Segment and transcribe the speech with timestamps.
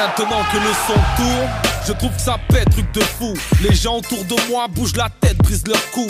[0.00, 1.50] Maintenant que le son tourne,
[1.86, 3.34] je trouve que ça pète, truc de fou.
[3.60, 6.06] Les gens autour de moi bougent la tête, brisent leur cou.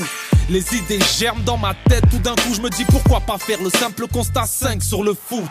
[0.48, 3.58] Les idées germent dans ma tête, tout d'un coup je me dis pourquoi pas faire
[3.60, 5.42] le simple constat 5 sur le foot.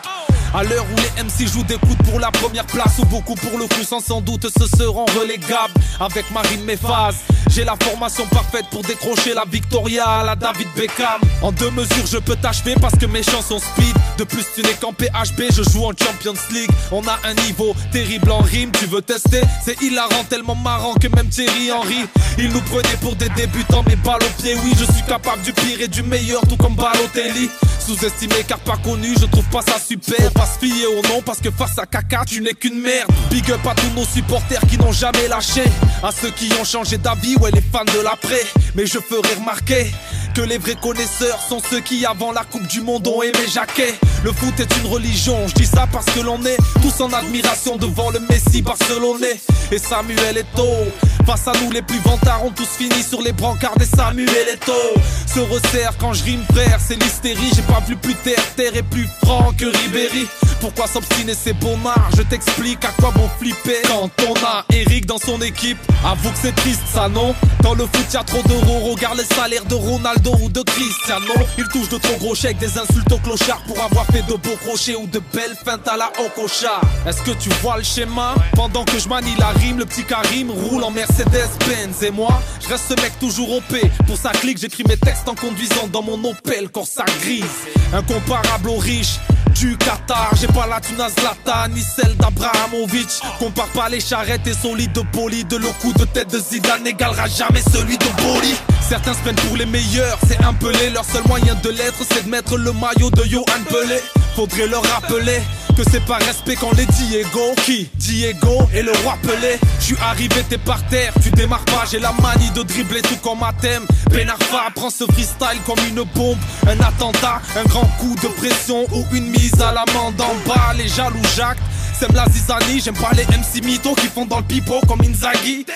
[0.52, 3.56] À l'heure où les MC jouent des coups pour la première place ou beaucoup pour
[3.56, 7.18] le coup sans sans doute se seront relégables avec Marine Méphase.
[7.50, 11.20] J'ai la formation parfaite pour décrocher la Victoria à la David Beckham.
[11.42, 13.94] En deux mesures je peux t'achever parce que mes chansons speed.
[14.18, 16.70] De plus tu n'es qu'en PHB, je joue en Champions League.
[16.90, 19.42] On a un niveau terrible en rime, tu veux tester?
[19.64, 22.06] C'est hilarant, tellement marrant que même Thierry Henry.
[22.38, 25.52] Il nous prenait pour des débutants mais balles au pied, oui je suis capable du
[25.52, 27.50] pire et du meilleur tout comme Balotelli.
[27.78, 30.30] Sous-estimé car pas connu, je trouve pas ça super.
[30.40, 33.10] Pas se fier au nom parce que face à caca, tu n'es qu'une merde.
[33.30, 35.64] Big up à tous nos supporters qui n'ont jamais lâché.
[36.02, 38.40] À ceux qui ont changé d'avis, ouais, les fans de l'après.
[38.74, 39.92] Mais je ferai remarquer
[40.34, 43.94] que les vrais connaisseurs sont ceux qui avant la Coupe du Monde ont aimé Jacquet.
[44.24, 47.76] Le foot est une religion, je dis ça parce que l'on est tous en admiration
[47.76, 49.40] devant le Messi barcelonais
[49.72, 50.86] et Samuel Eto'o.
[51.26, 55.00] Face à nous les plus vantards ont tous fini sur les brancards des Samuel Eto'o.
[55.26, 58.82] Se resserre quand je rime frère, c'est l'hystérie, j'ai pas vu plus terre, terre est
[58.82, 60.26] plus franc que Ribéry.
[60.60, 61.78] Pourquoi s'obstiner c'est bon
[62.16, 65.78] Je t'explique à quoi bon flipper quand on a Eric dans son équipe.
[66.04, 67.34] Avoue que c'est triste ça non?
[67.62, 71.34] Dans le foot y'a trop d'euros, regarde les salaires de Ronaldo ou de Cristiano.
[71.58, 74.56] Il touche de trop gros chèques, des insultes au clochard pour avoir fait de beaux
[74.64, 76.80] crochets ou de belles feintes à la Okocha.
[77.06, 78.34] Est-ce que tu vois le schéma?
[78.54, 82.68] Pendant que je manie la rime, le petit Karim roule en Mercedes-Benz et moi, je
[82.68, 83.76] reste ce mec toujours OP.
[84.06, 87.44] Pour sa clique, j'écris mes textes en conduisant dans mon Opel Corsa grise.
[87.92, 89.18] Incomparable aux riches
[89.54, 90.30] du Qatar.
[90.40, 93.08] J'ai pas la tuna Zlatan ni celle d'Abrahamovic.
[93.38, 95.44] Compare pas les charrettes et son lit de poli.
[95.44, 98.54] De le coup de tête de Zidane n'égalera jamais celui de Boli.
[98.88, 100.90] Certains se prennent pour les meilleurs, c'est un pelé.
[100.90, 104.00] Leur seul moyen de l'être, c'est de mettre le maillot de Johan Pelé.
[104.40, 105.38] Faudrait leur rappeler
[105.76, 109.58] que c'est pas respect quand les Diego Qui Diego et le roi Pelé.
[109.78, 111.84] Je suis arrivé t'es par terre Tu démarres pas.
[111.90, 116.04] J'ai la manie de dribbler tout comme à thème Benarfa prend ce freestyle comme une
[116.14, 120.72] bombe Un attentat, un grand coup de pression Ou une mise à l'amende en bas.
[120.74, 121.58] Les jaloux Jacques
[121.98, 125.66] Sème la zizanie J'aime pas les MC mythos qui font dans le pipeau comme Inzaghi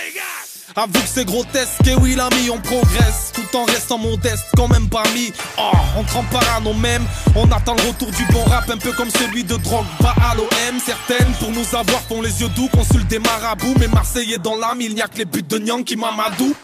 [0.77, 4.89] Avoue que c'est grotesque, et oui l'ami on progresse Tout en restant modeste, quand même
[4.89, 7.05] parmi Oh, on trempe pas à nos mêmes
[7.37, 10.81] On attend le retour du bon rap, un peu comme celui de Drogba à l'OM
[10.85, 14.81] Certaines pour nous avoir font les yeux doux, consultent des marabouts Mais Marseillais dans l'âme,
[14.81, 16.55] il n'y a que les buts de Nyang qui Mamadou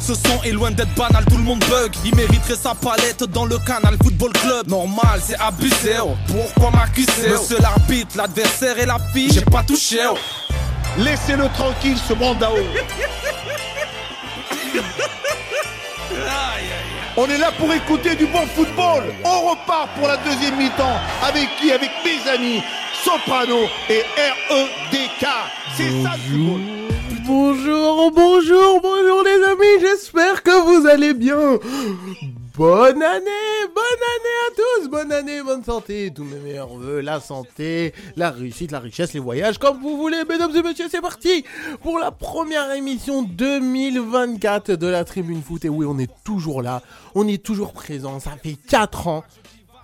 [0.00, 1.90] ce son est loin d'être banal, tout le monde bug.
[2.04, 4.68] Il mériterait sa palette dans le canal Football Club.
[4.68, 5.94] Normal, c'est abusé.
[6.04, 6.14] Oh.
[6.26, 10.00] Pourquoi m'accuser Monsieur l'arbitre, l'adversaire et la fille, j'ai pas touché.
[10.10, 10.18] Oh.
[10.98, 12.52] Laissez-le tranquille, ce mandao.
[17.16, 19.04] On est là pour écouter du bon football.
[19.24, 20.98] On repart pour la deuxième mi-temps.
[21.22, 22.60] Avec qui Avec mes amis
[23.04, 24.02] Soprano et
[24.50, 25.26] REDK.
[25.76, 26.60] C'est ça le football.
[27.26, 31.58] Bonjour, bonjour, bonjour les amis, j'espère que vous allez bien.
[32.56, 37.18] Bonne année, bonne année à tous, bonne année, bonne santé, tous mes meilleurs voeux, la
[37.18, 41.44] santé, la réussite, la richesse, les voyages, comme vous voulez, mesdames et messieurs, c'est parti
[41.82, 45.64] pour la première émission 2024 de la Tribune Foot.
[45.64, 46.80] Et oui, on est toujours là,
[47.16, 49.24] on est toujours présent, ça fait 4 ans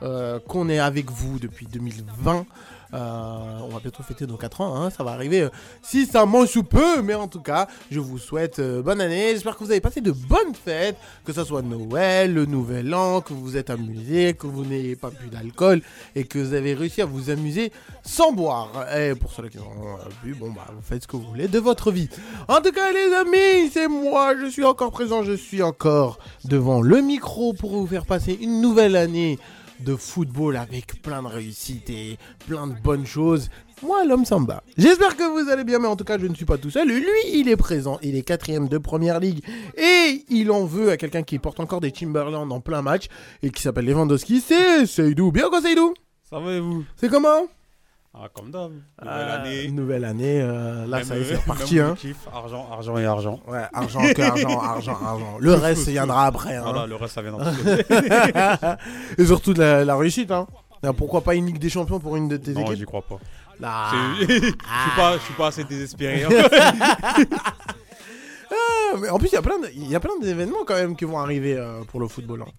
[0.03, 2.47] euh, qu'on est avec vous depuis 2020.
[2.93, 5.51] Euh, on va bientôt fêter nos 4 ans, hein, ça va arriver euh,
[5.83, 9.31] si ça mange sous peu, mais en tout cas, je vous souhaite euh, bonne année.
[9.31, 13.21] J'espère que vous avez passé de bonnes fêtes, que ce soit Noël, le Nouvel An,
[13.21, 15.83] que vous vous êtes amusé, que vous n'ayez pas bu d'alcool
[16.17, 18.71] et que vous avez réussi à vous amuser sans boire.
[18.97, 21.59] Et pour ceux qui ont bu, bon bah vous faites ce que vous voulez de
[21.59, 22.09] votre vie.
[22.49, 26.81] En tout cas, les amis, c'est moi, je suis encore présent, je suis encore devant
[26.81, 29.39] le micro pour vous faire passer une nouvelle année
[29.85, 33.51] de football avec plein de réussites et plein de bonnes choses.
[33.83, 34.63] Moi, l'homme samba.
[34.77, 36.89] J'espère que vous allez bien, mais en tout cas, je ne suis pas tout seul.
[36.89, 37.99] Lui, il est présent.
[38.03, 39.43] Il est quatrième de première ligue.
[39.77, 43.07] Et il en veut à quelqu'un qui porte encore des Timberland en plein match
[43.43, 44.41] et qui s'appelle Lewandowski.
[44.41, 45.33] C'est Seydou.
[45.33, 45.95] Bien quoi, Seydou?
[46.29, 46.85] Ça va et vous?
[46.97, 47.47] C'est comment?
[48.15, 48.73] Ah, comme d'hab.
[48.73, 49.69] Nouvelle Ah, année.
[49.71, 50.41] Nouvelle année.
[50.43, 51.79] euh, là, Même, ça y est, euh, c'est reparti.
[51.81, 51.95] Hein.
[52.33, 53.41] argent, argent et argent.
[53.47, 55.37] Ouais, argent, que argent, argent, argent.
[55.39, 56.57] Le reste, ça viendra après.
[56.57, 56.63] hein.
[56.65, 57.41] Voilà, le reste, ça vient dans
[59.19, 60.31] et surtout de la, la réussite.
[60.31, 60.47] Hein.
[60.97, 62.77] Pourquoi pas une Ligue des Champions pour une de tes Non, équipes?
[62.79, 63.19] j'y crois pas.
[63.63, 63.93] Ah.
[64.19, 66.25] C'est- Je suis pas, je suis pas assez désespéré.
[68.53, 70.75] Ah, mais en plus, il y a plein de- il y a plein d'événements quand
[70.75, 72.43] même qui vont arriver euh, pour le football.
[72.43, 72.51] hein.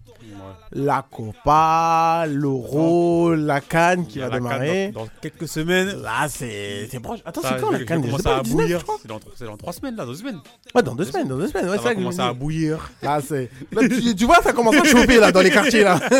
[0.72, 4.90] La Copa, l'Euro, la Cannes qui va la démarrer.
[4.92, 6.00] Dans, dans quelques semaines.
[6.02, 7.20] Là, c'est c'est proche.
[7.26, 8.02] Attends, c'est quand la Cannes?
[8.02, 8.78] commence C'est pas à le 19, bouillir.
[8.78, 10.40] je crois C'est dans, c'est dans trois semaines, là, deux semaines.
[10.74, 11.66] Ouais, dans deux semaines, dans deux semaines.
[11.68, 12.38] Ouais, Ça c'est ça va que je me commencer à dis.
[12.38, 12.90] bouillir.
[13.02, 13.50] Là, c'est.
[13.72, 16.00] Là, tu, tu vois, ça commence à chauffer là dans les quartiers là.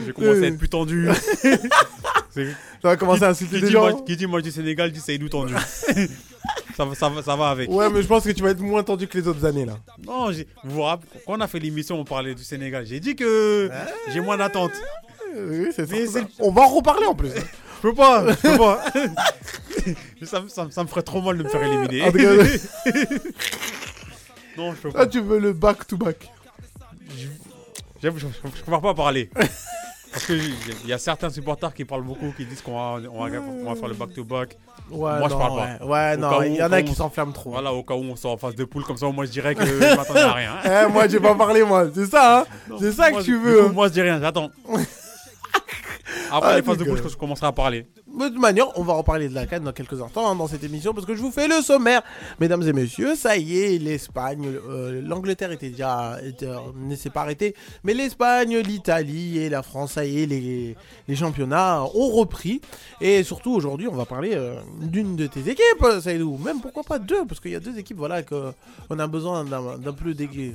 [0.00, 1.08] Je vais commencer à être plus tendu.
[2.30, 2.46] C'est-
[2.80, 3.98] Ça va commencer à insulter des dit, gens.
[4.02, 5.54] qui dit moi du Sénégal dit Seydou tendu.
[6.76, 7.70] ça, va- ça, ça va avec.
[7.70, 9.78] Ouais, mais je pense que tu vas être moins tendu que les autres années là.
[10.06, 12.86] Non, j'ai- vous vous rappelez, quand on a fait l'émission, on parlait du Sénégal.
[12.86, 13.70] J'ai dit que
[14.12, 14.72] j'ai moins d'attente.
[15.36, 16.20] Oui, c'est Mais ça.
[16.20, 17.28] c'est- On va en reparler en plus.
[17.30, 18.84] Je peux pas, je peux pas.
[20.24, 22.00] ça, me- ça me- ça me ferait trop mal de me faire éliminer.
[22.00, 22.10] Cas,
[24.56, 25.06] non, je peux ah, pas.
[25.06, 26.28] tu veux le back to back.
[28.02, 29.30] J'avoue, Je, je, je préfère pas parler.
[30.12, 30.52] Parce qu'il
[30.86, 33.30] y a certains supporters qui parlent beaucoup, qui disent qu'on va, on va,
[33.64, 34.58] on va faire le back-to-back.
[34.90, 35.84] Ouais, Moi, je parle pas.
[35.86, 37.50] Ouais, non, il y en a qui s'enflamment trop.
[37.50, 39.54] Voilà, au cas où on sort en face de poule, comme ça, moi je dirais
[39.54, 40.52] que je m'attendais à rien.
[40.64, 40.84] hein.
[40.88, 41.86] Eh, moi, j'ai pas parlé, moi.
[41.94, 42.44] C'est ça, hein
[42.80, 43.68] C'est ça Moi, que tu veux.
[43.68, 43.72] coup.
[43.72, 44.50] Moi je dis rien, j'attends.
[46.30, 47.86] Après Ah, les phases de bouche, je commencerai à parler.
[48.06, 50.64] De toute manière, on va reparler de la canne dans quelques instants hein, dans cette
[50.64, 52.02] émission parce que je vous fais le sommaire.
[52.40, 57.22] Mesdames et messieurs, ça y est, l'Espagne, euh, l'Angleterre était déjà, euh, ne s'est pas
[57.22, 57.54] arrêtée,
[57.84, 60.76] mais l'Espagne, l'Italie et la France, ça y est, les,
[61.08, 62.60] les championnats ont repris.
[63.00, 66.36] Et surtout aujourd'hui, on va parler euh, d'une de tes équipes, euh, Saïdou.
[66.38, 68.52] Même pourquoi pas deux, parce qu'il y a deux équipes, voilà, que
[68.90, 70.52] on a besoin d'un peu d'éga-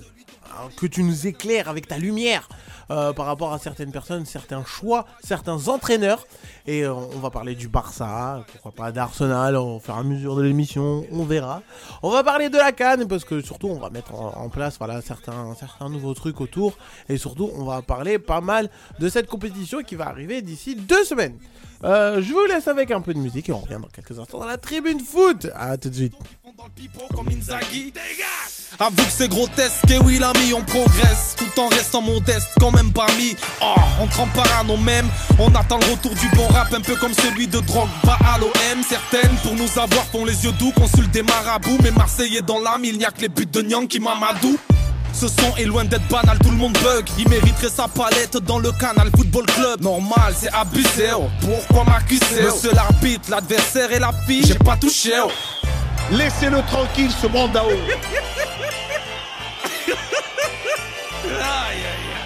[0.77, 2.47] que tu nous éclaires avec ta lumière
[2.91, 6.27] euh, par rapport à certaines personnes, certains choix, certains entraîneurs.
[6.67, 10.35] Et euh, on va parler du Barça, pourquoi pas d'Arsenal, au fur et à mesure
[10.35, 11.61] de l'émission, on verra.
[12.03, 15.01] On va parler de la Cannes, parce que surtout on va mettre en, place voilà,
[15.01, 16.77] certains, certains nouveaux trucs autour.
[17.09, 21.03] Et surtout on va parler pas mal de cette compétition qui va arriver d'ici deux
[21.03, 21.37] semaines.
[21.83, 24.39] Euh, je vous laisse avec un peu de musique et on revient dans quelques instants
[24.39, 25.47] dans la tribune foot.
[25.53, 26.15] À tout de suite.
[27.15, 27.27] comme.
[28.79, 32.91] Avoue que c'est grotesque, et oui l'ami on progresse Tout en restant modeste, quand même
[32.91, 35.07] parmi Oh, on trempe parano même
[35.39, 38.83] On attend le retour du bon rap Un peu comme celui de Drogba à l'OM
[38.87, 42.83] Certaines pour nous avoir font les yeux doux Consultent des marabouts Mais Marseillais dans l'âme,
[42.85, 44.57] il n'y a que les buts de Nyang Mamadou
[45.13, 47.05] ce son est loin d'être banal, tout le monde bug.
[47.17, 49.81] Il mériterait sa palette dans le canal Football Club.
[49.81, 51.07] Normal, c'est abusé.
[51.17, 51.29] oh.
[51.39, 55.13] Pourquoi m'accuser Monsieur l'arbitre, l'adversaire et la fille, j'ai pas touché.
[55.23, 55.31] oh.
[56.11, 57.69] Laissez-le tranquille, ce Brandao.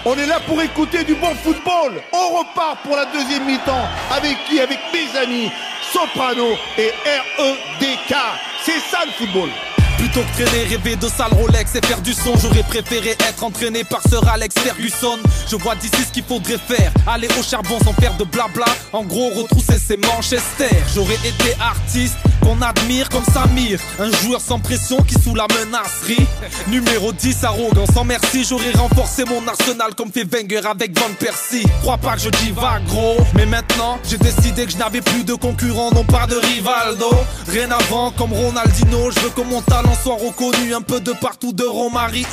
[0.06, 2.00] On est là pour écouter du bon football.
[2.12, 3.86] On repart pour la deuxième mi-temps.
[4.10, 5.50] Avec qui Avec mes amis
[5.92, 6.90] Soprano et
[7.38, 8.14] REDK.
[8.64, 9.50] C'est ça le football.
[9.98, 13.84] Plutôt que traîner, rêver de sale Rolex et faire du son, j'aurais préféré être entraîné
[13.84, 15.18] par Sir Alex Ferguson.
[15.46, 18.64] Je vois d'ici ce qu'il faudrait faire, aller au charbon sans faire de blabla.
[18.94, 20.70] En gros, retrousser ses Manchester.
[20.94, 26.26] J'aurais été artiste qu'on admire comme Samir, un joueur sans pression qui sous la menacerie.
[26.68, 31.66] Numéro 10, arrogant sans merci, j'aurais renforcé mon arsenal comme fait Wenger avec Van Persie.
[31.82, 35.34] Crois pas que je divague gros, mais maintenant j'ai décidé que je n'avais plus de
[35.34, 37.10] concurrent, non pas de Rivaldo.
[37.48, 41.52] Rien avant comme Ronaldinho, je veux que mon talent soit reconnu un peu de partout
[41.52, 42.26] de Romario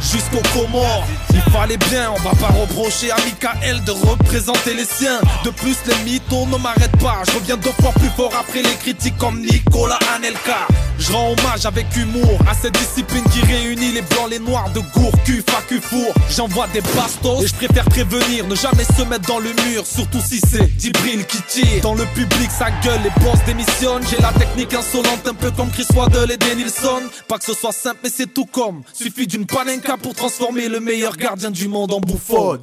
[0.00, 1.04] jusqu'au Comores.
[1.32, 5.20] Il fallait bien, on va pas reprocher à Michael de représenter les siens.
[5.44, 7.22] De plus, les mythos ne m'arrêtent pas.
[7.26, 10.66] Je reviens deux fois plus fort après les critiques comme Nicolas Anelka.
[10.98, 14.80] Je rends hommage avec humour à cette discipline qui réunit les blancs, les noirs de
[14.80, 16.12] gour, cul, facu, four.
[16.28, 20.20] J'envoie des bastos et je préfère prévenir, ne jamais se mettre dans le mur, surtout
[20.20, 21.82] si c'est Djibril qui tire.
[21.82, 24.02] Dans le public, sa gueule, les boss démissionnent.
[24.10, 27.02] J'ai la technique insolente, un peu comme Chris Waddle et Denilson.
[27.28, 28.82] Pas que ce soit simple, mais c'est tout comme.
[28.92, 32.58] Suffit d'une panenka pour transformer le meilleur gardien du monde en bouffon.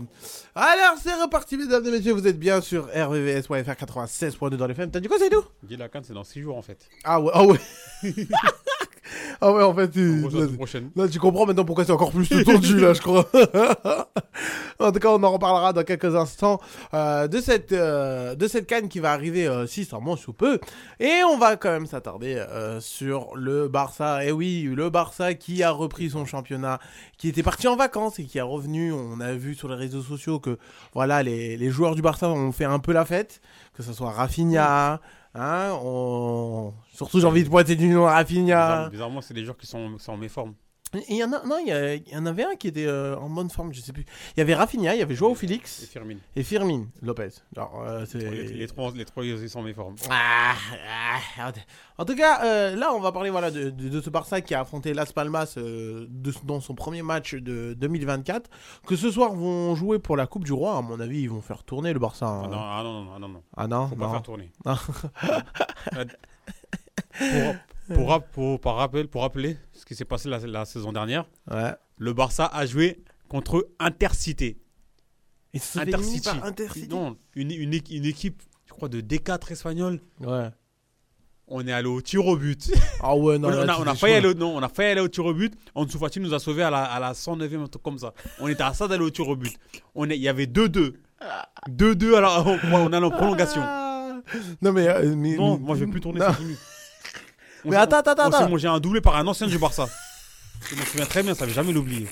[0.57, 2.13] Alors, c'est reparti, mesdames et messieurs.
[2.13, 4.89] Vous êtes bien sur RVVS.fr 96.2 dans les FM.
[4.89, 6.87] T'as dit quoi, c'est tout Guy Lacan, c'est dans 6 jours en fait.
[7.03, 7.59] Ah ouais, ah ouais.
[9.41, 10.23] ah ouais, en fait, tu...
[10.95, 13.27] Là, tu comprends maintenant pourquoi c'est encore plus tendu, là, je crois.
[14.79, 16.59] en tout cas, on en reparlera dans quelques instants
[16.93, 20.59] euh, de, cette, euh, de cette canne qui va arriver, euh, si ça sous peu.
[20.99, 24.25] Et on va quand même s'attarder euh, sur le Barça.
[24.25, 26.79] Et oui, le Barça qui a repris son championnat,
[27.17, 28.91] qui était parti en vacances et qui est revenu.
[28.93, 30.57] On a vu sur les réseaux sociaux que
[30.93, 33.41] voilà, les, les joueurs du Barça ont fait un peu la fête,
[33.73, 34.99] que ce soit Rafinha.
[35.37, 36.73] Hein, on...
[36.93, 38.89] Surtout, j'ai envie de pointer du nom à Rafinha.
[38.89, 40.55] Bizarrement, c'est des joueurs qui sont, sont en méforme.
[41.09, 42.85] Il y en a, non, il y, a- il y en avait un qui était
[42.85, 44.05] euh, en bonne forme, je sais plus.
[44.37, 46.19] Il y avait Rafinha, il y avait Joao Et Félix Firmine.
[46.37, 47.31] et Firmin Lopez.
[47.53, 49.95] Genre, euh, c'est- Les, les trois, les trois, ils sont en méforme.
[50.09, 50.53] Ah,
[51.37, 51.51] ah,
[51.97, 54.53] en tout cas, euh, là, on va parler voilà de, de- de ce Barça qui
[54.55, 56.07] a affronté Las Palmas de-
[56.45, 58.49] dans son premier match de 2024.
[58.87, 60.77] Que ce soir vont jouer pour la Coupe du Roi.
[60.77, 62.25] À mon avis, ils vont faire tourner le Barça.
[62.27, 62.43] hein.
[62.45, 63.43] Ah non, ah non, non, ah non, non.
[63.57, 64.11] Ah non, Faut pas non.
[64.13, 64.51] faire tourner.
[64.65, 64.75] Non.
[67.93, 71.73] pour, pour, rappel, pour rappeler ce qui s'est passé la, la saison dernière, Ouais.
[71.97, 74.57] le Barça a joué contre Intercité.
[75.53, 76.29] Éliminer Intercity.
[76.43, 76.87] Intercity.
[76.89, 80.01] Non, une, une, une équipe, je crois, de D4 espagnol.
[80.19, 80.49] Ouais.
[81.47, 82.71] On est allé au tir au but.
[82.99, 83.49] Ah ouais, non.
[83.49, 85.01] on, là, on a, on a c'était failli aller, au- non, on a failli aller
[85.01, 85.53] au tir au but.
[85.75, 88.13] Ansu Fati nous a sauvés à la, à la 109e, un truc comme ça.
[88.39, 89.55] On était à ça d'aller au tir au but.
[89.93, 90.95] On est- Il y avait 2-2.
[91.69, 93.61] 2-2, alors on, on allait en prolongation.
[94.61, 94.87] Non, mais.
[94.87, 96.55] euh, mais Non, moi je vais plus tourner, fini.
[96.55, 96.74] On
[97.65, 98.49] Mais attends, attends, attends.
[98.49, 99.87] mangé un doublé par un ancien du Barça.
[100.69, 102.07] Je me souviens très bien, ça vais jamais l'oublier.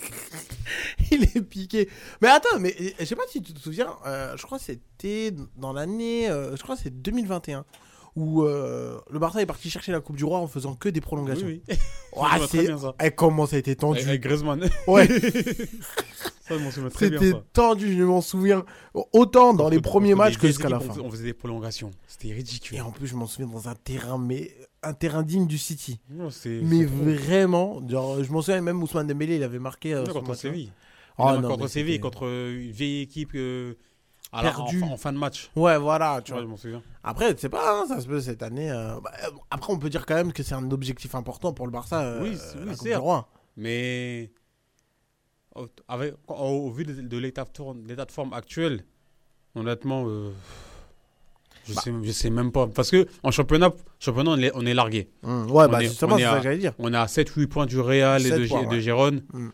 [1.12, 1.90] Il est piqué.
[2.22, 5.34] Mais attends, mais je sais pas si tu te souviens, euh, je crois que c'était
[5.56, 7.66] dans l'année, euh, je crois que c'est 2021,
[8.16, 11.02] où euh, le Barça est parti chercher la Coupe du Roi en faisant que des
[11.02, 11.48] prolongations.
[11.48, 11.64] Oui.
[12.16, 12.94] Ouah, c'est- bien ça.
[13.04, 14.70] Eh, comment ça a été tendu Avec, Griezmann.
[14.88, 15.08] Ouais,
[16.48, 17.44] ça, je m'en souviens très bien c'était ça.
[17.54, 18.66] tendu, je m'en souviens.
[19.14, 20.94] Autant dans les premiers matchs que jusqu'à la fin.
[21.04, 21.90] On faisait des prolongations.
[22.08, 22.78] C'était ridicule.
[22.78, 24.52] Et en plus, je m'en souviens dans un terrain, mais
[24.84, 26.00] un terrain digne du City.
[26.10, 29.94] Non, c'est- Mais c'est vraiment, genre, je m'en souviens même Ousmane Dembélé, il avait marqué.
[29.94, 30.36] euh, Non, ce contre.
[30.36, 30.72] Séville.
[31.18, 33.76] Oh, Non, contre Séville, contre une vieille équipe euh,
[34.32, 34.82] en, Perdue.
[34.84, 35.52] en fin de match.
[35.56, 36.46] Ouais, voilà, tu Ouais, vois.
[36.46, 36.82] je m'en souviens.
[37.04, 38.72] Après, tu sais pas, hein, ça se peut cette année.
[38.72, 41.66] euh, bah, euh, après, on peut dire quand même que c'est un objectif important pour
[41.68, 42.18] le Barça.
[42.22, 43.22] Oui, c'est- oui.
[43.56, 44.32] Mais
[45.56, 48.84] au, avec, au, au vu de, de l'état de forme- de l'état de forme actuel,
[49.54, 50.06] honnêtement,
[51.68, 51.82] je, Bah.
[51.84, 52.68] sais, je sais même pas.
[52.68, 55.08] Parce que en championnat, championnat on, est, on est largué.
[55.24, 56.74] Hum, ouais, On bah est- justement, c'est est ça que j'allais dire.
[56.80, 58.82] On est à 7-8 points du Real et 7 de, points, de ouais.
[58.82, 59.22] Gérone.
[59.34, 59.48] Mm.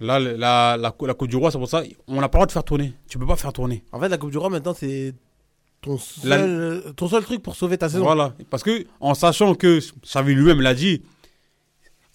[0.00, 2.40] Là, la, la, cou- la Coupe du Roi, c'est pour ça, on n'a pas le
[2.40, 2.92] droit de faire tourner.
[3.08, 3.84] Tu peux pas faire tourner.
[3.92, 5.14] En fait, la Coupe du Roi, maintenant, c'est
[5.80, 8.02] ton seul, La- ton seul truc pour sauver ta saison.
[8.04, 8.34] Voilà.
[8.50, 11.02] Parce que, en sachant que Xavi lui-même l'a dit,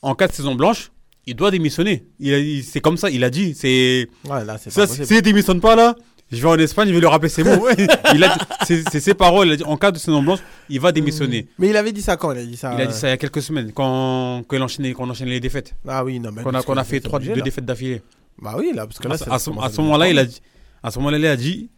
[0.01, 0.91] en cas de saison blanche,
[1.25, 2.05] il doit démissionner.
[2.19, 3.53] Il c'est comme ça, il a dit.
[3.55, 4.69] C'est Ouais, là, c'est
[5.05, 5.95] S'il démissionne pas là,
[6.31, 7.67] je vais en Espagne, je vais lui rappeler ses mots.
[8.13, 9.47] il a dit- c'est ses paroles.
[9.47, 11.47] Il a dit, en cas de saison blanche, il va démissionner.
[11.59, 12.73] Mais il avait dit ça quand Il a dit ça?
[12.75, 15.09] Il a dit ça il y a quelques semaines, quand, quand il enchaînait, quand on
[15.09, 15.73] enchaînait les défaites.
[15.87, 16.43] Ah oui, non, mais.
[16.43, 17.41] Qu'on a, qu'on a fait trois, deux là.
[17.41, 18.01] défaites d'affilée.
[18.41, 20.41] Bah oui, là, parce que là, à, à ce, à moment-là, il a dit,
[20.83, 21.69] à ce moment-là, il a dit,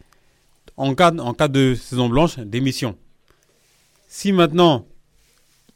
[0.76, 2.96] en cas, en cas de saison blanche, démission.
[4.08, 4.84] Si maintenant,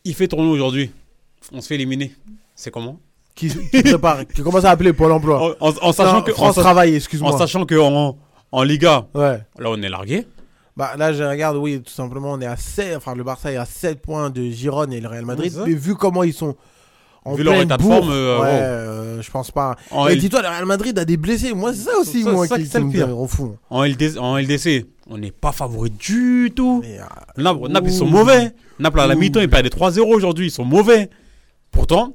[0.04, 0.90] il fait tourner aujourd'hui,
[1.52, 2.12] on se fait éliminer.
[2.54, 2.98] C'est comment?
[3.34, 5.56] Qui, qui prépare, qui commence à appeler Pôle emploi.
[5.60, 7.36] en, en- en sachant Non, que, en, France Travail, en excuse-moi.
[7.38, 8.16] sachant que en,
[8.54, 9.40] en Liga, Ouais.
[9.58, 10.26] là, on est largué.
[10.76, 13.56] Bah là, je regarde, oui, tout simplement, on est à 7, enfin, le Barça est
[13.56, 15.52] à 7 points de Gironne et le Real Madrid.
[15.66, 16.56] Mais vu comment ils sont
[17.24, 18.52] en Vu leur état de forme, euh, ouais, wow.
[18.52, 19.76] euh, je pense pas.
[19.90, 21.54] En, et L- dis-toi, le Real Madrid a des blessés.
[21.54, 23.14] Moi, c'est ça aussi, Ça, moi, ça, qui, me pire.
[23.16, 23.56] rend fou.
[23.70, 26.80] en, LDC, en LDC, on n'est pas favori du tout.
[26.84, 27.04] Mais, euh,
[27.42, 28.52] Naples, Naples, ils sont mauvais.
[28.78, 30.46] Naples, à la mi-temps, ils perdent 3-0 aujourd'hui.
[30.48, 31.08] Ils sont mauvais.
[31.70, 32.14] Pourtant,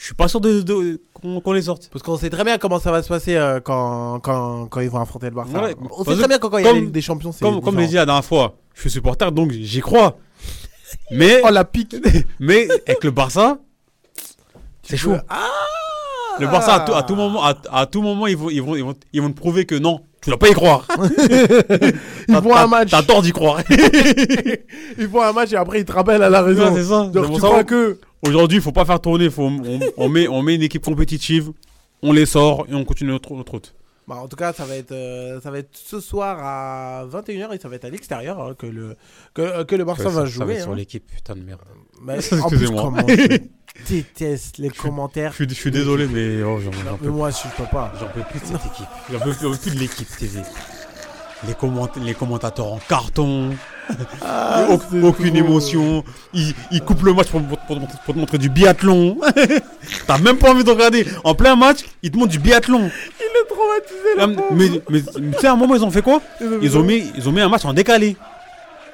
[0.00, 1.00] je suis pas sûr de, de-
[1.44, 1.88] qu'on les sorte.
[1.92, 4.88] parce qu'on sait très bien comment ça va se passer euh, quand, quand, quand ils
[4.88, 5.60] vont affronter le Barça.
[5.60, 7.80] Ouais, on sait très bien quand, quand il y a des champions, Comme, comme je
[7.80, 7.88] l'ai différent.
[7.88, 10.16] dit la dernière fois, je suis supporter, donc j'y crois.
[11.10, 11.96] Mais, Oh, la pique.
[12.40, 13.58] mais avec le Barça,
[14.84, 15.16] c'est chaud.
[15.28, 15.44] Ah
[16.38, 18.76] Le Barça, à tout, à tout moment, à, à tout moment ils, vont, ils, vont,
[18.76, 20.86] ils, vont, ils vont te prouver que non, tu dois pas y croire.
[22.28, 22.90] Ils font un match.
[22.90, 23.60] T'as tort d'y croire.
[24.98, 26.68] Ils font un match et après ils te rappellent à la raison.
[26.72, 27.06] Ouais, c'est ça.
[27.06, 27.98] Donc tu crois que.
[28.22, 29.30] Aujourd'hui, il faut pas faire tourner.
[29.30, 31.50] Faut, on, on met, on met une équipe compétitive,
[32.02, 33.74] on les sort et on continue notre, notre route.
[34.08, 37.54] Bah, en tout cas, ça va être, euh, ça va être ce soir à 21h
[37.54, 38.96] et ça va être à l'extérieur hein, que, le,
[39.34, 40.60] que, que le Barça va jouer.
[40.60, 40.74] hein.
[40.74, 41.60] l'équipe, putain de merde.
[42.02, 42.92] Mais en plus, Excusez-moi.
[43.88, 45.32] déteste les Je commentaires.
[45.38, 47.92] je suis désolé, mais oh, j'en peux mais moi, je peux pas.
[48.00, 48.86] J'en peux plus de cette équipe.
[49.12, 50.40] J'en peux, peux plus de l'équipe TV.
[51.46, 53.50] Les, comment- les commentateurs en carton,
[54.24, 54.66] Ah,
[55.02, 56.02] aucune émotion.
[56.34, 59.18] Ils, ils coupent le match pour, pour- pour te montrer- pour te montrer du biathlon.
[60.06, 61.06] T'as même pas envie de regarder.
[61.24, 62.90] En plein match, ils te montrent du biathlon.
[63.20, 66.20] Il est traumatisé, mais mais- mais tu sais, à un moment, ils ont fait quoi?
[66.60, 68.16] Ils ont, mis, ils ont mis un match en décalé.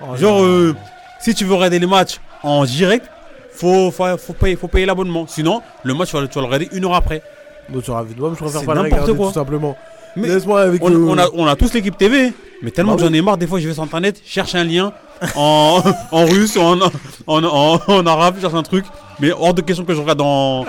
[0.01, 0.75] Oh, Genre, euh,
[1.21, 3.07] si tu veux regarder les matchs en direct,
[3.53, 5.27] faut, faut, faut payer, faut payer l'abonnement.
[5.27, 7.23] Sinon, le match, tu vas, le- tu vas le regarder une heure après.
[7.71, 9.29] Bon, tu auras vu de moi, je préfère pas le n'importe regarder, quoi.
[9.29, 9.77] tout simplement.
[10.17, 12.99] Mais Laisse-moi avec On, le- on a, on a tous l'équipe TV, mais tellement Bah
[12.99, 14.93] que j'en ai marre, des fois je vais sur internet, cherche un lien
[15.35, 16.79] en, en russe, en,
[17.27, 18.85] en, en, arabe, cherche un truc,
[19.21, 20.65] mais hors de question que je regarde en,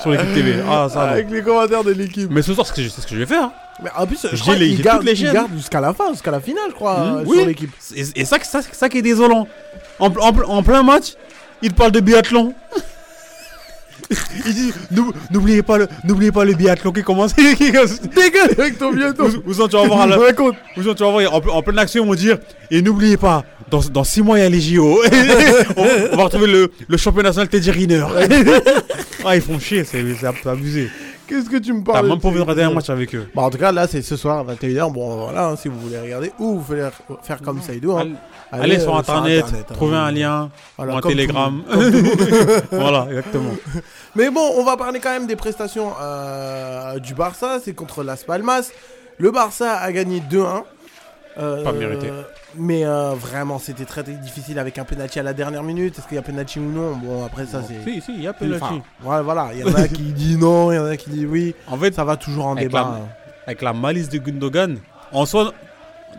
[0.00, 0.54] sur l'équipe TV.
[0.68, 1.02] Ah, ça.
[1.02, 2.28] Avec les commentaires de l'équipe.
[2.30, 3.50] Mais ce soir, c'est ce que je- c'est ce que je vais faire.
[3.82, 5.16] Mais en plus, je J'ai crois les- gardent, toutes les
[5.56, 7.36] jusqu'à la fin, jusqu'à la finale, je crois, Mmh, euh, oui.
[7.38, 7.70] sur l'équipe.
[7.96, 9.46] Et, et ça, ça, ça qui est désolant.
[9.98, 11.14] En, en, en plein match,
[11.62, 12.52] il te parle de biathlon.
[14.46, 17.34] il dit n'ou- n'oubliez pas, le- n'oubliez pas le biathlon qui commence.
[18.14, 18.92] Dégage avec ton.
[18.92, 20.16] Vous, vous en- tu vas voir à la-
[20.94, 22.38] tu vas voir, en, ple- en pleine action, ils vont dire
[22.70, 25.00] Et n'oubliez pas, dans, dans six mois, il y a les JO.
[25.76, 28.04] on, on va retrouver le, le champion national Teddy Riner.
[29.24, 30.88] ah, ils font chier, c'est c'est abusé.
[31.30, 33.28] Qu'est-ce que tu me T'as parles même pas envie de regarder un match avec eux.
[33.36, 34.92] Bah, en tout cas, là, c'est ce soir à 21h.
[34.92, 36.88] Bon, voilà, hein, si vous voulez regarder, ou vous voulez
[37.22, 37.92] faire comme Saïdou.
[37.92, 38.08] Hein,
[38.50, 39.72] Allez, allez sur euh, internet, hein.
[39.72, 41.62] trouvez un lien, Voilà, ou un monde.
[42.72, 43.52] voilà, exactement.
[44.16, 47.60] Mais bon, on va parler quand même des prestations euh, du Barça.
[47.64, 48.72] C'est contre Las Palmas.
[49.18, 50.64] Le Barça a gagné 2-1.
[51.38, 52.08] Euh, Pas mérité.
[52.56, 55.96] Mais euh, vraiment, c'était très, très difficile avec un penalty à la dernière minute.
[55.98, 56.96] Est-ce qu'il y a penalty ou non?
[56.96, 57.82] Bon, après ça, c'est.
[57.88, 58.74] Si, si, il y a Enfin, penalty.
[59.04, 61.26] ouais, voilà, il y en a qui disent non, il y en a qui disent
[61.30, 61.54] oui.
[61.68, 62.80] En fait, Ça va toujours en Avec débat.
[62.80, 63.08] la- hein.
[63.46, 64.78] avec la malice de Gundogan,
[65.12, 65.52] en soi,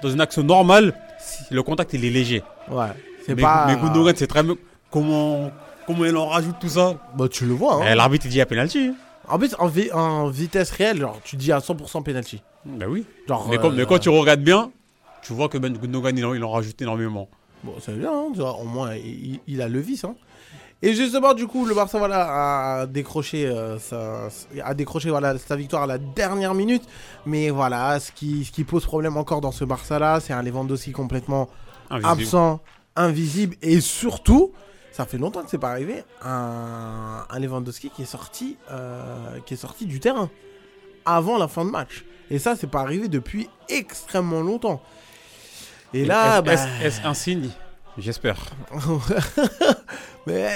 [0.01, 2.41] dans une action normale, si le contact il est léger.
[2.69, 2.85] Ouais.
[3.25, 3.65] C'est Mais, pas.
[3.67, 4.55] mais Gundogan, c'est très bien.
[4.89, 5.51] Comment,
[5.85, 6.95] comment il en rajoute tout ça?
[7.15, 7.87] Bah, tu le vois, hein.
[7.91, 8.93] Eh, L'arbitre il dit à penalty.
[9.27, 12.41] En plus, en, vi- en vitesse réelle, genre, tu dis à 100% penalty.
[12.65, 13.05] Bah oui.
[13.27, 14.71] Genre, Mais, quand, euh, mais quand tu regardes bien,
[15.21, 17.29] tu vois que Ben Gundogan il en, il en rajoute énormément.
[17.63, 20.03] Bon, c'est bien, hein, vois, au moins, il, il a le vice.
[20.03, 20.15] Hein.
[20.83, 24.29] Et justement, du coup, le Barça voilà, a décroché, euh, sa,
[24.63, 26.83] a décroché voilà, sa victoire à la dernière minute.
[27.27, 30.91] Mais voilà, ce qui, ce qui pose problème encore dans ce Barça-là, c'est un Lewandowski
[30.91, 31.49] complètement
[31.91, 32.11] Invisible.
[32.11, 32.59] absent,
[32.95, 33.55] invisible.
[33.61, 34.53] Et surtout,
[34.91, 39.53] ça fait longtemps que c'est pas arrivé, un, un Lewandowski qui est, sorti, euh, qui
[39.53, 40.31] est sorti du terrain
[41.05, 42.05] avant la fin de match.
[42.31, 44.81] Et ça, c'est pas arrivé depuis extrêmement longtemps.
[45.93, 46.69] Et là, Est-ce- bah...
[46.83, 47.49] est-ce- un signe?
[47.97, 48.37] J'espère.
[50.27, 50.47] Mais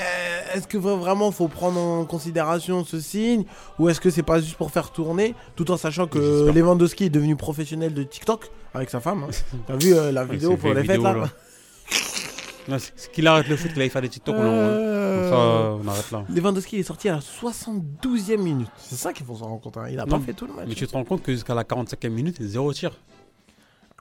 [0.53, 3.43] est-ce que vraiment faut prendre en considération ce signe?
[3.79, 6.49] Ou est-ce que c'est pas juste pour faire tourner tout en sachant que.
[6.51, 9.29] Lewandowski est devenu professionnel de TikTok avec sa femme hein?
[9.67, 11.29] T'as vu euh, la vidéo pour les fêtes là, là.
[12.67, 14.35] Non, c'est- c'est qu'il arrête le foot, qu'il aille faire des TikTok.
[14.35, 16.23] en- Euh, ça, on arrête là.
[16.29, 18.69] Lewandowski est sorti à la 72e minute.
[18.77, 19.77] C'est ça qu'il faut s'en rendre compte.
[19.77, 19.85] hein.
[19.91, 20.65] Il a Non, pas fait tout le match.
[20.67, 22.91] Mais tu te rends compte que jusqu'à la 45e minute, zéro tir.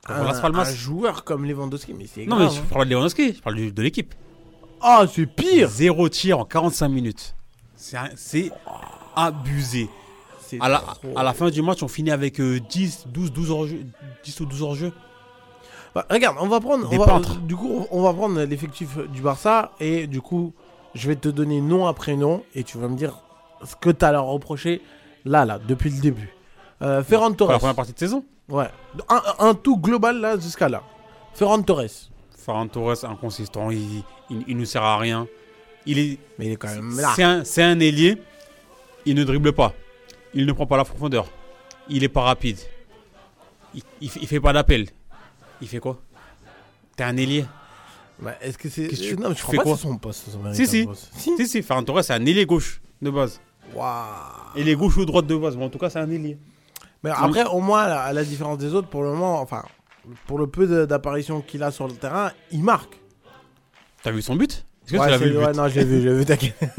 [0.08, 0.68] Un, Las Palmas.
[0.68, 2.64] un joueur comme Lewandowski, mais c'est Non, mais je hein.
[2.70, 4.14] parle de Lewandowski, je parle du- de l'équipe.
[4.82, 5.68] Ah, c'est pire.
[5.70, 7.34] Zéro tir en 45 minutes.
[7.74, 8.50] C'est un- C'est
[9.16, 9.88] abusé.
[10.40, 11.16] C'est À la, trop.
[11.16, 13.80] à la fin du match, on finit avec euh, 10, 12, 12 hors-jeu.
[14.24, 14.92] 10 ou 12 hors-jeu.
[15.94, 16.88] Bah, regarde, on va prendre.
[16.88, 17.36] Des on va- peintres.
[17.40, 20.52] du coup, on va prendre l'effectif du Barça et du coup,
[20.94, 23.18] je vais te donner nom après nom et tu vas me dire
[23.64, 24.82] ce que tu as à leur reprocher
[25.24, 26.34] là, là, depuis le début.
[26.82, 27.58] Euh, Ferran Pour la Torres.
[27.60, 28.24] première partie de saison.
[28.48, 28.68] Ouais.
[29.08, 30.82] Un, un tout global là jusqu'à là.
[31.34, 32.10] Ferran Torres.
[32.36, 35.26] Ferran Torres, inconsistant, il, il, il nous sert à rien.
[35.86, 37.12] Il est, Mais il est quand même là.
[37.14, 37.22] c'est
[37.62, 38.16] un, un ailier.
[39.06, 39.72] Il ne dribble pas.
[40.34, 41.26] Il ne prend pas la profondeur.
[41.88, 42.58] Il est pas rapide.
[43.74, 44.88] Il, il, fait- pas d'appel.
[45.60, 46.00] Il fait quoi?
[46.96, 47.44] T'es un ailier.
[48.20, 48.86] Bah, Est-ce que c'est.
[48.88, 49.76] Qu'est-ce que tu- Non, mais je tu crois fais pas que quoi?
[49.76, 50.30] c'est son poste.
[50.30, 50.84] son Si, si.
[50.86, 51.10] poste.
[51.16, 51.36] Si.
[51.36, 53.40] Si, si, Ferran Torres, c'est un ailier gauche de base.
[53.74, 54.56] Waouh.
[54.56, 55.56] Ailier gauche ou droite de base.
[55.56, 56.38] Mais en tout cas, c'est un ailier.
[57.04, 59.62] Mais après, au moins, à la différence des autres, pour le moment, enfin,
[60.26, 62.98] pour le peu d'apparitions qu'il a sur le terrain, il marque.
[64.02, 64.64] T'as vu son but?
[64.86, 65.46] Est-ce que Ouais, tu l'as vu c'est- le but?
[65.46, 66.54] ouais, non, j'ai vu, j'ai vu, t'inquiète.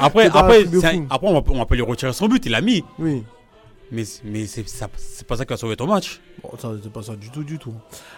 [0.00, 2.44] Après, après, un- après on, va, on va pas lui retirer son but.
[2.46, 2.84] Il l'a mis.
[2.98, 3.24] Oui.
[3.92, 4.64] Mais, mais c'est
[5.26, 6.20] pas ça qui a sauvé ton match.
[6.42, 7.72] Bon, ça, c'est pas ça du tout, du tout.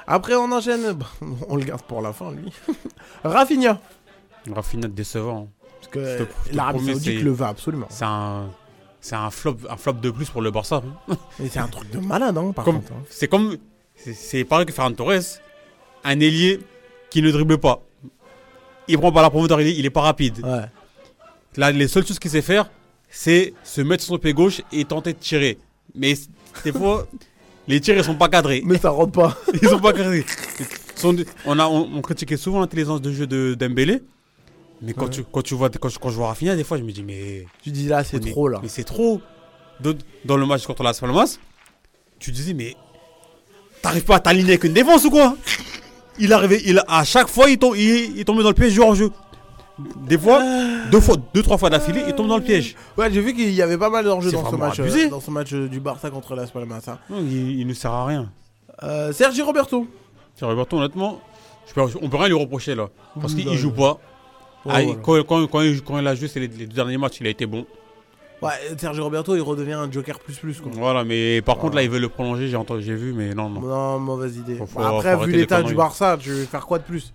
[0.07, 0.93] Après, on enchaîne.
[0.95, 1.07] bah,
[1.49, 2.51] on le garde pour la fin, lui.
[3.25, 3.79] Rafinha.
[4.51, 5.49] Rafinha décevant.
[5.81, 7.87] Parce que l'Arabie Saoudite le veut absolument.
[7.91, 8.49] C'est un,
[9.01, 10.83] c'est un flop, un flop de plus pour le Barça.
[11.39, 12.93] Mais c'est un truc de malade, hein, par Comme- contre.
[12.93, 13.03] hein.
[13.11, 13.57] C'est comme,
[13.97, 15.21] c'est- pareil que Ferran Torres,
[16.05, 16.61] un ailier
[17.11, 17.81] qui ne dribble pas.
[18.89, 20.41] Il prend pas la profondeur, il il est pas rapide.
[20.45, 20.65] Ouais.
[21.57, 22.71] Là, les seules choses qu'il sait faire,
[23.11, 25.59] c'est se mettre sur son pied gauche et tenter de tirer.
[25.95, 26.15] Mais
[26.65, 27.07] des fois,
[27.69, 28.63] les tirs ils sont pas cadrés.
[28.65, 29.37] Mais ça rentre pas.
[29.63, 30.25] Ils sont pas cadrés.
[31.47, 34.03] On, a, on, on critiquait souvent l'intelligence de jeu de Dembélé.
[34.83, 35.11] Mais quand, Ouais.
[35.11, 37.03] tu, quand, tu vois, quand, je- quand je vois Rafinha, des fois, je me dis,
[37.03, 38.61] mais Tu dis là, c'est trop, là.
[38.63, 39.21] Mais c'est trop.
[39.81, 41.39] Dans, dans le match contre Las Palmas,
[42.19, 42.75] tu disais, mais
[43.83, 45.37] t'arrives pas à t'aligner avec une défense ou quoi?
[46.19, 48.81] Il arrivait, il, à chaque fois, il, tom- il, il tombait dans le piège du
[48.81, 49.11] hors-jeu.
[50.09, 50.43] Des fois,
[50.91, 52.75] deux, fois, deux, trois fois d'affilée, il tombe dans le piège.
[52.97, 54.81] Ouais, j'ai vu qu'il y avait pas mal d'enjeux dans ce match.
[54.81, 56.81] euh, dans ce match euh, du Barça contre Las Palmas.
[56.89, 56.99] hein.
[57.09, 58.29] Non, il, il ne sert à rien.
[58.83, 59.87] Euh, Sergi Roberto.
[60.35, 61.21] Thierry Roberto, honnêtement,
[61.69, 62.89] je peux, on peut rien lui reprocher là.
[63.21, 63.99] Parce qu'il bah, joue pas.
[64.69, 65.01] Ouais, Ah, voilà.
[65.03, 67.27] quand, quand- quand il, quand il a joué, c'est les, les deux derniers matchs, il
[67.27, 67.67] a été bon.
[68.41, 70.71] Ouais, Sergi Roberto, il redevient un Joker plus plus, quoi.
[70.75, 71.77] Voilà, mais par contre, Voilà.
[71.77, 73.61] là, il veut le prolonger, j'ai entendu- j'ai vu, mais non, non.
[73.61, 74.55] Non, mauvaise idée.
[74.55, 75.75] Faut- faut- Bah, après, faut vu l'état du.
[75.75, 77.13] Barça, tu veux faire quoi de plus?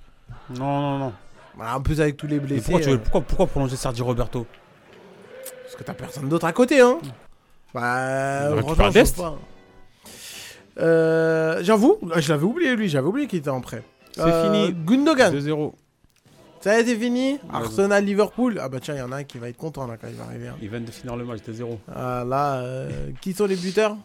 [0.50, 1.14] Non, non, non.
[1.58, 2.64] Bah, En plus, avec tous les blessés.
[2.64, 4.46] pourquoi, tu veux- euh, pourquoi, pourquoi prolonger Sergi Roberto?
[5.64, 6.98] Parce que t'as personne d'autre à côté, hein.
[7.74, 9.38] Bah, franchement, je sais pas.
[10.80, 13.84] Euh, J'avoue, je l'avais oublié lui, j'avais oublié qu'il était en prêt.
[14.12, 14.76] C'est Euh, fini.
[14.86, 15.74] Gundogan, 2-0.
[16.64, 17.34] Ça y est, c'est fini.
[17.34, 17.40] Ouais.
[17.52, 18.60] Arsenal, Liverpool.
[18.62, 20.16] Ah bah tiens, il y en a un qui va être content là quand il
[20.16, 20.48] va arriver.
[20.48, 20.56] hein.
[20.62, 21.78] Ils viennent de finir le match, 2-0.
[21.94, 23.98] Ah, là, euh, qui sont les buteurs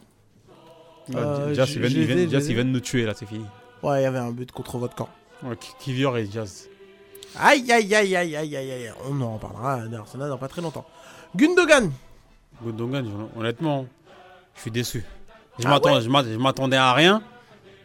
[1.14, 2.50] Euh, Jazz, je- ils viennent, je ils les viennent- ai, je Jazz, les ai.
[2.50, 3.44] ils viennent nous tuer là, c'est fini.
[3.82, 5.08] Ouais, il y avait un but contre votre camp.
[5.42, 6.68] Ouais, Ki- Kivior et Jazz.
[7.38, 8.92] Aïe, aïe, aïe, aïe, aïe, aïe, aïe.
[9.08, 10.84] On en reparlera d'Arsenal dans pas très longtemps.
[11.36, 11.90] Gundogan.
[12.62, 13.86] Gundogan, honnêtement,
[14.56, 15.04] je suis déçu.
[15.58, 17.22] Je Ah m'attends- je m'attendais à rien.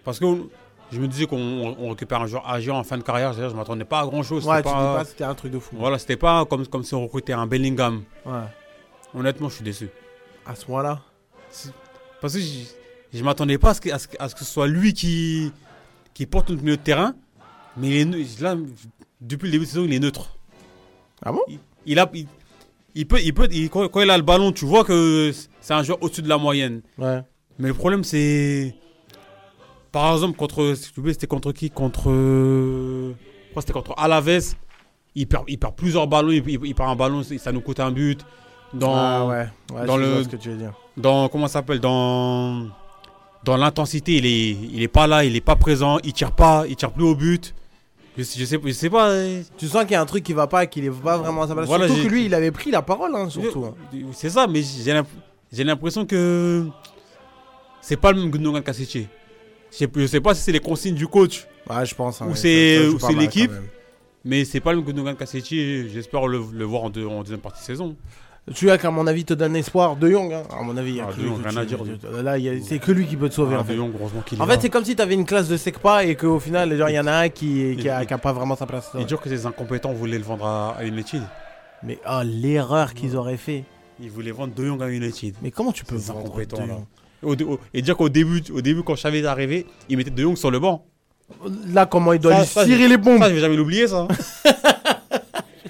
[0.03, 0.25] Parce que
[0.93, 3.33] je me disais qu'on on récupère un joueur âgé en fin de carrière.
[3.33, 4.45] Je m'attendais pas à grand chose.
[4.45, 4.61] Ouais,
[5.05, 5.75] c'était un truc de fou.
[5.77, 8.03] Voilà, c'était pas comme, comme si on recrutait un Bellingham.
[8.25, 8.33] Ouais.
[9.15, 9.89] Honnêtement, je suis déçu.
[10.45, 11.01] À ce moment-là?
[12.21, 12.47] Parce que je,
[13.13, 14.93] je m'attendais pas à ce, que, à, ce, que- à ce que ce soit lui
[14.93, 15.51] qui,
[16.13, 17.13] qui porte notre milieu de terrain.
[17.77, 18.55] Mais il est neu- là,
[19.21, 20.37] depuis le début de saison, il est neutre.
[21.25, 21.41] Ah bon?
[21.47, 22.27] Il, il a, il,
[22.95, 25.83] il peut, il peut, il- quand il a le ballon, tu vois que c'est un
[25.83, 26.81] joueur au-dessus de la moyenne.
[26.97, 27.21] Ouais.
[27.59, 28.75] Mais le problème, c'est.
[29.93, 30.75] Par exemple, contre.
[30.75, 31.69] C'était contre qui?
[31.69, 32.09] Contre.
[32.09, 33.13] Je
[33.59, 34.55] c'était contre Alaves.
[35.15, 36.31] Il perd, il perd plusieurs ballons.
[36.31, 38.19] Il, perd un ballon, ça nous coûte un but.
[38.73, 40.73] Dans, Ah ouais, ouais dans je vois le- ce que tu veux dire.
[40.97, 41.79] dans comment ça s'appelle?
[41.79, 42.67] Dans
[43.45, 46.63] dans l'intensité il est il est pas là il est pas présent il tire pas
[46.67, 47.53] il tire plus au but
[48.17, 50.23] je, sais- je sais je sais pas euh, Tu sens qu'il y a un truc
[50.23, 51.67] qui va pas qu'il est pas vraiment à sa place.
[51.67, 53.65] Voilà, surtout que lui, il avait pris la parole, hein, surtout.
[53.65, 53.75] hein.
[54.13, 55.07] c'est ça mais j'ai l'imp-
[55.51, 56.65] j'ai l'impression que
[57.81, 59.07] c'est pas le même Gundogan Kassiti
[59.73, 62.21] je sais, je sais pas si c'est les consignes du coach Ouais, je pense.
[62.21, 63.51] hein, Ou ouais, c'est- l'équipe.
[64.25, 67.39] mais c'est pas le même Gundogan Kassiti j'espère le, le voir en, deux- en deuxième
[67.39, 67.95] partie de saison
[68.53, 69.95] Celui-là qui, à mon avis, te donne espoir.
[69.95, 70.43] De Jong, hein.
[70.51, 71.79] à mon avis, il y a Ah, que De lui Jong, qui rien à dire,
[72.23, 73.55] Là, il c'est que lui qui peut te sauver.
[73.57, 74.55] Ah, en fait, De Jong, heureusement qu'il est En là.
[74.55, 77.07] fait c'est comme si t'avais une classe de Secpa et qu'au final, il y en
[77.07, 78.89] a un qui, qui, a, Et- qui a pas vraiment sa place.
[78.99, 81.21] et dire que ces incompétents voulaient le vendre à, à United
[81.83, 83.63] Mais oh, l'erreur qu'ils auraient fait.
[84.01, 86.73] ils voulaient vendre De Jong à United Mais comment tu peux vendre incompétents, De là.
[86.73, 86.85] Jong
[87.23, 90.09] Au dé- au- et dire qu'au début, au début, quand Xavi est arrivé, il mettait
[90.11, 90.85] De Jong sur le banc.
[91.73, 94.07] Là, comment il doit lui tirer les bombes Ça, je vais jamais l'oublier, ça.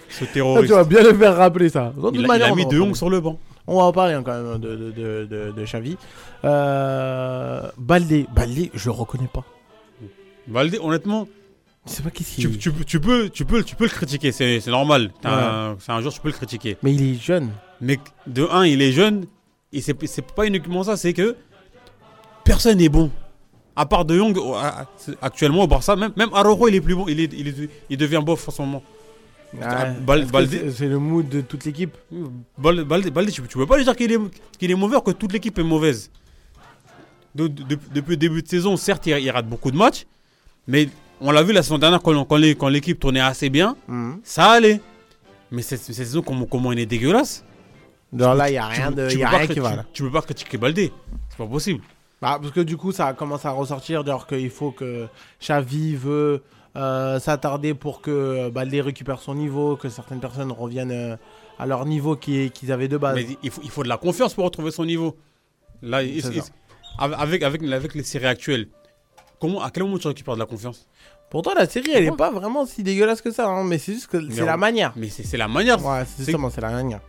[0.10, 0.68] Ce Ah, terroriste.
[0.68, 1.94] Tu vas bien le faire rappeler ça.
[1.98, 3.40] De il, a, il mis De Jong sur le banc.
[3.66, 5.98] On va en parler hein, quand même de, de, de, de, de Xavi.
[6.44, 9.44] Euh, Baldé, Baldé, je le reconnais pas.
[10.48, 11.28] Valde, honnêtement,
[11.88, 14.32] Je sais pas qu'est-ce tu, qu'il tu, tu peux, tu, peux, tu peux le critiquer,
[14.34, 15.12] c'est c'est normal.
[15.22, 16.78] C'est un joueur, tu peux le critiquer.
[16.84, 17.52] Mais il est jeune.
[17.80, 19.26] Mais de un, il est jeune,
[19.74, 21.36] et c'est pas uniquement ça, c'est que
[22.44, 23.10] personne n'est bon.
[23.76, 24.38] À part De Jong,
[25.22, 27.98] actuellement au Barça, même, même Araujo, il est plus bon, il, est, il, est- il
[27.98, 28.84] devient bof en ce moment.
[29.62, 29.86] Ah,
[30.72, 31.96] c'est- le mood de toute l'équipe.
[32.58, 34.20] Balde, Balde- Balde, tu, peux pas lui dire qu'il est,
[34.60, 36.12] qu'il est mauvais que toute l'équipe est mauvaise.
[37.36, 40.06] De- de- depuis le début de saison, certes, il, il rate beaucoup de matchs,
[40.68, 40.88] mais
[41.20, 44.20] on l'a vu la saison dernière quand, l'équipe tournait assez bien, Mhm.
[44.24, 44.82] ça allait.
[45.52, 47.44] Mais cette, cette saison, comment, comment il est dégueulasse
[48.16, 49.86] Genre là, il y a rien, de, y a rien qui va tu- là.
[49.94, 50.92] Tu peux pas critiquer Baldé,
[51.30, 51.82] c'est pas possible.
[52.22, 55.08] Bah, parce que du coup, ça commence à ressortir, genre qu'il faut que
[55.42, 56.44] Xavi veut
[56.76, 61.16] euh, s'attarder pour que Baldé récupère son niveau, que certaines personnes reviennent euh,
[61.60, 63.16] à leur niveau qui- qu'ils avaient de base.
[63.16, 65.16] Mais il faut, il faut de la confiance pour retrouver son niveau.
[65.82, 66.42] Là, il- il-
[66.98, 68.68] avec, avec, avec les séries actuelles,
[69.40, 70.88] comment, à quel moment tu récupères de la confiance?
[71.34, 74.08] Pourtant, la série, elle est pas vraiment si dégueulasse que ça, hein, mais c'est juste
[74.08, 74.94] que c'est la manière.
[74.96, 75.84] Mais c'est c'est la manière.
[75.86, 77.02] Ouais, c'est justement, c'est la manière.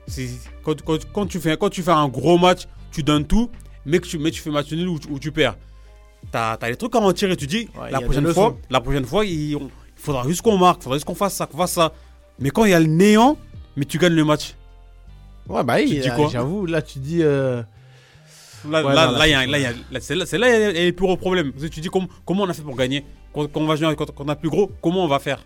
[0.64, 3.50] Quand, quand, quand tu fais, quand tu fais un gros match, tu donnes tout,
[3.86, 5.56] mais que tu, mais tu fais match nul ou, tu- ou tu perds.
[6.32, 7.36] T'as as les trucs à en tirer.
[7.36, 10.40] Tu dis, Ouais, la, des prochaine fois, la prochaine fois, il, on- il faudra juste
[10.42, 11.92] qu'on marque, il faudra juste qu'on fasse ça, qu'on fasse ça.
[12.38, 13.36] Mais quand il y a le néant,
[13.76, 14.54] mais tu gagnes le match.
[15.50, 16.28] Ouais, bah oui, quoi?
[16.32, 17.18] j'avoue, là, tu dis.
[17.22, 17.62] euh,
[18.70, 20.14] Là, Ouais, là, là, là, il y a- c'est là, il y a- là, c'est
[20.14, 21.52] là, c'est là, il y a- il y a les plus gros problèmes.
[21.52, 23.04] Parce que tu dis, comment, comment on a fait pour gagner?
[23.34, 25.44] Quand, quand on va jouer, quand, quand on a plus gros, comment on va faire?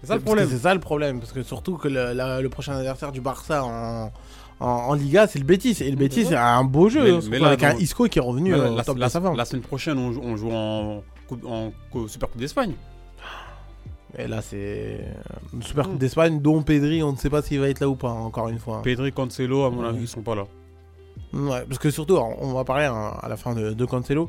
[0.00, 0.48] C'est ça le problème.
[0.50, 3.64] C'est ça le problème, parce que surtout que le, la- le prochain adversaire du Barça
[3.64, 4.10] en,
[4.58, 5.76] en, en Liga, c'est le Betis.
[5.80, 8.04] Et le Betis, c'est un beau jeu, Mais- hein, mais surtout là, avec un Isco
[8.08, 10.50] qui est revenu Là, la, top la- de la semaine prochaine, on joue, on joue
[10.52, 12.72] en, coupe- en co- Super Coupe d'Espagne.
[14.18, 15.00] Et là, c'est
[15.54, 15.84] une Super.
[15.88, 18.48] Coupe d'Espagne, dont Pedri, on ne sait pas s'il va être là ou pas, encore
[18.48, 18.82] une fois.
[18.82, 20.44] Pedri, Cancelo, à mon avis, ils sont pas là.
[21.32, 24.28] Ouais, parce que surtout, on on va parler hein, à la fin de, de Cancelo.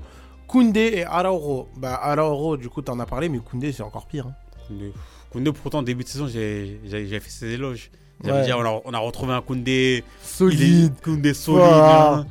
[0.53, 1.67] Koundé et Araujo.
[1.77, 4.27] Bah, Araujo, du coup, t'en as parlé, mais Koundé, c'est encore pire.
[4.27, 4.33] hein.
[4.67, 4.93] Koundé,
[5.31, 7.89] Koundé, pourtant, début de saison, j'ai fait ses éloges.
[8.23, 8.45] J'avais Ouais.
[8.45, 10.03] dit, on a, on a retrouvé un Koundé.
[10.21, 10.93] Solide.
[10.95, 11.59] est Koundé solide.
[11.65, 12.25] Hein.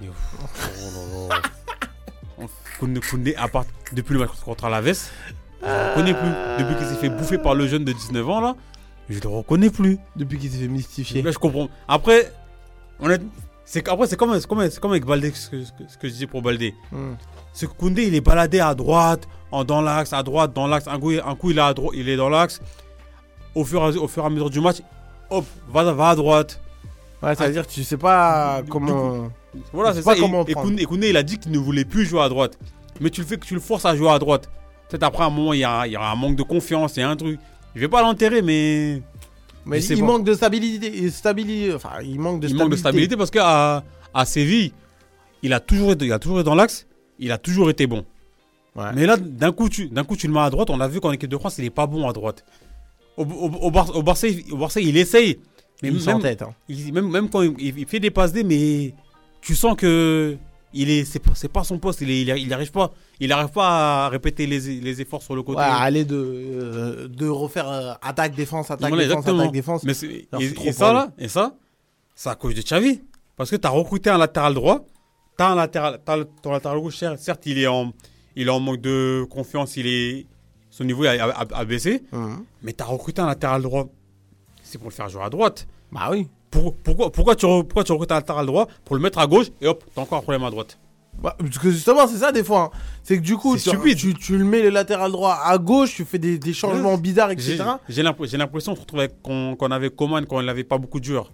[0.04, 2.46] Oh là là.
[2.78, 5.10] Koundé, Koundé, à part depuis le match contre Alaves,
[5.62, 6.30] je le reconnais plus.
[6.64, 8.54] Depuis qu'il s'est fait bouffer par le jeune de 19 ans, là,
[9.10, 9.98] je le reconnais plus.
[10.14, 11.22] Depuis qu'il s'est fait mystifier.
[11.22, 11.68] Là, je comprends.
[11.88, 12.32] Après,
[13.00, 13.30] honnêtement,
[13.72, 16.08] c'est après c'est comme, c'est comme, c'est comme avec Baldé, ce que, ce que- que
[16.08, 16.74] je disais pour Baldé.
[16.90, 17.14] Hmm.
[17.54, 20.86] Ce Koundé, il est baladé à droite, en, dans l'axe, à droite, dans l'axe.
[20.88, 22.60] Un coup, un coup il, est à droite, il est dans l'axe.
[23.54, 24.78] Au fur, et à, au fur et à mesure du match,
[25.30, 26.60] hop, va, va à droite.
[27.22, 29.28] Ouais, ça veut dire que tu sais pas comment.
[29.72, 30.14] Voilà, c'est ça.
[30.16, 30.52] Et- comment et.
[30.52, 32.58] Koundé, et Koundé, il a dit qu'il ne voulait plus jouer à droite.
[33.00, 34.50] Mais tu le fais que tu le forces à jouer à droite.
[34.90, 37.00] Peut-être après un moment, il y a, il y a un manque de confiance, il
[37.00, 37.38] y a un truc.
[37.74, 39.00] Je vais pas l'enterrer, mais
[39.66, 41.10] Mais il manque de stabilité.
[41.10, 42.62] stabilité enfin, il manque de il stabilité.
[42.64, 44.72] manque de stabilité parce qu'à à Séville,
[45.42, 46.86] il a, toujours été, il a toujours été dans l'axe,
[47.18, 48.04] il a toujours été bon.
[48.76, 48.84] Ouais.
[48.94, 50.70] Mais là, d'un coup, tu, d'un coup, tu le mets à droite.
[50.70, 52.44] On a vu qu'en équipe de France, il est pas bon à droite.
[53.16, 55.38] Au, au, au, Bar- au Barça, il- au Barça, il essaye.
[55.82, 56.42] Mais il même, tête.
[56.42, 56.54] hein.
[56.68, 58.94] il- même, même quand il, il fait des passes D, mais
[59.40, 60.36] tu sens que
[60.74, 62.00] il est, c'est pas, c'est pas son poste.
[62.00, 62.92] Il, est, il, il arrive pas.
[63.20, 65.58] Il arrive pas à répéter les, les efforts sur le côté.
[65.60, 69.40] Ouais, aller de, euh, de refaire euh, attaque, défense, attaque, Voilà, défense, exactement.
[69.42, 69.84] attaque, défense.
[69.84, 71.54] Mais c'est- Alors, et, ça là, et ça,
[72.14, 73.00] c'est à cause de Xavi.
[73.36, 74.84] Parce que tu as recruté un latéral droit,
[75.38, 77.92] tu un latéral, t'as le- ton latéral gauche, certes, il est en,
[78.36, 80.26] il est en manque de confiance, il est,
[80.70, 82.44] son niveau a, a- baissé, Mhm.
[82.62, 83.88] mais tu as recruté un latéral droit.
[84.62, 85.66] C'est pour le faire jouer à droite.
[85.90, 86.28] Bah oui.
[86.52, 89.46] Pour- pourquoi, pourquoi, tu, pourquoi tu recrutes un latéral droit Pour le mettre à gauche
[89.60, 90.78] et hop, t'as encore un problème à droite?
[91.20, 92.70] Bah, parce que justement, c'est ça des fois.
[92.74, 92.78] hein.
[93.02, 96.04] C'est que du coup, tu, tu, tu le mets le latéral droit à gauche, tu
[96.04, 97.58] fais des, des changements bizarres, etc.
[97.88, 98.74] j'ai l'imp- j'ai l'impression
[99.22, 101.30] qu'on qu'on avait Coman quand il n'avait pas beaucoup de joueurs.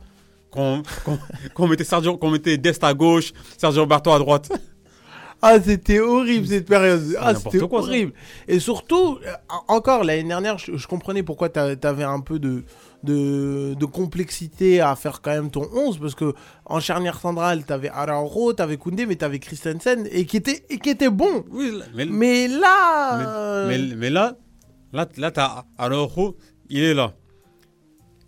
[0.51, 0.83] Qu'on
[1.69, 4.51] mettait, Sergio- qu'on mettait Dest à gauche, Sergio Roberto à droite.
[5.41, 7.01] Ah, c'était horrible cette période.
[7.21, 7.67] Ah, c'était ça.
[7.71, 8.13] horrible.
[8.49, 9.31] Et surtout, euh,
[9.69, 12.65] encore l'année dernière, je, je comprenais pourquoi t'a- t'avais un peu de,
[13.05, 15.99] de, de complexité à faire quand même ton 11.
[15.99, 16.35] Parce que
[16.65, 20.91] en charnière centrale, t'avais Araujo, t'avais Koundé, mais t'avais Christensen et qui était, et qui
[20.91, 21.45] était bon.
[21.51, 23.67] Oui, mais, Mais là.
[23.69, 24.37] mais, mais- mais là,
[24.93, 26.37] là, là t'as Araujo,
[26.69, 27.15] il est là.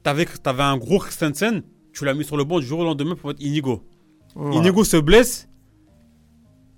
[0.02, 3.14] T'avais avais un gros Christensen, tu l'as mis sur le banc du jour au lendemain
[3.16, 3.82] pour mettre Inigo.
[4.34, 4.56] voilà.
[4.56, 5.48] Inigo se blesse,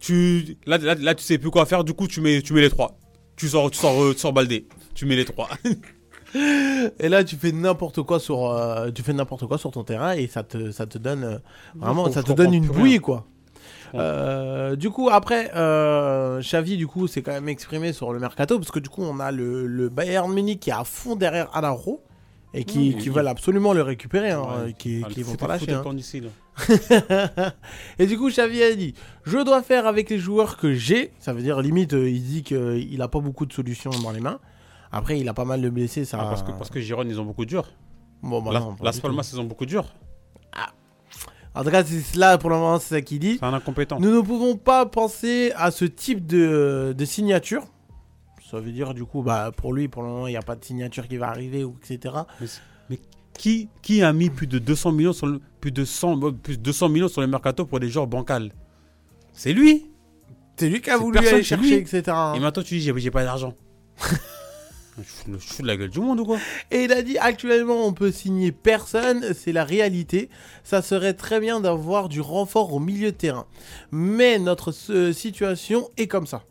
[0.00, 2.62] tu, là, là, là, tu sais plus quoi faire, du coup tu mets, tu mets
[2.62, 2.98] les trois.
[3.36, 5.48] Tu sors, tu sors, euh, tu sors Baldé, tu mets les trois.
[6.34, 10.12] Et là, tu fais n'importe quoi sur, euh, tu fais n'importe quoi sur ton terrain
[10.12, 11.38] et ça te, ça te donne euh,
[11.76, 13.26] vraiment, ça te donne une bouillie quoi.
[13.94, 15.50] Euh, du coup, après,
[16.40, 19.20] Xavi, du coup, s'est quand même exprimé sur le mercato parce que du coup, on
[19.20, 22.00] a le, le Bayern Munich qui est à fond derrière Araujo
[22.54, 24.72] et qui, qui il- veulent absolument le récupérer, hein, Ouais.
[24.78, 25.72] qui, qui Allez, vont pas lâcher.
[25.72, 25.82] hein.
[27.98, 31.12] et du coup, Xavi a dit Je dois faire avec les joueurs que j'ai.
[31.18, 34.38] Ça veut dire, limite, il dit qu'il a pas beaucoup de solutions dans les mains.
[34.92, 36.04] Après, il a pas mal de blessés.
[36.04, 36.18] Ça...
[36.20, 37.66] Ah, parce, que, parce que Giron, ils ont beaucoup jours.
[38.22, 39.00] Bon, bah La- non, Las.
[39.00, 39.86] Palmas, ils ont beaucoup de jours.
[41.54, 43.36] En tout cas, c'est là pour le moment, c'est ça qu'il dit.
[43.38, 44.00] C'est un incompétent.
[44.00, 47.64] Nous ne pouvons pas penser à ce type de, de signature.
[48.50, 50.56] Ça veut dire, du coup, bah, pour lui, pour le moment, il n'y a pas
[50.56, 52.14] de signature qui va arriver, ou etc.
[53.34, 56.58] Qui, qui a mis plus de 200 millions sur le, plus de 100, euh, plus
[56.58, 58.52] de 200 millions sur le mercato pour des joueurs bancals?
[59.32, 59.86] C'est lui.
[60.56, 61.72] C'est lui qui a voulu aller chercher, lui.
[61.74, 62.02] etc.
[62.08, 62.34] hein.
[62.36, 63.54] Et maintenant tu dis j'ai pas d'argent.
[64.98, 66.38] je, fous, le- je fous de la gueule du monde ou quoi?
[66.70, 70.28] Et il a dit actuellement on peut signer personne, c'est la réalité.
[70.64, 73.46] Ça serait très bien d'avoir du renfort au milieu de terrain.
[73.90, 76.44] Mais notre euh, situation est comme ça.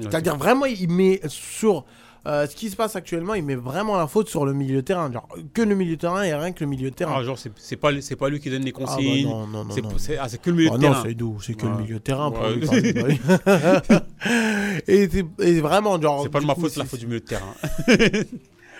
[0.00, 1.84] C'est-à-dire vraiment il met sur
[2.26, 4.80] euh, ce qui se passe actuellement, il met vraiment la faute sur le milieu de
[4.82, 5.10] terrain.
[5.12, 7.14] Genre que le milieu de terrain et rien que le milieu de terrain.
[7.16, 9.28] Ah, genre c'est, c'est pas, c'est pas lui qui donne les Ah bah consignes.
[9.28, 9.90] non, non, non, c'est, non.
[9.96, 11.02] c'est- ah, c'est que le milieu Ah de non, terrain.
[11.06, 12.54] c'est doux, c'est que le milieu de terrain pour Ouais.
[12.56, 13.18] lui parler.
[14.88, 16.22] et, c'est- et vraiment, genre.
[16.22, 17.54] C'est pas de ma faute, c'est la c'est- faute du milieu de terrain.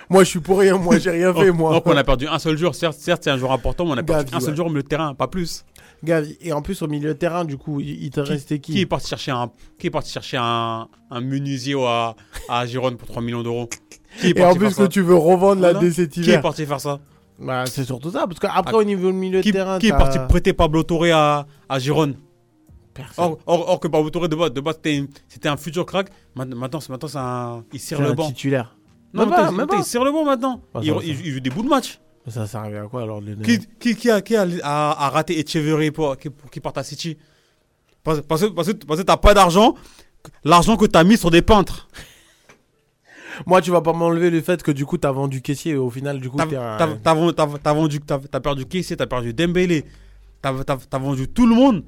[0.08, 1.72] Moi, je suis pour rien, moi, j'ai rien fait, moi.
[1.72, 3.96] Donc on a perdu un seul joueur, certes, certes c'est un joueur important, mais on
[3.98, 4.56] a perdu Gavi, un seul ouais.
[4.56, 5.64] joueur au milieu de terrain, pas plus.
[6.04, 6.36] Gavi.
[6.40, 8.80] Et en plus, au milieu de terrain, du coup, il, il te restait qui, Qui
[8.82, 12.14] est parti chercher un, qui est parti chercher un, un menuisier à,
[12.48, 13.68] à Gironde pour 3 millions d'euros?
[14.20, 16.64] Qui est Et en parti plus, que tu veux revendre la cet Qui est parti
[16.66, 17.00] faire ça?
[17.38, 18.26] Bah, c'est surtout ça.
[18.26, 20.82] Parce qu'après, Ah, au niveau du milieu Qui, de terrain, qui est parti prêter Pablo
[20.82, 22.16] Torre à, à Gironde
[23.18, 24.78] or, or, or que Pablo Torre de base, de base
[25.28, 26.08] c'était, un futur crack.
[26.34, 26.80] Maintenant, maintenant,
[27.14, 28.26] un, il serre le un banc.
[28.28, 28.76] titulaire.
[29.12, 29.82] Non, pas, il- pas.
[29.82, 30.62] serre le banc maintenant.
[30.82, 32.00] Il, il- il joue des bouts de match.
[32.28, 35.10] Ça servait à quoi alors de le Qui, qui, qui a, qui a, a, a
[35.10, 37.16] raté Echeverry pour, qui- pour qu'il parte à City?
[38.02, 39.74] Parce, parce, que- parce, que parce que t'as pas d'argent.
[40.44, 41.88] L'argent que t'as mis sur des peintres.
[43.46, 45.90] Moi, tu vas pas m'enlever le fait que du coup, t'as vendu caissier et au
[45.90, 48.64] final, du coup, T'as t'es un- t'as- t'as vendu, t'as- t'as vendu, t'as t'as perdu
[48.66, 49.84] Kessé, t'as perdu Dembélé,
[50.40, 51.84] t'as t'as- t'as vendu tout le monde.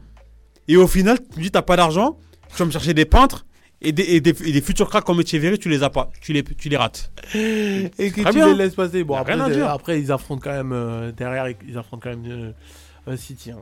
[0.69, 2.19] Et au final, tu me dis t'as pas d'argent,
[2.51, 3.47] tu vas me chercher des peintres
[3.81, 6.33] et des, et des, et des futurs cracks comme Echeverry, tu les as pas, tu
[6.33, 7.13] les, tu les rates.
[7.35, 8.49] et que tu bien.
[8.49, 9.05] les laisses passer.
[9.05, 9.69] Bon, après, rien à c'est- dire.
[9.71, 12.53] après, ils affrontent quand même euh, derrière, ils affrontent quand même euh,
[13.13, 13.53] euh, City.
[13.53, 13.59] hein.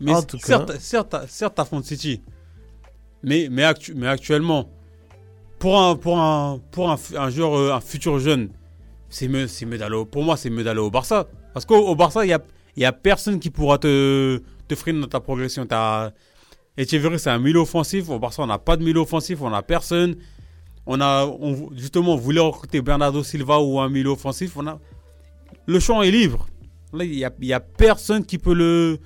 [0.00, 0.44] Mais En tout cas.
[0.46, 1.18] certes, certes,
[1.64, 2.22] Front City.
[3.22, 4.68] Mais, mais, actu- mais actuellement,
[5.58, 8.50] pour un, pour un, pour un, fu- un joueur, un futur jeune,
[9.08, 9.46] c'est mieux,
[9.78, 11.26] d'aller pour moi, c'est mieux d'aller au Barça.
[11.52, 12.40] Parce qu'au au Barça, il n'y a,
[12.76, 15.64] y a personne qui pourra te, te freiner dans ta progression.
[16.76, 18.08] Echeverry, c'est un milieu offensif.
[18.08, 20.16] Au Barça, on n'a pas de milieu offensif, on n'a personne.
[20.86, 24.52] On a, on, justement, on voulait recruter Bernardo Silva ou un milieu offensif.
[24.56, 24.78] On a,
[25.66, 26.46] le champ est libre.
[26.92, 28.98] Là, il n'y a, y a personne qui peut le,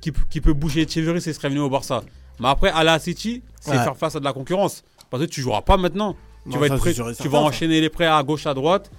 [0.00, 2.02] qui, qui peut bouger Echeverry s'il serait venu au Barça.
[2.38, 3.82] Mais après, aller à City, c'est Ouais.
[3.82, 4.84] faire face à de la concurrence.
[5.10, 6.14] Parce que tu joueras pas maintenant.
[6.50, 7.44] Tu vas, ça, être c'est prêt, sûr et tu certain, vas ça.
[7.44, 8.90] enchaîner les prêts à gauche, à droite.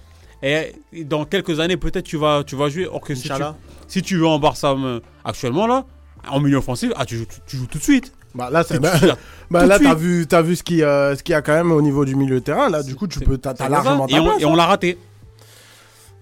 [0.42, 2.86] Et dans quelques années, peut-être tu vas, tu vas jouer.
[2.86, 3.42] Or que si tu,
[3.88, 5.86] si tu veux en Barça euh, actuellement, là,
[6.30, 8.12] en milieu offensif, ah, tu, joues, tu, tu joues tout de suite.
[8.34, 8.92] Bah là, c'est bah,
[9.50, 11.72] bah, là, t'as vu, t'as vu ce qui, euh, ce qu'il y a quand même
[11.72, 12.68] au niveau du milieu de terrain.
[12.68, 14.56] Là, du coup, tu peux, t'as, largement ta et on, place, et on hein.
[14.56, 14.98] l'a raté.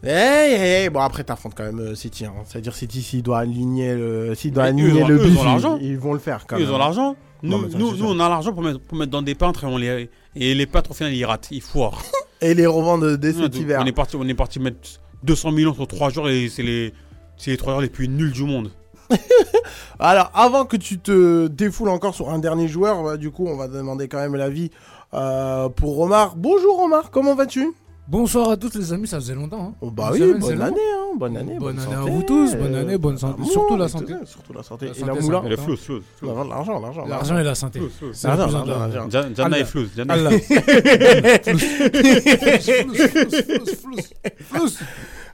[0.04, 2.34] Eh, eh, eh, bon après t'affrontes quand même euh, City, hein.
[2.44, 5.38] c'est-à-dire City s'il doit aligner le, s'il doit aligner ils le ils but,
[5.80, 6.74] ils, ils vont le faire quand Ils même.
[6.74, 7.16] ont l'argent.
[7.42, 9.66] Nous, ça, nous, nous, on a l'argent pour mettre, pour mettre dans des peintres et,
[9.66, 11.48] on les, et les peintres, au final, ils ratent.
[11.50, 12.02] Ils foirent.
[12.42, 13.80] Et les revendent dès cet hiver.
[13.82, 16.92] on, est parti, on est parti mettre 200 millions sur 3 jours et c'est les,
[17.38, 18.70] c'est les 3 jours les plus nuls du monde.
[19.98, 23.56] Alors avant que tu te défoules encore sur un dernier joueur, bah, du coup on
[23.56, 24.70] va demander quand même l'avis
[25.14, 26.34] euh, pour Omar.
[26.36, 27.72] Bonjour Omar, comment vas-tu?
[28.08, 29.70] Bonsoir à tous les amis, ça faisait longtemps.
[29.72, 29.74] Hein.
[29.80, 31.58] Oh, bah oui, semaine, c'est bonne année, hein, bonne année.
[31.58, 34.14] Bonne année à vous tous, bonne euh, année, bonne santé, amour, surtout la santé.
[34.24, 34.86] Surtout la santé.
[34.86, 35.42] La Et santé, la c'est moula.
[35.56, 36.02] flouse.
[36.22, 37.04] Non, L'argent, l'argent.
[37.04, 37.80] L'argent et la santé.
[38.22, 39.58] L'argent, l'argent, Jana Allah.
[39.58, 39.90] est flouse.
[39.96, 40.14] Jana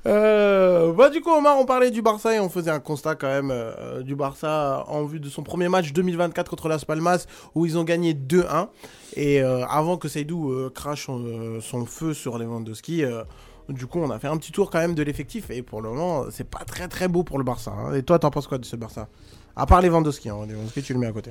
[0.05, 3.29] Euh, bah du coup Omar on parlait du Barça et on faisait un constat quand
[3.29, 7.67] même euh, du Barça en vue de son premier match 2024 contre Las Palmas où
[7.67, 8.67] ils ont gagné 2-1
[9.15, 13.23] et euh, avant que Seydou euh, crache son, feu sur Lewandowski euh,
[13.69, 15.91] du coup on a fait un petit tour quand même de l'effectif et pour le
[15.91, 17.95] moment c'est pas très très beau pour le Barça hein.
[17.95, 19.07] et toi t'en penses quoi de ce Barça?
[19.55, 20.47] À part Lewandowski hein.
[20.49, 21.31] Lewandowski tu le mets à côté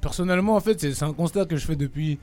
[0.00, 2.18] personnellement, en fait, c'est un constat que je fais depuis.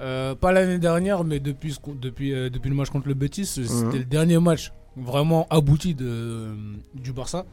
[0.00, 3.14] Euh, pas l'année dernière, mais depuis, ce qu'on- depuis, euh, depuis le match contre le
[3.14, 3.46] Betis.
[3.46, 3.92] C'était Mhm.
[3.98, 6.54] le dernier match vraiment abouti de,
[6.94, 7.44] du Barça.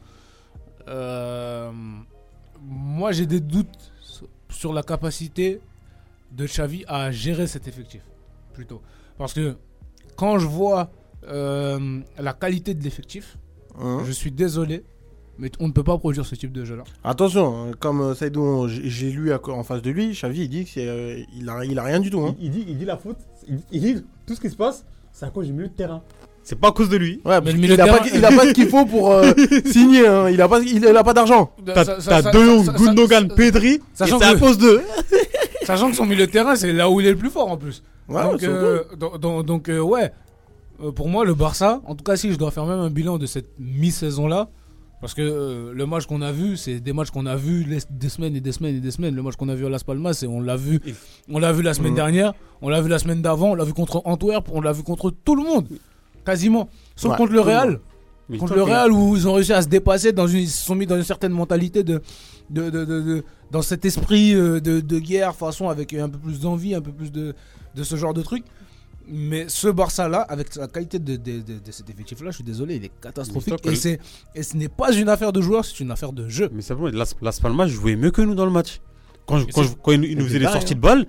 [0.88, 1.70] Euh,
[2.62, 3.92] moi, j'ai des doutes
[4.48, 5.60] sur la capacité
[6.32, 8.02] de Xavi à gérer cet effectif.
[8.54, 8.80] Plutôt.
[9.18, 9.56] Parce que
[10.16, 10.90] quand je vois
[11.28, 13.36] la qualité de l'effectif,
[13.78, 14.84] Hein je suis désolé,
[15.38, 16.84] mais on ne peut pas produire ce type de jeu-là.
[17.04, 20.48] attention hein, comme euh, Seydou on- j'ai lu à- en face de lui Xavi il
[20.48, 20.88] dit qu'il
[21.48, 22.34] a, il a rien du tout hein.
[22.40, 23.18] Il dit, il dit la faute.
[23.48, 26.02] Il, il dit tout ce qui se passe, c'est à cause du milieu de terrain.
[26.42, 27.20] C'est pas à cause de lui.
[27.24, 29.32] Ouais, Mais a, pas, il a pas ce qu'il faut pour euh,
[29.66, 30.06] signer.
[30.06, 30.28] hein.
[30.30, 31.50] Il a pas, il, a pas d'argent.
[31.64, 33.80] T'as Ça- ça- t'as ça- De Jong, ça- ça- Gundogan, ça- Pedri.
[33.94, 34.80] C'est à que- cause d'eux.
[35.64, 37.56] Sachant que son milieu de terrain, c'est là où il est le plus fort en
[37.56, 37.82] plus.
[38.08, 40.12] Ouais, donc, euh, donc, donc- donc, euh, ouais.
[40.84, 43.18] Euh, pour moi, le Barça, en tout cas, si je dois faire même un bilan
[43.18, 44.48] de cette mi-saison-là,
[45.00, 47.78] parce que euh, le match qu'on a vu, c'est des matchs qu'on a vu les-
[47.90, 49.14] des semaines et des semaines et des semaines.
[49.14, 50.80] Le match qu'on a vu à Las Palmas, et on l'a vu,
[51.30, 51.96] on l'a vu la semaine Mhm.
[51.96, 52.32] dernière,
[52.62, 55.10] on l'a vu la semaine d'avant, on l'a vu contre Antwerp, on l'a vu contre
[55.10, 55.66] tout le monde,
[56.24, 56.68] quasiment.
[56.96, 57.80] Sauf Ouais, contre le Real.
[58.28, 60.64] Mais contre le Real où ils ont réussi à se dépasser, dans une, ils se
[60.64, 62.00] sont mis dans une certaine mentalité de,
[62.50, 66.74] de, de- dans cet esprit euh, de, de guerre, façon avec un peu plus d'envie,
[66.74, 67.34] un peu plus de,
[67.76, 68.44] de ce genre de truc.
[69.08, 72.76] Mais ce Barça-là, avec la qualité de, de- de- de cet effectif-là, je suis désolé,
[72.76, 73.54] il est catastrophique.
[73.64, 74.00] Et, c'est,
[74.34, 76.48] et ce n'est pas une affaire de joueurs, c'est une affaire de jeu.
[76.52, 78.80] Mais simplement, Las, Las Palmas jouait mieux que nous dans le match.
[79.26, 80.76] Quand, je- quand, je- quand ils nous- les pareil, sorties hein.
[80.76, 81.06] de balles,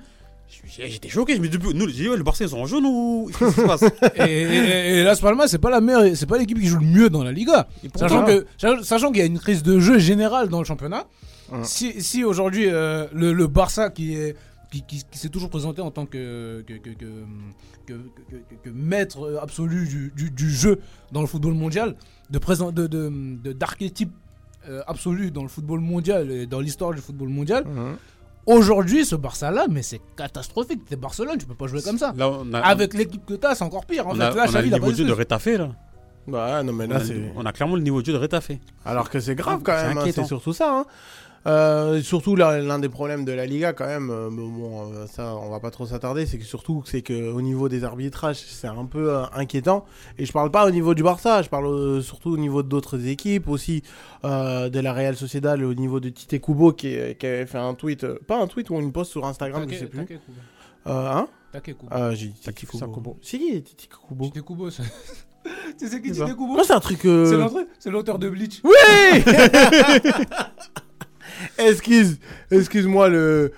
[0.77, 1.35] j'étais choqué.
[1.35, 3.61] Je me dis, nous, dit, ouais, le Barça, ils sont en jaune ou qu'est-ce qui
[3.61, 3.83] se passe?
[4.15, 6.85] Et, et- et Las Palmas, c'est pas la meilleure, c'est pas l'équipe qui joue le
[6.85, 7.67] mieux dans la Liga.
[7.95, 8.45] Sachant que,
[8.83, 11.05] sachant- qu'il y a une crise de jeu générale dans le championnat,
[11.49, 11.59] Ouais.
[11.63, 14.35] si, si aujourd'hui euh, le, le Barça qui est
[14.71, 17.05] qui, qui- qui s'est toujours présenté en tant que que, que, que,
[17.85, 20.79] que- que- que- que maître absolu du, du- du jeu
[21.11, 21.95] dans le football mondial,
[22.29, 23.11] de présent de de-
[23.43, 24.11] de- d'archétype
[24.69, 27.63] euh, absolu dans le football mondial et dans l'histoire du football mondial.
[27.65, 27.95] Mhm.
[28.45, 30.85] Aujourd'hui, ce Barça-là, mais c'est catastrophique.
[30.85, 32.13] T'es Barcelone, tu peux pas jouer comme ça.
[32.15, 34.07] Là, on a, Avec l'équipe que t'as, c'est encore pire.
[34.07, 35.09] En on fait, a, là, on a Xavi, le niveau de jeu de
[36.29, 36.63] là.
[36.63, 37.31] Non, mais On a, c'est.
[37.35, 38.59] on a clairement le niveau de jeu de Rétafé.
[38.85, 39.97] Alors que c'est grave C'est quand même.
[39.97, 40.05] hein.
[40.13, 40.79] C'est surtout ça.
[40.79, 40.85] hein.
[41.47, 44.09] Euh, surtout l'un des problèmes de la Liga quand même.
[44.09, 46.25] euh, bon, euh, ça, on va pas trop s'attarder.
[46.25, 49.85] C'est que surtout, c'est que au niveau des arbitrages, c'est un peu euh, inquiétant.
[50.17, 51.41] Et je parle pas au niveau du Barça.
[51.41, 53.81] Je parle euh, surtout au niveau d'autres équipes aussi,
[54.25, 57.73] euh, de la Real Sociedad, au niveau de Tite Kubo qui, qui avait fait un
[57.75, 59.99] tweet, euh, pas un tweet ou une post sur Instagram, je sais plus.
[60.87, 61.27] Euh, hein?
[61.53, 61.89] T'inquiète, Kubo.
[61.91, 63.17] Ah, j'ai dit ça, Kubo.
[63.21, 64.25] Si, Titi Kubo.
[64.25, 64.83] Tite Kubo, ça-
[65.79, 66.11] Tu sais qui.
[66.11, 66.61] Tite Kubo?
[66.63, 67.05] C'est un truc.
[67.05, 67.47] euh,
[67.79, 68.61] C'est l'auteur de Bleach.
[68.65, 68.71] Oui
[71.57, 72.19] Excuse,
[72.51, 73.51] excuse-moi le,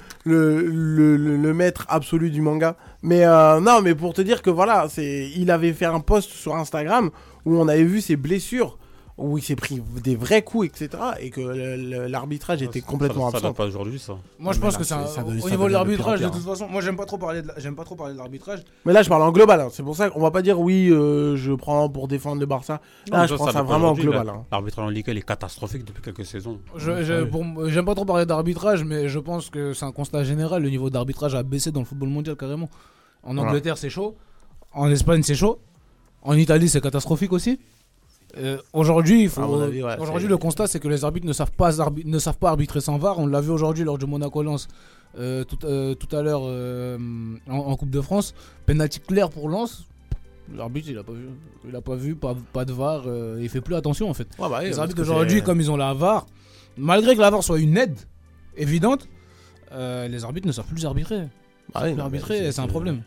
[1.54, 2.76] maître absolu du manga.
[3.02, 6.32] Mais euh, non, mais pour te dire que voilà, c'est, il avait fait un post
[6.32, 7.10] sur Instagram
[7.46, 8.78] où on avait vu ses blessures,
[9.20, 10.90] où il s'est pris des vrais coups, etc.
[11.20, 11.42] Et que
[12.08, 13.48] l'arbitrage était complètement ça, ça absent.
[13.50, 14.14] date pas aujourd'hui, ça.
[14.40, 16.22] Moi, je pense là, que c'est ça au ça niveau de l'arbitrage.
[16.22, 17.42] De toute façon, moi, j'aime pas trop parler.
[17.42, 18.60] de la- J'aime pas trop parler de l'arbitrage.
[18.86, 19.60] Mais là, je parle en global.
[19.62, 19.68] hein.
[19.72, 22.82] C'est pour ça qu'on va pas dire oui, euh, je prends pour défendre le Barça.
[23.12, 24.30] Là, Non, je ça, prends ça ça vraiment en global.
[24.30, 24.46] hein.
[24.52, 26.60] L'arbitrage en Ligue, il est catastrophique depuis quelques saisons.
[26.78, 30.64] M- J'aime pas trop parler d'arbitrage, mais je pense que c'est un constat général.
[30.64, 32.70] Le niveau d'arbitrage a baissé dans le football mondial carrément.
[33.24, 33.50] En Voilà.
[33.50, 34.16] Angleterre, c'est chaud.
[34.74, 35.60] En Espagne, c'est chaud.
[36.22, 37.60] En Italie, c'est catastrophique aussi.
[38.38, 41.04] Euh, aujourd'hui, il faut- À mon avis, ouais, aujourd'hui, c'est- le constat, c'est que les
[41.04, 43.18] arbitres ne savent pas, arbi- ne savent pas arbitrer sans VAR.
[43.20, 44.68] On l'a vu aujourd'hui lors du Monaco-Lens,
[45.18, 48.34] euh, tout, euh, tout à l'heure en, en Coupe de France.
[48.66, 49.86] Penalty clair pour Lens.
[50.56, 51.26] L'arbitre, il a pas vu.
[51.68, 53.04] Il a pas vu, pas, pas de VAR.
[53.40, 54.28] il fait plus attention en fait.
[54.40, 56.26] Ouais, bah, oui, Les arbitres c'est- comme ils ont la VAR,
[56.78, 57.98] malgré que la VAR soit une aide
[58.58, 59.08] évidente,
[59.72, 61.28] les arbitres ne savent plus arbitrer.
[61.74, 63.02] Bah oui, arbitrer, c'est un problème.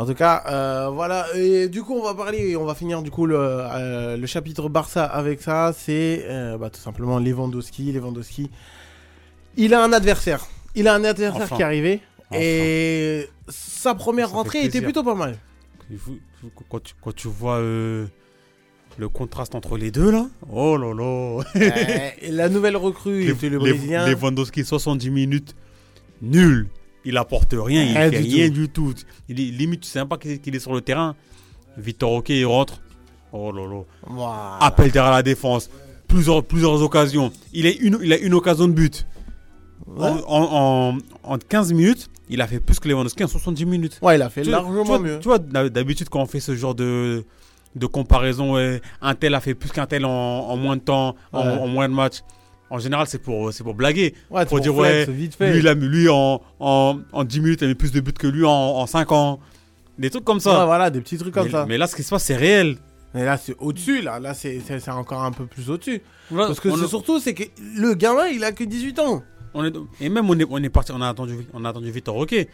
[0.00, 1.26] En tout cas, euh, voilà.
[1.36, 4.26] Et du coup, on va parler, et on va finir du coup le, euh, le
[4.26, 5.74] chapitre Barça avec ça.
[5.76, 7.92] C'est euh, bah, tout simplement Lewandowski.
[7.92, 8.50] Lewandowski,
[9.58, 10.46] il a un adversaire.
[10.74, 11.56] Il a un adversaire Enfin.
[11.56, 12.00] qui est arrivé.
[12.30, 12.40] Enfin.
[12.40, 15.36] Et sa première Ça rentrée était plutôt pas mal.
[16.70, 18.08] Quand, tu, quand tu vois le
[19.12, 21.42] contraste entre les deux, là, oh là là.
[22.30, 24.06] La nouvelle recrue était le Les- Brésilien.
[24.08, 25.54] Lewandowski, 70 minutes,
[26.22, 26.68] nul.
[27.04, 28.54] Il apporte rien, il Rien fait du rien tout.
[28.54, 28.94] du tout.
[29.28, 31.14] Il limite, tu sais pas qu'il est sur le terrain.
[31.76, 32.80] Victor Roquet, il rentre.
[33.32, 33.82] Oh là là.
[34.06, 34.58] Voilà.
[34.60, 35.70] Appel derrière la défense.
[36.08, 37.30] Plusieurs, plusieurs occasions.
[37.52, 39.06] Il a une, il a une occasion de but.
[39.86, 40.08] Ouais.
[40.08, 40.98] En, en, en-
[41.34, 43.98] en 15 minutes, il a fait plus que Lewandowski en 70 minutes.
[44.02, 45.18] Ouais, il a fait Tu- largement vois, mieux.
[45.20, 47.24] Tu vois, d'hab- d'habitude, quand on fait ce genre de,
[47.76, 51.14] de comparaison, ouais, un tel a fait plus qu'un tel en, en moins de temps,
[51.32, 51.40] Ouais.
[51.40, 52.20] en moins de matchs.
[52.70, 54.14] En général, c'est pour, c'est pour blaguer.
[54.30, 55.52] Ouais, Pour dire, flex, ouais, vite fait.
[55.52, 58.12] Lui, il a, lui en, en, en 10 minutes, il a mis plus de buts
[58.12, 59.40] que lui en, en 5 ans.
[59.98, 60.64] Des trucs comme Ouais, ça.
[60.66, 61.66] voilà, des petits trucs comme mais, ça.
[61.68, 62.76] mais là, ce qui se passe, c'est réel.
[63.12, 64.20] Mais là, c'est au-dessus, là.
[64.20, 66.00] Là, c'est c'est- c'est encore un peu plus au-dessus.
[66.30, 67.42] Voilà, Parce que c'est est- surtout, c'est que
[67.76, 69.22] le gamin, il a que 18 ans.
[69.52, 71.90] on est- et même, on est, on est parti, on a attendu, on a attendu
[71.90, 72.48] Victor Roquet.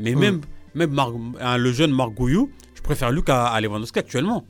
[0.00, 0.40] Mais même,
[0.74, 0.98] même
[1.40, 4.44] hein, le jeune Marc Gouillou, je préfère lui qu'à à Lewandowski actuellement.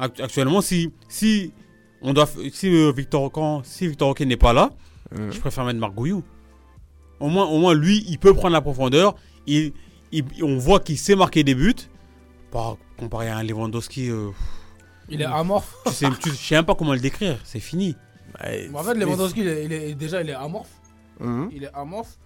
[0.00, 1.52] Act- Actuellement, si, si,
[2.02, 4.70] on doit, f- si, euh, Victor, quand, si Victor Roquet n'est pas là,
[5.30, 6.22] je préfère mettre Marc Gouillou.
[7.20, 9.14] Au moins, au moins, lui, il peut prendre la profondeur.
[9.46, 9.72] Il,
[10.10, 11.74] il- on voit qu'il sait marquer des buts.
[12.50, 14.30] Par, comparé à un Lewandowski, euh,
[15.08, 15.74] Il est amorphe.
[15.86, 17.38] tu sais, tu- je sais même pas comment le décrire.
[17.44, 17.96] C'est fini.
[18.74, 20.80] En fait, Lewandowski, il est, il est- déjà, il est amorphe.
[21.20, 21.50] Mhm.
[21.52, 22.18] Il est amorphe.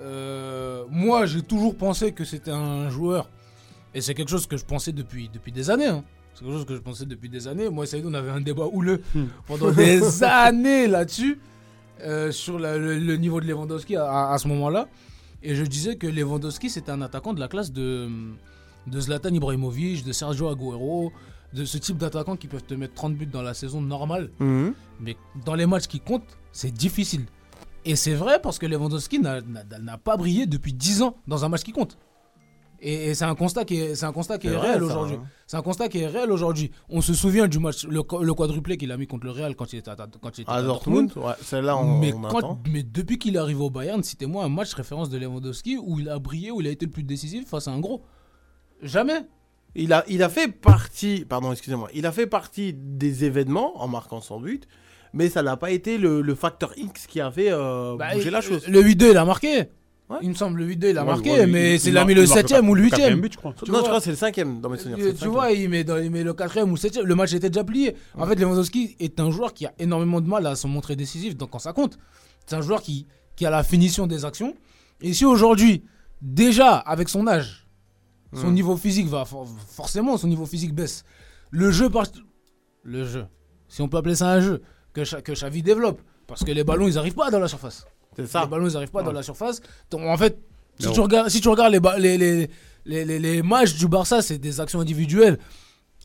[0.00, 3.28] Euh, moi, j'ai toujours pensé que c'était un joueur.
[3.94, 5.86] Et c'est quelque chose que je pensais depuis, depuis des années.
[5.86, 6.04] hein.
[6.40, 7.68] C'est quelque chose que je pensais depuis des années.
[7.68, 9.24] Moi et Saïd, on avait un débat houleux Hmm.
[9.46, 11.38] pendant des années là-dessus.
[12.02, 14.88] euh, sur la- le, le niveau de Lewandowski à, à- à ce moment-là.
[15.42, 18.08] Et je disais que Lewandowski, c'était un attaquant de la classe de,
[18.86, 21.12] de Zlatan Ibrahimovic, de Sergio Aguero,
[21.52, 24.30] de ce type d'attaquant qui peuvent te mettre 30 buts dans la saison normale.
[24.38, 24.72] Mhm.
[25.00, 25.14] Mais
[25.44, 27.26] dans les matchs qui comptent, c'est difficile.
[27.84, 31.64] Et c'est vrai parce que Lewandowski n'a pas brillé depuis 10 ans dans un match
[31.64, 31.98] qui compte.
[32.82, 35.16] Et, c'est un constat qui est, c'est un constat qui est, réel aujourd'hui.
[35.16, 35.26] hein.
[35.46, 36.70] C'est un constat qui est réel aujourd'hui.
[36.88, 39.72] On se souvient du match, le, le quadruplé qu'il a mis contre le Real quand
[39.72, 42.38] il était à, quand il était À à Dortmund, ouais, celle-là, on, mais, on quand-
[42.38, 42.62] attend.
[42.70, 46.08] mais depuis qu'il est arrivé au Bayern, citez-moi un match référence de Lewandowski où il
[46.08, 48.02] a brillé, où il a été le plus décisif face à un gros.
[48.82, 49.26] Jamais.
[49.74, 53.86] Il a, il a fait partie, pardon, excusez-moi, il a fait partie des événements en
[53.88, 54.66] marquant son but,
[55.12, 58.30] mais ça n'a pas été le, le facteur X qui a fait euh, Bah, bouger
[58.30, 58.66] la chose.
[58.66, 59.68] Le 8-2, il a marqué.
[60.10, 60.16] Ouais.
[60.22, 62.04] Il me semble, le 8-2, il a Ouais, marqué, ouais, mais il- c'est il a
[62.04, 63.20] mis le il marque 7ème ou le quatrième 8ème.
[63.20, 63.54] but, je crois.
[63.56, 63.80] tu non, vois.
[63.80, 65.14] je crois que c'est le cinquième dans mes souvenirs.
[65.16, 67.06] Tu, vois, il met, dans- il met le quatrième ou le septième.
[67.06, 67.94] Le match était déjà plié.
[68.18, 71.36] En fait, Lewandowski est un joueur qui a énormément de mal à se montrer décisif
[71.36, 71.96] donc quand ça compte.
[72.44, 73.06] C'est un joueur qui,
[73.36, 74.54] qui a la finition des actions.
[75.00, 75.84] Et si aujourd'hui,
[76.20, 77.68] déjà avec son âge,
[78.34, 78.54] son Hmm.
[78.54, 81.04] niveau physique va for- forcément, son niveau physique baisse.
[81.52, 82.06] Le jeu, par...
[82.82, 83.26] le jeu,
[83.68, 84.60] si on peut appeler ça un jeu,
[84.92, 87.86] que, que Xavi développe, parce que les ballons, ils arrivent pas dans la surface.
[88.16, 88.42] C'est ça.
[88.42, 89.60] Les ballons, ils n'arrivent pas dans la surface.
[89.90, 90.38] Donc, en fait,
[90.78, 90.92] si Non.
[90.92, 92.50] tu regardes, si tu regardes les, les, les,
[92.86, 95.38] les, les- les matchs du Barça, c'est des actions individuelles.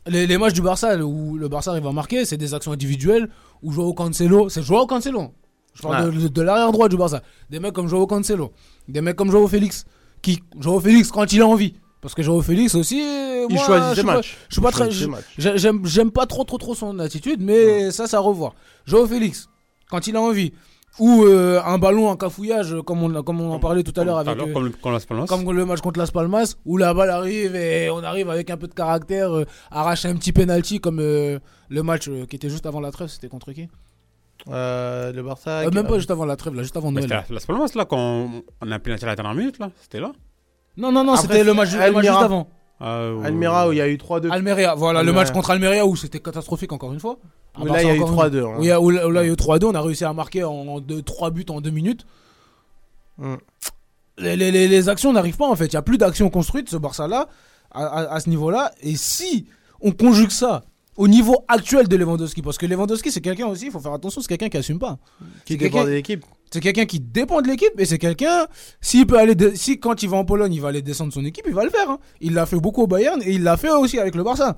[0.06, 3.28] Les, les matchs du Barça où le Barça arrive à marquer, c'est des actions individuelles.
[3.62, 5.32] Où Joao Cancelo, c'est Joao Cancelo.
[5.74, 7.22] Je parle de, de l'arrière droit du Barça.
[7.50, 8.52] Des mecs comme Joao Cancelo.
[8.88, 9.84] Des mecs comme Joao Félix.
[10.22, 11.74] Qui, Joao Félix, quand il a envie.
[12.00, 12.98] Parce que Joao Félix aussi.
[12.98, 14.36] Il moi, choisit je ses suis pas- matchs.
[14.48, 14.90] Je suis pas très.
[15.88, 18.54] j'aime pas trop, trop, trop son attitude, mais ça, ça à revoir.
[18.86, 19.48] Joao Félix,
[19.90, 20.52] quand il a envie.
[20.98, 24.16] Ou euh, un ballon, un cafouillage, comme on, comme on en parlait tout à l'heure
[24.18, 24.38] avec.
[24.38, 25.26] euh, Comme, le- comme Las Palmas.
[25.26, 28.56] comme le match contre Las Palmas, où la balle arrive et on arrive avec un
[28.56, 31.38] peu de caractère, euh, arracher un petit penalty comme euh,
[31.68, 33.68] le match euh, qui était juste avant la trêve, c'était contre qui?
[34.48, 35.50] Euh, le Barça.
[35.66, 37.04] Euh, Même pas juste avant la trêve, là, juste avant Noël.
[37.10, 37.98] c'était Las Palmas, là, quand
[38.62, 39.70] on a un penalty à la dernière minute, là.
[39.82, 40.12] C'était là.
[40.78, 42.12] Non, non, non, c'était le match, le match Almira.
[42.14, 42.48] juste avant.
[42.78, 44.30] Ah, Almira où il y a eu 3-2.
[44.30, 45.24] Almeria, voilà, le Almeria.
[45.24, 47.18] match contre Almeria où c'était catastrophique encore une fois.
[47.54, 48.44] Part là, il y a eu encore une- 3-2.
[48.44, 48.56] hein.
[48.58, 49.80] Où il y a- où là, où là, il y a eu 3-2, on a
[49.80, 52.04] réussi à marquer en 3 buts en 2 minutes.
[53.18, 53.34] Mm.
[54.18, 55.66] Les, les- les- les actions n'arrivent pas en fait.
[55.66, 57.28] Il n'y a plus d'actions construites, ce Barça-là,
[57.70, 58.72] à, à- à ce niveau-là.
[58.82, 59.46] Et si
[59.80, 60.64] on conjugue ça
[60.96, 64.20] au niveau actuel de Lewandowski, parce que Lewandowski, c'est quelqu'un aussi, il faut faire attention,
[64.20, 64.98] c'est quelqu'un qui assume pas.
[65.44, 66.24] Qui dépend de l'équipe.
[66.52, 68.46] C'est quelqu'un qui dépend de l'équipe et c'est quelqu'un,
[68.80, 71.24] s'il peut aller, de- si quand il va en Pologne, il va aller descendre son
[71.24, 71.90] équipe, il va le faire.
[71.90, 71.98] hein.
[72.20, 74.56] Il l'a fait beaucoup au Bayern et il l'a fait aussi avec le Barça.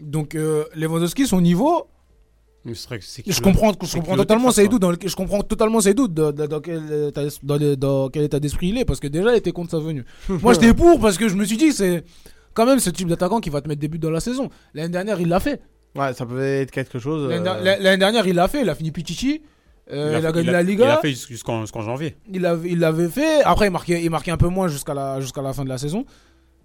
[0.00, 1.86] Donc euh, Lewandowski, son niveau,
[3.32, 4.80] je comprends, je totalement doutes.
[4.80, 5.80] Dans je comprends totalement
[6.46, 9.36] dans, quel état, dans le- dans quel état d'esprit il est parce que déjà il
[9.38, 10.04] était contre sa venue.
[10.28, 12.04] Moi j'étais pour parce que je me suis dit c'est
[12.54, 14.48] quand même ce type d'attaquant qui va te mettre des buts dans la saison.
[14.74, 15.60] L'année dernière il l'a fait.
[15.96, 17.28] Ouais, ça peut être quelque chose.
[17.28, 18.62] L'année euh, L'année dernière il l'a fait.
[18.62, 19.42] Il a fini Pichichi.
[19.92, 20.84] Euh, il, a, gagné la Liga.
[20.84, 22.16] Il a fait jus- jusqu'en jusqu'en janvier.
[22.32, 23.42] Il avait, il l'avait fait.
[23.44, 25.78] Après, il marquait, il marquait un peu moins jusqu'à la, jusqu'à la fin de la
[25.78, 26.04] saison.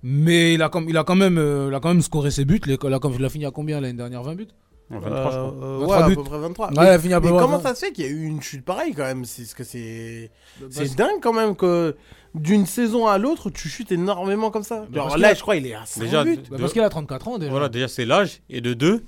[0.03, 2.45] Mais il a, comme, il a quand même, euh, il a quand même scoré ses
[2.45, 2.61] buts.
[2.65, 4.23] Il a, il a- il a fini à combien l'année dernière?
[4.23, 4.47] 20 buts?
[4.89, 5.33] En 23, je crois.
[5.63, 6.67] euh, 23 ouais, à peu près 23.
[6.69, 7.63] Ouais, Mais- il a peu Mais près comment 20.
[7.63, 9.25] ça se fait qu'il y a eu une chute pareille quand même?
[9.25, 10.31] C'est ce que c'est.
[10.61, 11.95] Bah, C'est dingue quand même que
[12.35, 14.85] d'une saison à l'autre, tu chutes énormément comme ça.
[14.89, 16.37] Bah, Genre là, a- je crois il est à 5 Déjà, buts.
[16.49, 17.51] Bah, de- parce qu'il a 34 ans déjà.
[17.51, 18.39] Voilà, déjà c'est l'âge.
[18.49, 19.03] Et de deux,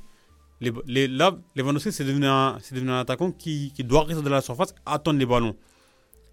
[0.61, 2.25] les, les, là, Lewandowski, c'est devenu,
[2.71, 5.55] devenu un attaquant qui, qui doit rester dans la surface, attendre les ballons.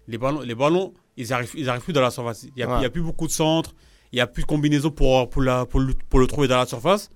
[0.07, 2.43] les ballons, les ballons ils arrivent, ils arrivent plus dans la surface.
[2.43, 2.89] Il n'y a, Ouais.
[2.89, 3.73] plus beaucoup de centres,
[4.11, 6.57] il n'y a plus de combinaisons pour, pour, la, pour, le, pour le trouver dans
[6.57, 7.09] la surface.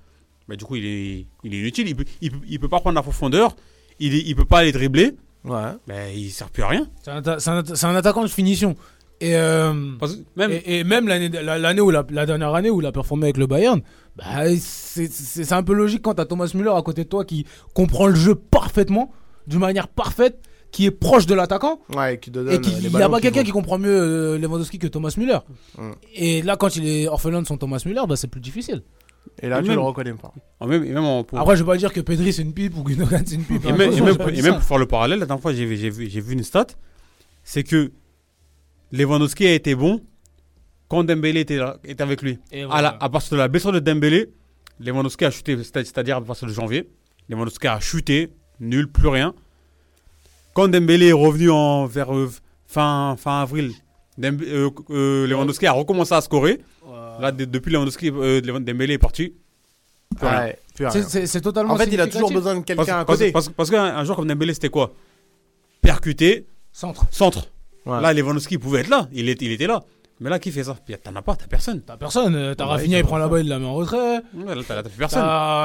[0.48, 1.88] Mais du coup, il est, il est inutile.
[1.88, 3.56] Il peut, il, peut, il peut pas prendre la profondeur,
[4.00, 5.12] il, il peut pas aller dribbler,
[5.44, 5.72] Ouais.
[5.88, 6.88] mais il sert plus à rien.
[7.04, 8.76] C'est un, atta- c'est un atta- c'est un attaquant de finition.
[9.22, 9.72] Et, euh,
[10.36, 12.92] même, et, et même l'année la, l'année où la, la dernière année où il a
[12.92, 13.82] performé avec le Bayern,
[14.18, 14.24] bah,
[14.60, 17.46] c'est c'est- c'est un peu logique quand t'as Thomas Müller à côté de toi qui
[17.76, 19.12] comprend le jeu parfaitement,
[19.48, 20.40] d'une manière parfaite,
[20.72, 21.80] qui est proche de l'attaquant.
[21.96, 24.80] Ouais, qui donne Et qu'il les n'y a pas quelqu'un qui comprend mieux euh, Lewandowski
[24.80, 25.38] que Thomas Müller.
[25.78, 25.92] Mm.
[26.16, 28.82] Et là, quand il est orphelin de son Thomas Müller, bah, c'est plus difficile.
[29.44, 30.34] Et là, Et tu même- le reconnais pas.
[30.60, 32.54] en même, et même en- pour- Après, je vais pas dire que Pedri c'est une
[32.54, 33.64] pipe ou Gundogan c'est une pipe.
[33.66, 34.54] Et hein, même, et ça.
[34.54, 36.66] pour faire le parallèle, la dernière fois, j'ai vu, j'ai vu, j'ai vu une stat.
[37.44, 37.92] C'est que
[38.92, 40.02] Lewandowski a été bon
[40.90, 42.38] quand Dembélé était, là- était avec lui.
[42.70, 44.30] À, la- à partir de la blessure de Dembélé,
[44.80, 46.90] Lewandowski a chuté, c'est- c'est-à-dire à partir de janvier.
[47.30, 48.30] Lewandowski a chuté,
[48.60, 49.34] nul, plus rien.
[50.54, 52.30] Quand Dembélé est revenu en, vers euh,
[52.68, 53.72] fin, fin avril,
[54.20, 56.60] Demb- euh, euh, Lewandowski a recommencé à scorer.
[57.22, 59.34] Là, de- depuis Lewandowski, euh, Lewan- Dembélé est parti.
[60.22, 60.60] Ouais,
[61.28, 63.32] C'est- totalement En fait, il a toujours besoin de quelqu'un à côté.
[63.32, 64.94] parce- parce qu'un un joueur comme Dembélé, c'était quoi?
[65.82, 67.06] Percuté, Centre.
[67.12, 67.48] centre.
[67.86, 68.02] Ouais.
[68.02, 69.08] Là, Lewandowski pouvait être là.
[69.12, 69.82] Il, est- il était là.
[70.20, 70.78] Mais là, qui fait ça?
[71.04, 71.82] T'en as pas, t'as personne.
[71.82, 72.36] T'as personne.
[72.36, 74.22] euh, T'as Ouais, Rafinha, il prend la balle, il la met en retrait.
[74.36, 75.24] Ouais, là, t'as personne.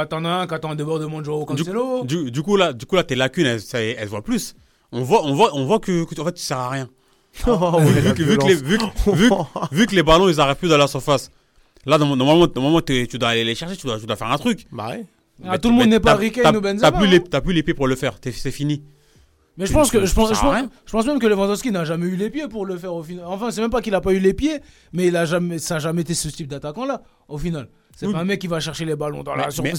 [0.09, 2.05] T'en as un qui attend un débordement de Joao Cancelo.
[2.05, 4.55] Du, du coup, là, du coup, là, tes lacunes, elles, ça- elles se voient plus.
[4.93, 6.89] On voit, on voit, on voit que, que en fait, tu sers à rien.
[7.47, 8.63] Oh, vu, que, vu que les, violence.
[8.63, 11.31] vu, que- vu que- vu que les ballons, ils arrivent plus dans la surface.
[11.85, 14.67] Là, normalement, normalement, tu dois aller les chercher, tu dois, tu dois faire un truc.
[14.73, 15.05] Bah ouais.
[15.45, 17.11] Ah, Mais tout le monde n'est pas t'as- ou Benzema, T'as plus hein.
[17.11, 18.19] les, t'as plus les pieds pour le faire.
[18.19, 18.83] T'es- C'est fini.
[19.59, 21.85] Mais je pense que je pense, Ça je pense, je pense même que Lewandowski n'a
[21.85, 23.25] jamais eu les pieds pour le faire au final.
[23.27, 24.61] Enfin, c'est même pas qu'il a pas eu les pieds,
[24.93, 27.01] mais il a jamais, ça a jamais été ce type d'attaquant là.
[27.29, 28.13] Au final, c'est Oui.
[28.13, 29.79] pas un mec qui va chercher les ballons dans Mais- la surface.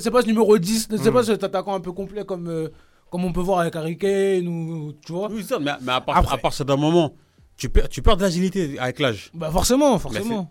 [0.00, 2.68] C'est pas, ce numéro 10, c'est pas cet attaquant un peu complet comme euh,
[3.10, 5.28] comme on peut voir avec Harry Kane ou tu vois.
[5.30, 6.34] Oui, ça, mais, mais à, part, Après.
[6.34, 7.14] à partir d'un moment,
[7.56, 9.30] tu perds, tu perds de l'agilité avec l'âge.
[9.34, 10.50] Bah forcément, forcément.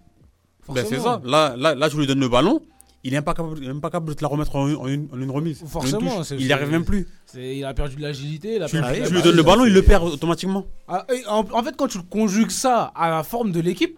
[0.70, 1.20] Ben, c'est ça.
[1.26, 2.62] Là, là, là, je lui donne le ballon.
[3.06, 5.30] Il est même pas capable, de te la remettre en, une- en une, en une
[5.32, 5.60] remise.
[5.62, 7.06] une Forcément, Il n'y arrive même plus.
[7.36, 8.60] Il a perdu de l'agilité.
[8.68, 8.78] Tu,
[9.14, 10.66] lui donnes le ballon, il le perd automatiquement.
[10.88, 13.98] Ah, en, en fait, quand tu conjugues ça à la forme de l'équipe,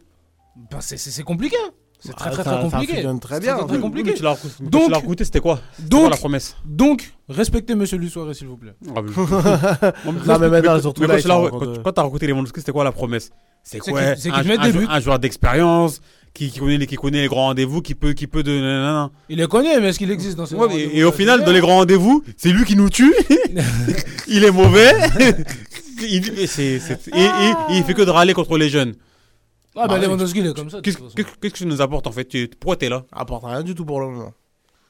[0.71, 1.57] ben c'est- compliqué.
[2.05, 2.93] C'est très Ah, très ça- très ça compliqué.
[2.93, 3.55] fonctionne très C'est bien.
[3.57, 4.13] Très, très compliqué.
[4.13, 4.55] Tu l'as recruté.
[4.61, 8.33] Donc- tu l'as recruté, c'était quoi C'était Donc- quoi la promesse Donc, respectez Monsieur Lusoiré,
[8.33, 8.73] s'il vous plaît.
[8.95, 9.11] Ah, mais-
[10.27, 11.49] Non, mais maintenant, surtout mais là,
[11.83, 13.31] quand t'as recruté les Lewandowski, c'était quoi la promesse
[13.63, 15.99] C'est quoi un, joueur d'expérience
[16.33, 18.51] qui, qui connaît les, qui connaît les grands rendez-vous, qui peut, qui peut de.
[18.51, 19.09] nanana.
[19.29, 21.43] Il les connaît, mais est-ce qu'il existe dans ces Ouais, rendez-vous et, et au final,
[21.45, 23.13] dans les grands rendez-vous, c'est lui qui nous tue.
[24.27, 24.91] il est mauvais.
[26.01, 28.93] il, et, c'est- c'est- et- et- et il fait que de râler contre les jeunes.
[29.75, 30.81] Ah, bah Ah, Lewandowski, il est comme ça.
[30.81, 33.03] Qu'est-ce que tu nous apportes en fait Tu- Pourquoi t'es là?
[33.11, 34.33] Apporte rien du tout pour le moment.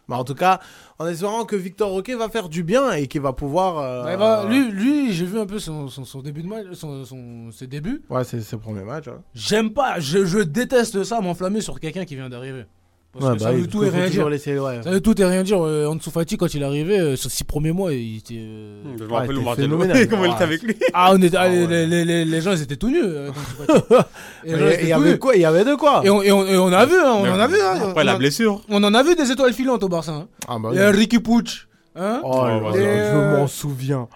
[0.07, 0.59] Mais en tout cas,
[0.99, 3.79] en espérant que Victor Roquet va faire du bien et qu'il va pouvoir.
[3.79, 6.65] euh, Ouais, bah, lui, lui j'ai vu un peu son, son, son début de match,
[6.73, 8.03] son, son- ses débuts.
[8.11, 9.07] Ouais, c'est c'est le premier match.
[9.07, 9.23] hein.
[9.33, 12.65] J'aime pas, je, je déteste ça, m'enflammer sur quelqu'un qui vient d'arriver.
[13.17, 14.27] Parce Ouais, que bah ça veut tout et rien dire.
[14.27, 14.81] laisser- ouais.
[14.83, 15.65] Ça veut tout et rien dire.
[15.65, 18.35] Euh, Ansu Fati, quand il est arrivé, euh, sur six premiers mois, il était.
[18.37, 19.79] euh, Je me rappelle au Martello.
[19.79, 20.07] phénoménal.
[20.09, 21.85] Comment il était avec lui Ah, on était, ah, les, ouais.
[21.85, 23.01] les, les, les gens, ils étaient tout nus.
[23.03, 23.31] euh.
[24.45, 26.71] Il y avait quoi Il y avait de quoi Et on, et, on, et on
[26.71, 27.55] a vu, hein, on Mais en a vu.
[27.61, 28.61] Hein, Après on, la blessure.
[28.69, 30.11] on en a vu des étoiles filantes au Barça.
[30.11, 30.27] Hein.
[30.47, 30.69] Ah bah.
[30.91, 31.47] Ricky Puig,
[31.95, 32.43] hein Oh
[32.73, 34.07] les, je m'en souviens.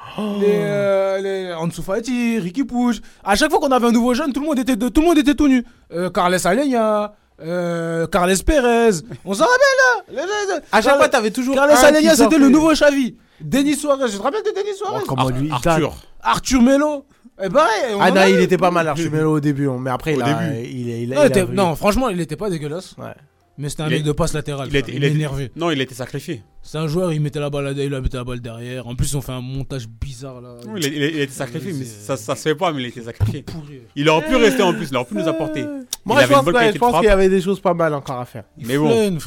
[0.41, 3.00] les, euh, les Ansu Fati, Ricky Puig.
[3.24, 5.18] À chaque fois qu'on avait un nouveau jeune, tout le monde était, tout, le monde
[5.18, 5.64] était tout nu.
[5.93, 8.92] Euh, Carles Alenia, euh, Carles Perez.
[9.26, 11.56] On s'en rappelle là les- les- À chaque Carles- fois, t'avais toujours.
[11.56, 13.16] Carles un qui Alenia, c'était le nouveau Xavi.
[13.42, 15.96] Denis Suarez, je te rappelle de Denis Oh, Suarez comment lui, il Arthur.
[16.22, 17.06] Arthur Melo.
[17.42, 17.94] Et pareil.
[17.96, 20.14] on Ah en non, a il était pas mal Archimelo au début, hein, mais après,
[20.14, 20.34] il Au a.
[20.34, 20.60] début.
[20.70, 22.96] Il, il, il, Non, il il était- a- non, franchement, il était pas dégueulasse.
[22.98, 23.14] Ouais.
[23.58, 24.68] Mais c'était un Il mec est- de passe latérale.
[24.70, 25.52] Il était, Il il était- énervé.
[25.56, 26.44] Non, il a été sacrifié.
[26.62, 28.88] C'est un joueur, il mettait la balle, il mettait la balle derrière.
[28.88, 30.56] En plus, ils ont fait un montage bizarre là.
[30.68, 32.86] Oui, Il a, il il été sacrifié, mais ça, ça se fait pas, mais il
[32.86, 33.42] a été sacrifié.
[33.44, 33.82] pourri.
[33.96, 35.66] Il aurait pu rester en plus, il aurait pu nous apporter.
[36.10, 37.01] Moi, Il je avait pense, une bonne ouais, qualité je de pense frappe.
[37.01, 38.43] qu'il y avait des choses pas mal encore à faire.
[38.57, 39.18] Mais bon,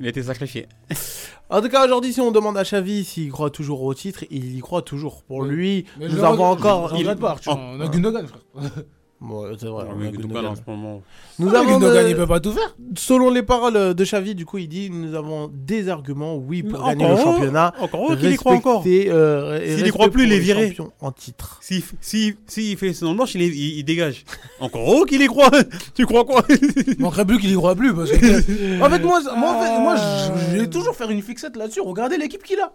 [0.00, 0.66] il a été sacrifié.
[1.48, 4.56] En tout cas, aujourd'hui, si on demande à Xavi s'il croit toujours au titre, il
[4.56, 5.22] y croit toujours.
[5.24, 5.48] Pour Oui.
[5.48, 6.92] lui, Mais nous avons encore.
[6.96, 7.52] il- pas, Arthur.
[7.56, 7.60] Oh.
[7.76, 8.42] On a Gundogan, frère.
[9.24, 9.84] Bon, c'est vrai.
[9.88, 10.20] on a Mais Gundogan.
[10.22, 11.00] Gundogan, en ce moment.
[11.38, 12.74] Nous Ah, avons Gundogan, de- il peut pas tout faire.
[12.96, 16.80] Selon les paroles de Xavi, du coup, il dit nous avons des arguments, oui, pour
[16.84, 17.72] Mais gagner le championnat.
[17.78, 18.82] Encore heureux qu'il y croit encore.
[18.84, 20.76] Euh, S'il y croit plus, il est les viré.
[21.00, 21.58] En titre.
[21.60, 24.24] S'il si, si, il fait son blanche, il, est- il, il dégage.
[24.58, 25.50] Encore heureux qu'il y croit.
[25.94, 26.44] tu crois quoi?
[26.50, 27.94] Il manquerait plus qu'il y croit plus.
[27.94, 28.16] Parce que...
[28.84, 31.80] en fait, moi, moi, en fait, moi je je vais toujours faire une fixette là-dessus.
[31.80, 32.72] Regardez l'équipe qu'il a.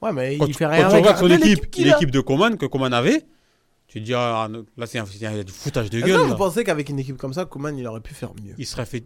[0.00, 0.80] Ouais, mais Quand, il tu- fait quand rien.
[0.88, 3.22] tu avec- regardes son équipe, l'équipe de Coman, que Coman avait,
[4.00, 6.20] tu dis, ah, là, c'est un, il y a du foutage de Est-ce que gueule.
[6.22, 6.34] vous là.
[6.36, 9.04] pensez qu'avec une équipe comme ça, Koeman, il aurait pu faire mieux Il serait fait.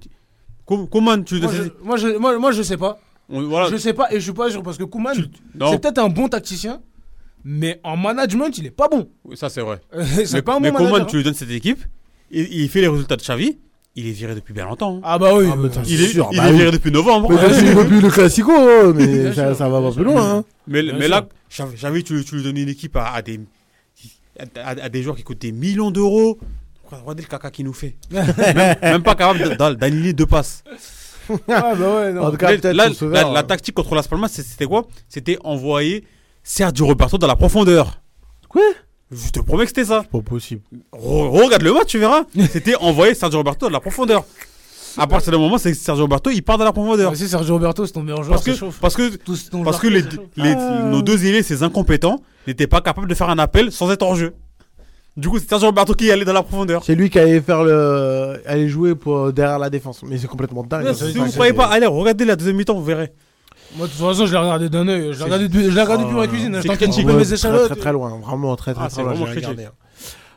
[0.67, 2.99] Com- Coman, tu Moi, je, moi, je, moi, moi, je sais pas.
[3.29, 3.69] voilà.
[3.71, 5.25] Je sais pas et je suis pas sûr parce que Koeman, Tu-
[5.71, 6.81] c'est peut-être un bon tacticien.
[7.45, 9.09] Mais en management, il est pas bon.
[9.25, 9.81] Oui, Ça, c'est vrai.
[10.05, 11.11] c'est Mais, pas un mais bon Coman, manager.
[11.11, 11.83] tu lui donnes cette équipe,
[12.31, 13.59] il, il fait les résultats de Xavi,
[13.97, 14.97] il est viré depuis bien longtemps.
[14.97, 15.01] hein.
[15.03, 15.47] Ah bah oui.
[15.51, 16.59] Ah, il est, sûr, il bah est oui.
[16.59, 17.33] viré depuis novembre.
[17.33, 17.49] Hein.
[17.53, 19.57] c'est depuis le Classico, hein, mais ça, sûr.
[19.57, 20.37] ça va pas plus loin.
[20.39, 20.45] Hein.
[20.67, 23.41] Mais, là, Xavi, Xavi, tu, tu lui donnes une équipe à, à des,
[24.63, 26.39] à, à des joueurs qui coûtent des millions d'euros.
[26.91, 27.97] Regardez le caca qu'il nous fait.
[28.11, 30.65] même, même pas capable d'a- d'aligner deux passes.
[31.49, 32.25] Ah bah ouais, non.
[32.25, 34.89] En tout cas, la, tactique contre Las Palmas, c'est- c'était quoi?
[35.09, 36.03] C'était envoyer
[36.43, 38.01] Sergio Roberto dans la profondeur.
[38.49, 38.63] Quoi?
[39.13, 40.03] Je te promets que c'était ça.
[40.11, 40.63] Pas possible.
[40.93, 42.25] Re- regarde le match, tu verras.
[42.51, 44.25] C'était envoyer Sergio Roberto dans la profondeur.
[44.99, 47.11] À partir du moment, c'est que Sergio Roberto, il part dans la profondeur.
[47.13, 48.79] Ah, si Sergio Roberto, c'est ton meilleur joueur, Parce que, chauffe.
[48.81, 50.03] parce que, c'est parce que les,
[50.37, 50.83] les- Ah.
[50.85, 54.15] nos deux ailiers, ces incompétents, n'étaient pas capables de faire un appel sans être en
[54.15, 54.35] jeu.
[55.17, 56.83] Du coup, c'est Sergio Roberto qui allait dans la profondeur.
[56.85, 60.03] C'est lui qui allait faire le, allait jouer pour derrière la défense.
[60.05, 60.85] Mais c'est complètement dingue.
[60.87, 63.13] Non, si c'est- vous ne c'est- croyez pas, allez, regardez la deuxième mi-temps, vous verrez.
[63.77, 65.13] Moi, de toute façon, je l'ai regardé d'un œil.
[65.13, 66.53] Je l'ai regardé depuis, je l'ai regardé depuis ma cuisine.
[66.55, 67.67] c'est Je t'inquiète, Ouais, mes très, échalotes.
[67.71, 69.15] très très loin, vraiment très très, Ah, très c'est loin.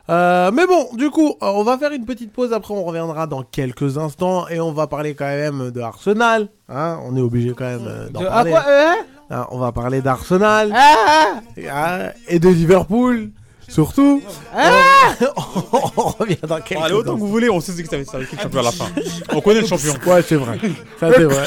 [0.08, 0.12] Hein.
[0.12, 2.52] Euh, mais bon, du coup, euh, on va faire une petite pause.
[2.52, 6.48] Après, on reviendra dans quelques instants et on va parler quand même de Arsenal.
[6.68, 8.50] Hein, on est obligé quand même euh, d'en De- Ah parler.
[8.50, 8.92] quoi euh,
[9.30, 13.30] Hein, on va parler d'Arsenal Ah, et de Liverpool,
[13.74, 14.22] surtout.
[14.54, 17.96] on, on revient dans quelques Allez, autant que vous voulez, on sait ce que ça
[17.96, 18.86] va être le champion à la fin.
[19.32, 19.94] On connaît le champion.
[20.06, 20.58] Ouais, c'est vrai.
[21.00, 21.46] Ça, c'est vrai.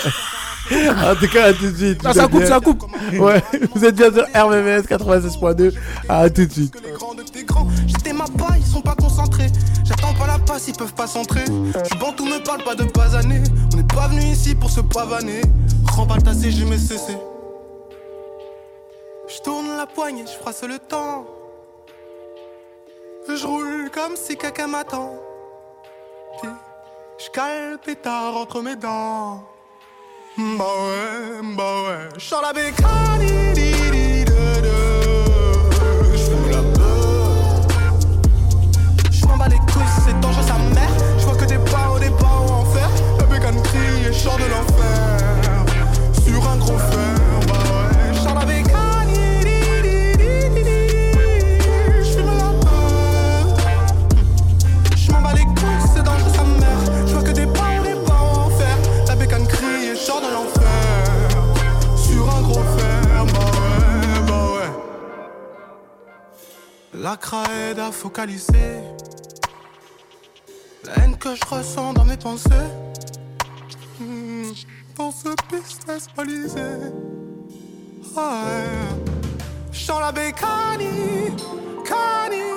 [0.70, 2.02] en tout cas, à tout de suite.
[2.04, 2.84] Ah, Vous ça coupe, bien- ça coupe.
[3.20, 3.42] Ouais,
[3.74, 5.74] vous êtes bien sur RMMS 96.2.
[6.10, 6.76] À tout de suite.
[6.86, 7.68] les grands de tes grands.
[7.88, 9.48] J'étais ma paille, ils sont pas concentrés.
[9.86, 11.46] J'attends pas la passe, ils peuvent pas centrer.
[11.46, 13.42] Je bantou me parle pas de basaner.
[13.74, 15.40] On n'est pas venu ici pour se pavaner.
[15.96, 17.16] Remballe ta CG, mais cessé.
[19.34, 21.26] Je tourne la poignée, je froisse le temps.
[23.30, 25.14] Je roule comme si caca m'attend.
[26.44, 29.44] Je cale pétard entre mes dents.
[30.38, 32.10] Bah ouais, bah ouais.
[32.18, 33.54] J'sors la bécane,
[40.06, 40.90] c'est dangereux sa mère.
[41.20, 42.90] J'vois que des barreaux, des barreaux en fer.
[43.20, 44.77] La bécane crie et chante de l'enfer.
[67.10, 68.82] La craie à focaliser.
[70.84, 72.70] La haine que je ressens dans mes pensées.
[73.98, 74.52] Hmm,
[74.98, 76.60] Dans ce business balisé.
[78.18, 80.00] Ah ouais.
[80.02, 81.32] La bécanie,
[81.86, 82.57] cani.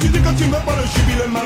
[0.00, 1.40] tu dis que tu veux pas le jubilement.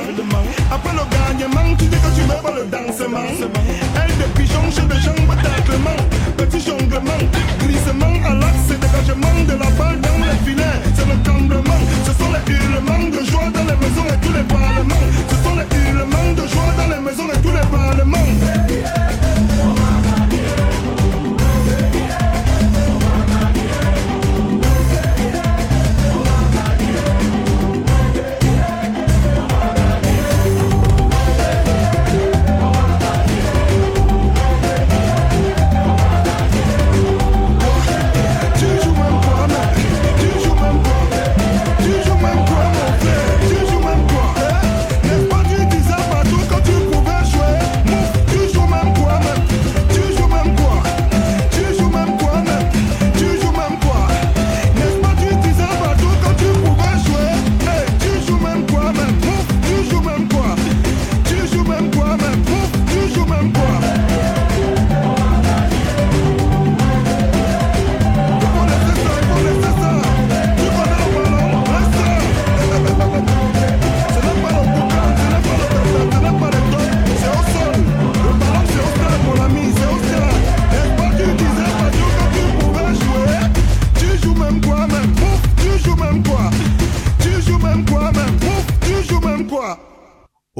[0.71, 3.27] Après le gagnement, tu dis que tu veux pas le dansement.
[3.27, 5.97] Elle de pigeon, chez de jambes, taclement.
[6.37, 7.21] Petit jonglement,
[7.59, 10.81] glissement à l'axe, dégagement de la balle dans les filets.
[10.95, 14.45] C'est le tremblement, ce sont les hurlements de joie dans les maisons et tous les
[14.45, 15.07] parlements.
[15.31, 18.29] Ce sont les hurlements de joie dans les maisons et tous les parlements.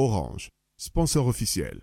[0.05, 1.81] Orange, sponsor officiel.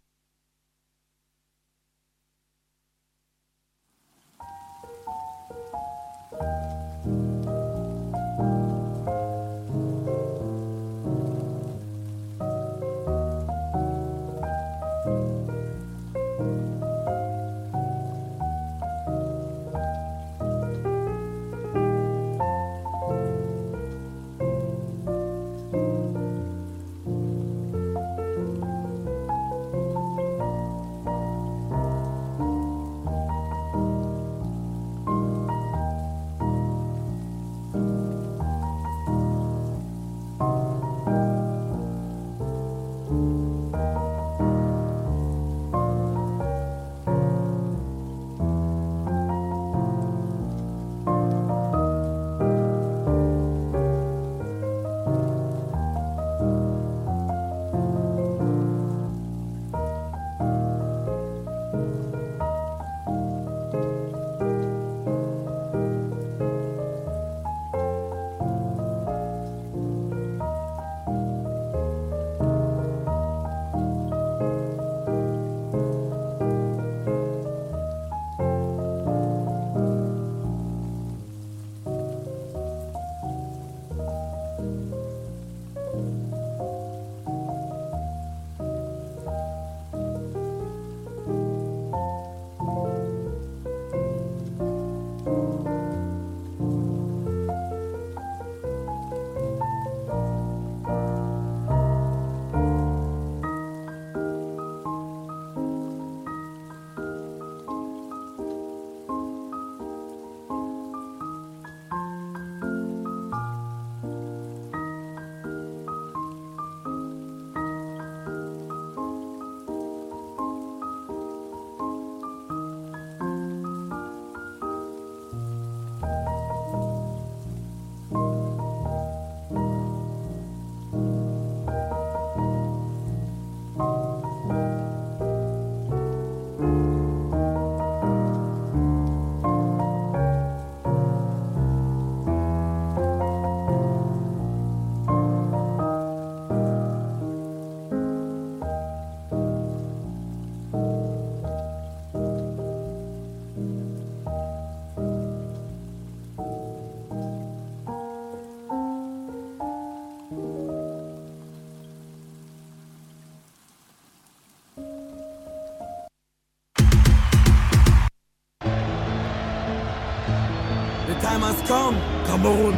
[171.73, 171.95] Pakistan,
[172.27, 172.75] Cameroun,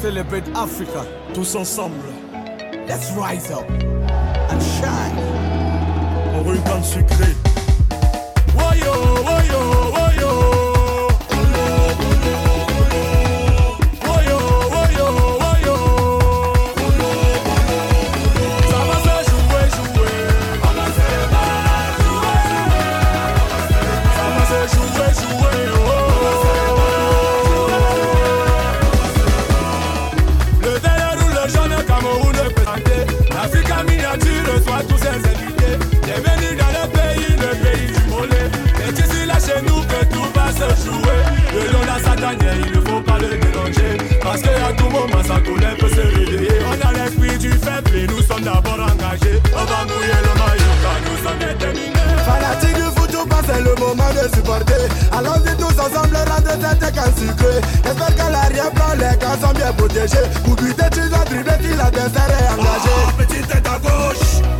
[0.00, 1.04] celebrate Africa
[1.34, 2.12] tous ensemble.
[2.86, 5.42] Let's rise up and shine.
[42.40, 43.98] il ne faut pas le déranger.
[44.22, 46.58] Parce qu'à tout moment, sa colère peut se réveiller.
[46.68, 49.40] On a l'esprit du peuple et nous sommes d'abord engagés.
[49.54, 51.92] On va mouiller le maillot car nous sommes déterminés.
[52.24, 54.88] Fanatique du football, c'est le moment de supporter.
[55.12, 57.60] Allons-y tous ensemble, rendre tête qu'en sucré.
[57.84, 60.26] J'espère qu'à l'arrière-plan, les camps sont bien protégés.
[60.44, 62.92] Pour buter, tu dois dribbler, tu la desserre et engagé.
[62.96, 64.51] Oh, petite tête à gauche.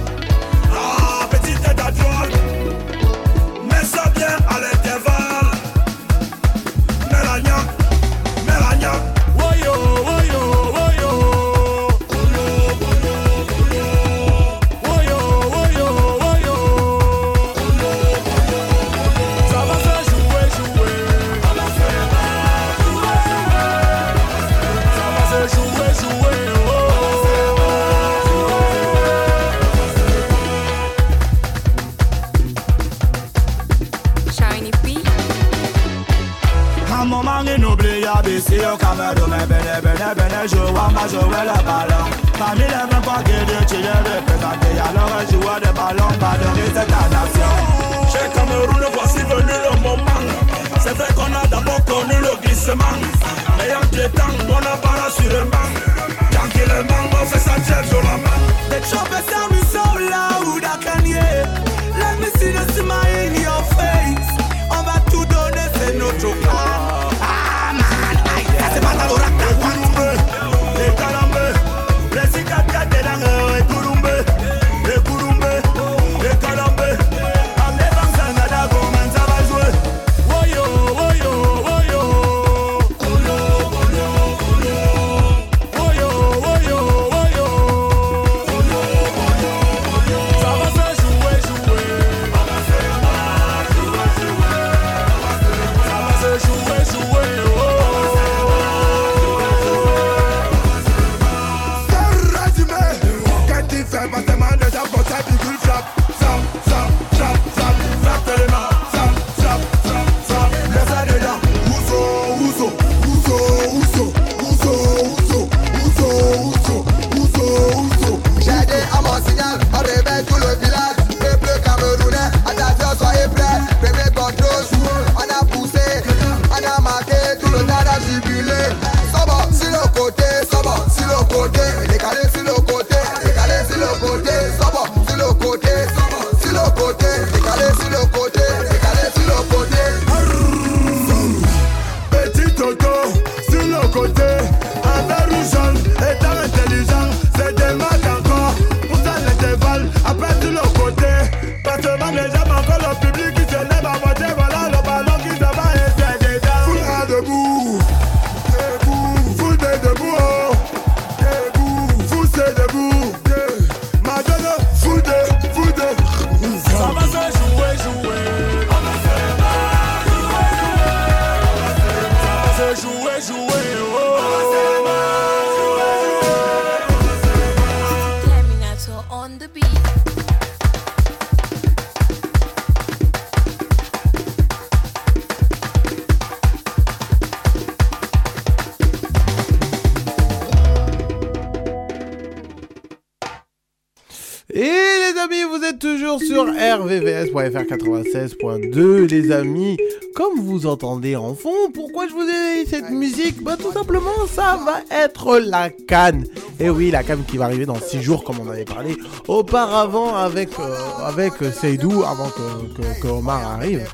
[197.48, 199.76] FR96.2, les amis.
[200.14, 203.42] Comme vous entendez en fond, pourquoi je vous ai cette musique?
[203.42, 206.26] Bah tout simplement, ça va être la canne.
[206.60, 210.14] Et oui, la canne qui va arriver dans 6 jours comme on avait parlé auparavant
[210.14, 213.88] avec euh, avec Seydou avant que, Omar arrive.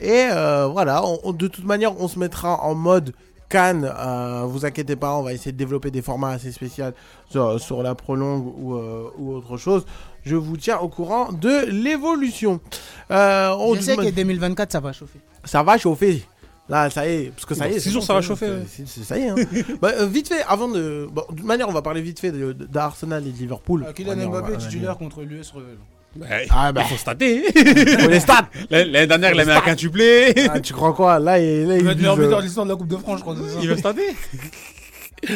[0.00, 3.12] Et euh, voilà, on, de toute manière, on se mettra en mode
[3.48, 6.86] Cannes, euh, vous inquiétez pas, on va essayer de développer des formats assez spéciaux
[7.28, 9.84] sur, la prolongue ou, autre chose.
[10.24, 12.60] Je vous tiens au courant de l'évolution.
[13.12, 15.20] Euh, on Je sais que 2024, ça va chauffer.
[15.44, 16.22] Ça va chauffer.
[16.68, 17.80] Là, ça y est, parce que ça y est.
[17.80, 18.50] C'est sûr, ça va chauffer.
[18.86, 19.28] Ça y est.
[19.28, 19.34] Hein.
[19.80, 21.08] Bah, euh, vite fait, avant de.
[21.12, 23.84] Bon, de toute manière, on va parler vite fait d'Arsenal de, et de Liverpool.
[23.86, 25.76] Euh, Kylian Mbappé, titulaire contre l'US Revel.
[26.14, 26.84] Bah, ah bah.
[26.84, 27.42] Faut stater.
[27.52, 28.48] Faut les stats.
[28.70, 30.32] L'année dernière, il a mis un quintuplé.
[30.50, 31.18] Ah, tu crois quoi?
[31.18, 33.18] Là, il, là, il, va être meilleur de l'histoire euh, de la Coupe de France,
[33.18, 33.36] je crois.
[33.60, 34.14] Il veut stater.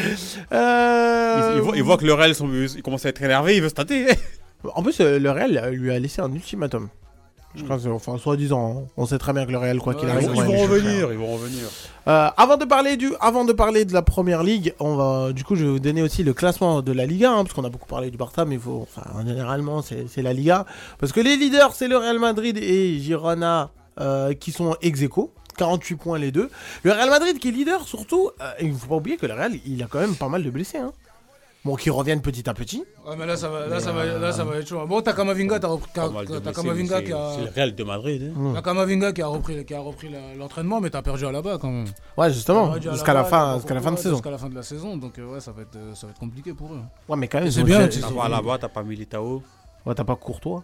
[0.53, 1.61] euh...
[1.75, 4.17] il, voit, que le Real il commence à être énervé, il veut se.
[4.75, 6.89] En plus, le Real lui a laissé un ultimatum.
[7.55, 8.89] Je crois que c'est, enfin, soi-disant, hein.
[8.99, 10.59] on sait très bien que le Real, quoi qu'il Ouais, arrive, Ils ouais, vont mais
[10.59, 11.63] je- revenir, ils vont revenir.
[12.07, 15.43] Euh, avant de parler du, avant de parler de la première ligue, on va, du
[15.43, 17.71] coup, je vais vous donner aussi le classement de la Liga, hein, parce qu'on a
[17.71, 20.67] beaucoup parlé du Barça, mais il faut, enfin, généralement, c'est, la Liga,
[20.99, 23.71] parce que les leaders, c'est le Real Madrid et Girona,
[24.01, 26.51] euh, qui sont ex aequo, 48 points les deux.
[26.83, 29.53] Le Real Madrid qui est leader, surtout, euh, il faut pas oublier que le Real,
[29.65, 30.93] il a quand même pas mal de blessés, hein.
[31.67, 32.85] Bon, qui reviennent petit à petit.
[33.05, 34.87] Ouais, mais là, ça va, là, ça va, euh, là, ça va être chaud.
[34.87, 37.33] Bon, t'as Kamavinga, t'as repris, t'as Kamavinga qui a.
[37.35, 38.33] C'est le Real de Madrid.
[38.39, 38.53] hein.
[38.55, 41.43] T'as Kamavinga qui a repris, qui a repris la- l'entraînement, mais t'as perdu à la
[41.43, 41.87] bas quand même.
[42.17, 44.15] Ouais, justement, à jusqu'à la bas, fin, jusqu'à la fin de saison.
[44.15, 46.13] Jusqu'à la fin de la saison, donc euh, ouais, ça va être, euh, ça va
[46.13, 46.81] être compliqué pour eux.
[47.09, 48.01] Ouais, mais quand même, C'est ils ont- bien, sais.
[48.01, 49.43] pas là-bas, t'as pas Militao.
[49.85, 50.63] Ouais, t'as pas Courtois.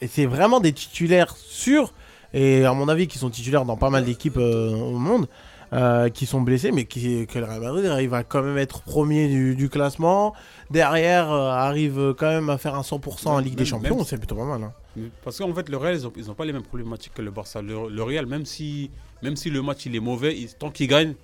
[0.00, 1.94] Et c'est vraiment des titulaires sûrs,
[2.34, 5.28] et à mon avis, qui sont titulaires dans pas mal d'équipes euh, au monde,
[5.72, 8.82] euh, qui sont blessés, mais qui, que le Real Madrid arrive à quand même être
[8.82, 10.34] premier du, du classement.
[10.70, 14.34] Derrière, euh, arrive quand même à faire un 100% en Ligue des Champions, c'est plutôt
[14.36, 14.62] pas mal.
[14.62, 14.72] hein.
[15.24, 17.30] Parce qu'en fait, le Real, ils ont, ils ont pas les mêmes problématiques que le
[17.30, 17.62] Barça.
[17.62, 18.90] Le, le Real, même si,
[19.22, 21.14] même si le match il est mauvais, il- tant qu'il gagne,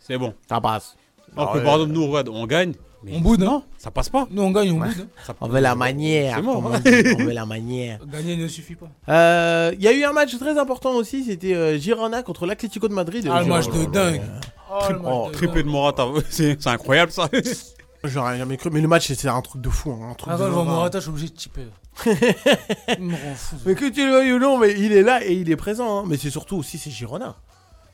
[0.00, 0.34] c'est bon.
[0.48, 0.96] Ça passe.
[1.36, 2.72] Alors Ah que par exemple, nous, on gagne,
[3.02, 4.26] mais On boude, non ça passe pas.
[4.30, 4.88] Nous, on gagne, on Ouais.
[4.88, 5.06] boude.
[5.08, 5.22] hein.
[5.26, 6.42] Ça- On veut la manière.
[6.42, 6.62] Mort.
[6.62, 7.14] comme on dit.
[7.18, 7.98] on veut la manière.
[8.06, 8.88] Gagner ne suffit pas.
[9.08, 12.88] Euh, Il y a eu un match très important aussi, c'était euh, Girona contre l'Atlético
[12.88, 13.26] de Madrid.
[13.32, 14.22] Ah, le match de dingue.
[14.72, 17.28] Oh, oh, Triplé de Morata, c'est incroyable ça.
[18.04, 19.90] J'aurais jamais cru, mais le match c'est un truc de fou.
[19.92, 20.48] hein, un truc Ah, de.
[20.48, 21.66] Morata, je suis obligé de typer.
[22.98, 23.56] Il me rend fou.
[23.66, 25.98] Mais que tu le veuilles ou non, mais il est là et il est présent.
[26.00, 26.04] hein.
[26.06, 27.36] Mais c'est surtout aussi c'est Girona.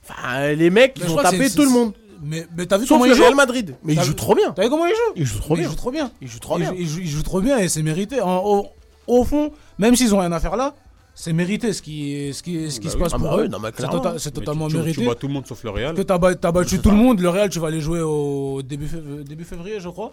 [0.09, 1.93] Enfin, les mecs, ils ont tapé tout le monde.
[2.23, 3.77] Mais, mais t'as vu Sauf comment le il joue Real Madrid.
[3.85, 4.53] Mais il joue trop bien.
[4.53, 5.69] T'as vu comment il joue Il joue trop Il bien.
[5.69, 6.11] joue trop bien.
[6.21, 6.71] Il joue trop Il bien.
[6.71, 8.21] joue, il joue- il joue trop bien et c'est mérité.
[8.21, 8.67] En- au,
[9.07, 10.75] au fond, même s'ils ont rien à faire là,
[11.15, 13.03] c'est mérité ce qui, ce qui, ce qui Bah se oui.
[13.05, 13.43] passe Ah pour bah eux.
[13.45, 14.01] oui, non, mais C'est clairement.
[14.01, 15.01] tota- c'est Mais totalement tu, tu- mérité.
[15.03, 15.95] Tu bats tout le monde sauf le Real.
[15.95, 16.95] Que t'as ba- t'as battu tout ça.
[16.95, 17.21] le monde.
[17.21, 20.13] Le Real, tu vas aller jouer au début, fév- début février, je crois.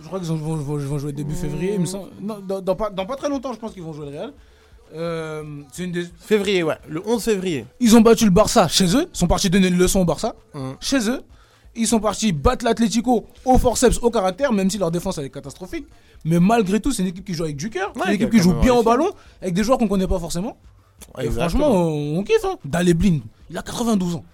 [0.00, 1.74] Je crois qu'ils ont- vont, vont- vont jouer début février.
[1.74, 2.08] il me semble.
[2.20, 4.32] Non, dans, dans pas, dans pas très longtemps, je pense qu'ils vont jouer le Real.
[4.94, 5.42] Euh,
[5.72, 6.04] c'est une des...
[6.18, 6.76] Février, ouais.
[6.88, 7.66] Le 11 février.
[7.80, 9.08] Ils ont battu le Barça chez eux.
[9.12, 10.34] Ils sont partis donner une leçon au Barça.
[10.54, 10.76] Mhm.
[10.80, 11.20] Chez eux.
[11.76, 15.30] Ils sont partis battre l'Atlético au forceps, au caractère, même si leur défense elle est
[15.30, 15.86] catastrophique.
[16.24, 17.92] Mais malgré tout, c'est une équipe qui joue avec du cœur.
[17.96, 18.84] Ouais, une équipe qui a joue quand bien au réussi.
[18.86, 19.10] ballon,
[19.42, 20.56] avec des joueurs qu'on connaît pas forcément.
[21.18, 22.44] Ouais, Et franchement, on, on kiffe.
[22.44, 22.56] Hein.
[22.64, 24.24] Dale Blind, il a 92 ans.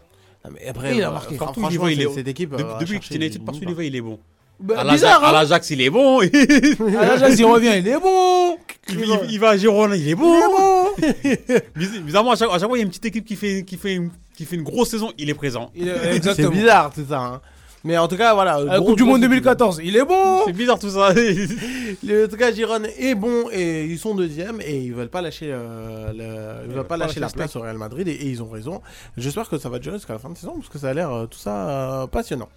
[0.44, 1.36] Ah, mais après, il a euh, marqué.
[1.36, 2.50] fran- Partout où il franchement, va, il c'est- est- cette équipe.
[2.50, 4.18] Depuis euh, depuis chercher United, partout où il va, il est bon.
[4.60, 6.20] Bah, À bizarre, hein l'Ajax, il est bon.
[7.00, 8.56] À l'Ajax, il revient, il est bon.
[8.90, 10.34] il- il va à Girona, il est bon.
[11.76, 13.64] Biz- Bizarrement, à chaque, à chaque fois, il y a une petite équipe qui fait,
[13.64, 15.70] qui fait, une- qui fait une grosse saison, il est présent.
[16.34, 17.18] C'est bizarre tout ça.
[17.20, 17.40] hein.
[17.82, 18.60] Mais en tout cas, voilà.
[18.60, 20.42] La gros- Coupe du gros- Monde 2014, il est bon.
[20.46, 21.12] C'est bizarre tout ça.
[22.04, 25.22] Le, en tout cas, Giron est bon et ils sont deuxième et ils veulent pas
[25.22, 28.42] lâcher, euh, le- ils veulent pas lâcher la place au Real Madrid et, et ils
[28.42, 28.80] ont raison.
[29.16, 31.10] J'espère que ça va durer jusqu'à la fin de saison parce que ça a l'air
[31.10, 32.48] euh, tout ça euh, passionnant.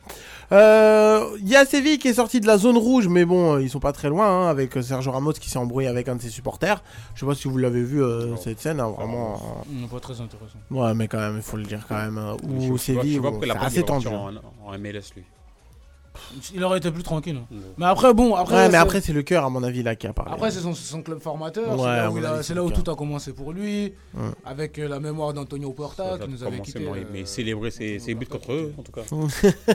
[0.51, 3.69] Euh, Il y a Séville qui est sorti de la zone rouge, mais bon, ils
[3.69, 6.29] sont pas très loin hein, avec Sergio Ramos qui s'est embrouillé avec un de ses
[6.29, 6.83] supporters.
[7.15, 9.33] Je sais pas si vous l'avez vu euh, cette scène, hein, vraiment.
[9.35, 10.57] euh, Non, pas très intéressant.
[10.69, 12.17] Ouais, mais quand même, il faut le dire quand même.
[12.17, 14.07] euh, Je- Ou Séville, c'est assez tendu.
[14.09, 14.31] hein.
[14.65, 15.12] En, en MLS.
[16.53, 17.37] Il aurait été plus tranquille.
[17.41, 17.55] hein.
[17.77, 18.55] Mais après, bon, après.
[18.55, 20.31] Ouais, mais c'est- après, c'est le cœur, à mon avis, là, qui a parlé.
[20.33, 21.69] Après, c'est son, c'est son club formateur.
[21.71, 22.81] Ouais, c'est là à où, mon il a- avis, c'est c'est là le où cas.
[22.81, 23.93] tout a commencé pour lui.
[24.45, 26.79] Avec euh, la mémoire d'Antonio Porta qui nous avait quitté.
[26.85, 29.01] bon, euh, mais célébrer ses, ses buts contre eux, en tout cas.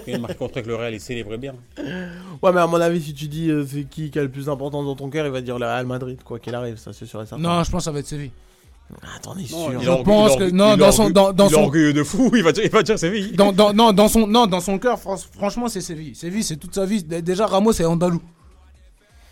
[0.06, 1.54] il a marqué contre le Real, il célébrait bien.
[2.42, 4.46] Ouais, mais à mon avis, si tu dis euh, c'est qui qui a le plus
[4.46, 7.06] d'importance dans ton cœur, il va dire le Real Madrid, quoi qu'il arrive, ça c'est
[7.06, 7.42] sûr et certain.
[7.42, 8.30] Non, je pense que ça va être Séville.
[9.26, 12.02] On est Non, Je pense que- non, il est dans son- dans- son- orgueilleux de
[12.02, 13.32] fou, il va dire, il va dire Séville.
[13.32, 16.14] Dans, dans, non, dans son, non, dans son cœur, fran- franchement, c'est Séville.
[16.14, 17.02] Séville, c'est toute sa vie.
[17.04, 18.20] Déjà, Ramos est andalou.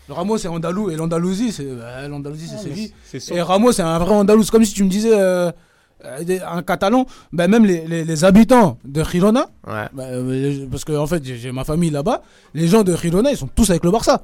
[0.07, 2.93] Le Ramos est andalou et l'Andalousie, c'est euh, l'Andalousie, c'est Séville.
[3.03, 3.41] C'est Et.
[3.41, 4.43] Ramos, c'est un vrai andalou.
[4.43, 5.51] C'est comme si tu me disais euh,
[6.05, 7.05] euh, un catalan.
[7.33, 9.87] Ben, même les, les, les habitants de Girona, Ouais.
[9.91, 12.21] ben, parce que en fait, j'ai j'ai ma famille là-bas.
[12.53, 14.21] Les gens de Girona, ils sont tous avec le Barça.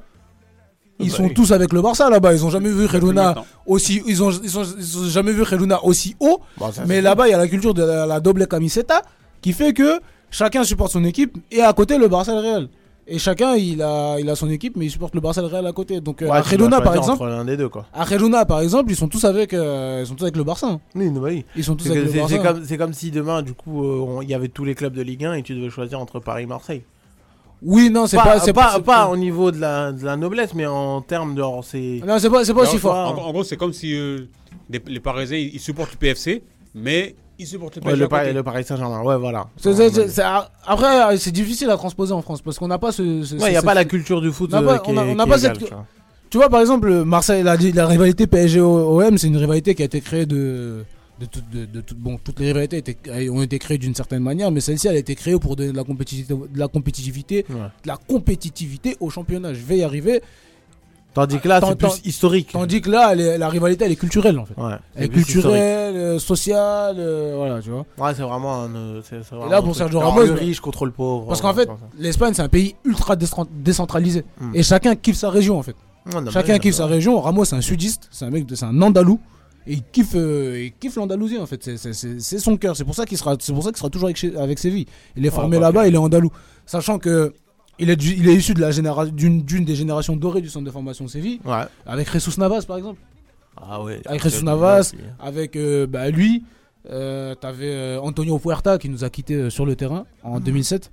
[1.00, 2.32] Ils Bah sont tous avec le Barça là-bas.
[2.34, 3.44] Ils ont jamais vu maintenant.
[3.66, 4.00] aussi.
[4.06, 6.40] Ils ont, ils, ont, ils ont jamais vu Girona aussi haut.
[6.56, 9.02] Bon, ça, Mais là-bas, il y a la culture de la, la double camiseta
[9.40, 9.98] qui fait que
[10.30, 12.68] chacun supporte son équipe et à côté le Barça et le Real.
[13.06, 15.50] Et chacun, il a, il a son équipe, mais il supporte le Barça et le
[15.50, 16.00] Real à côté.
[16.00, 17.84] Donc euh, Ouais, à Girona, par exemple, entre l'un des deux, quoi.
[17.92, 20.68] à Girona, par exemple, ils sont tous avec, euh, ils sont tous avec le Barça.
[20.68, 20.80] hein.
[20.94, 21.44] Oui, non, bah oui.
[21.56, 22.60] Ils sont tous C'est avec que- le c'est- Barça.
[22.64, 25.24] c'est comme, si demain, du coup, euh, il y avait tous les clubs de Ligue
[25.26, 26.82] 1 et tu devais choisir entre Paris et Marseille.
[27.62, 30.52] Oui, non, c'est Pas, pas, c'est pas, pas au niveau de la, de la noblesse,
[30.54, 31.42] mais en termes de.
[31.62, 32.00] C'est...
[32.06, 32.94] Non, c'est pas, c'est pas aussi fort.
[32.94, 34.26] En, en gros, c'est comme si euh,
[34.68, 36.42] les Parisiens ils ils supportent le PFC,
[36.74, 38.06] mais il supporte le Ouais, le.
[38.08, 39.46] Paris, le Paris Saint-Germain, ouais, voilà.
[39.56, 40.22] C'est- c'est- c'est-
[40.66, 43.22] après, difficile à transposer en France parce qu'on n'a pas ce.
[43.22, 44.50] ce- Ouais, il n'y a pas la culture du foot.
[44.52, 45.58] On n'a euh, pas- qui on a- est- on n'a qui pas est cette.
[45.58, 45.86] tu vois.
[46.30, 50.00] Tu vois, par exemple, Marseille, la, la rivalité PSG-OM, c'est une rivalité qui a été
[50.00, 50.84] créée de.
[51.20, 54.22] De, tout- de, de tout- bon, toutes les rivalités étaient- ont été créées d'une certaine
[54.22, 57.46] manière, mais celle-ci, elle a été créée pour donner de la compétitivité, de la compétitivité,
[57.50, 57.56] Ouais.
[57.56, 59.54] de la compétitivité au championnat.
[59.54, 60.20] Je vais y arriver.
[61.14, 62.48] Tandis que là, c'est plus historique.
[62.50, 64.60] Tandis que là, elle la rivalité, elle est culturelle en fait.
[64.60, 67.86] Ouais, Elle est culturelle, euh, sociale, euh, voilà, tu vois.
[67.98, 68.74] Ouais, c'est vraiment un.
[68.74, 69.00] euh,
[69.30, 69.76] vraiment là, pour.
[69.76, 71.28] Sergio Ramos, Le riche contre le pauvre.
[71.28, 74.24] Parce qu'en ouais, fait, l'Espagne, c'est un pays ultra décent- décentralisé.
[74.40, 74.50] Mm.
[74.56, 75.76] Et chacun kiffe sa région, en fait.
[76.12, 77.20] Non, chacun kiffe sa région.
[77.20, 79.20] Ramos, c'est un sudiste, c'est un mec, c'est un andalou.
[79.66, 81.62] Et il kiffe, euh, il kiffe l'Andalousie, en fait.
[81.76, 82.76] C'est- son cœur.
[82.76, 84.86] C'est pour ça qu'il sera, c'est pour ça qu'il sera toujours avec, chez- avec Séville.
[85.16, 86.30] Il est formé bah, là-bas, il est andalou.
[86.66, 87.32] Sachant que.
[87.80, 90.70] Il est, il est issu de la génération d'une des générations dorées du centre de
[90.70, 91.62] formation Séville, Ouais.
[91.86, 93.00] avec Jesus Navas par exemple.
[93.56, 94.00] Ah ouais.
[94.06, 96.44] Avec Jesus Navas, c'est- avec euh, bah, lui,
[96.88, 100.92] euh, t'avais euh, Antonio Puerta qui nous a quittés euh, sur le terrain en 2007.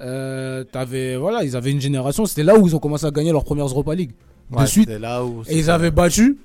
[0.00, 3.30] Euh, t'avais, voilà, ils avaient une génération, c'était là où ils ont commencé à gagner
[3.32, 4.12] leurs premières Europa League.
[4.50, 4.88] De Ouais, suite.
[4.88, 5.42] c'était là où.
[5.48, 6.38] Et ils avaient battu.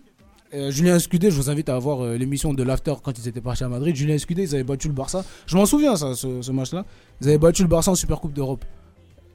[0.53, 3.41] Euh, Julien Scudé, je vous invite à voir euh, l'émission de l'After quand ils étaient
[3.41, 3.95] partis à Madrid.
[3.95, 5.23] Julien Scudé, ils avaient battu le Barça.
[5.45, 6.85] Je m'en souviens, ça, ce, ce match-là.
[7.21, 8.65] Ils avaient battu le Barça en Supercoupe d'Europe.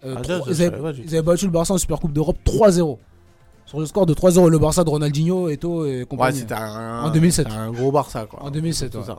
[0.04, 2.98] Euh, Ah, ça, ils, avaient, ils battu le Barça en Supercoupe d'Europe 3-0.
[3.64, 6.38] Sur le score de 3-0, le Barça de Ronaldinho, et Ouais, compagnie.
[6.38, 7.02] c'était un.
[7.02, 7.46] En 2007.
[7.48, 8.40] c'était un gros Barça, quoi.
[8.44, 9.04] En 2007, C'est ouais.
[9.04, 9.18] ça.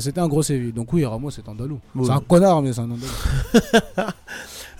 [0.00, 0.72] C'était, un gros Séville.
[0.72, 1.78] Donc oui, Ramos c'est andalou.
[1.94, 2.06] Oui.
[2.06, 3.02] C'est un connard, mais c'est un andalou.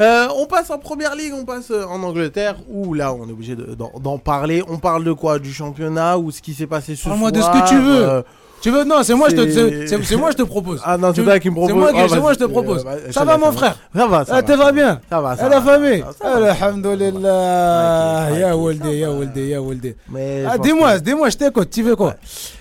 [0.01, 3.33] Euh, on passe en première ligue, on passe euh, en Angleterre, où là on est
[3.33, 4.63] obligé de- d'en parler.
[4.69, 5.39] On parle de quoi?
[5.39, 8.09] Du championnat ou ce qui s'est passé ce Parle-moi de ce que tu veux.
[8.09, 8.23] euh,
[8.61, 9.51] tu veux Non, c'est moi, je te,
[9.87, 10.81] c'est- c'est, moi je te propose.
[10.85, 11.77] Ah non, c'est toi qui me C'est propose.
[11.77, 12.85] moi, qui- Ah, c'est vas-y, moi je te euh, propose.
[12.85, 14.73] bah, ça va, mon frère Ça va, ça Ah, va.
[14.73, 15.73] bien Ça va, ça Ah, la va.
[15.73, 16.05] famille.
[16.23, 22.15] Alhamdulillah Ya ya ya Ah, dis-moi, dis-moi, je t'écoute, tu veux quoi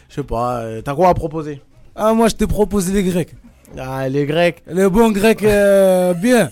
[0.10, 1.62] Je sais pas, euh, t'as quoi à proposer?
[1.96, 3.36] Ah, moi je te propose les Grecs.
[3.78, 4.64] Ah, les Grecs.
[4.68, 6.50] Les bons Grecs, euh, bien.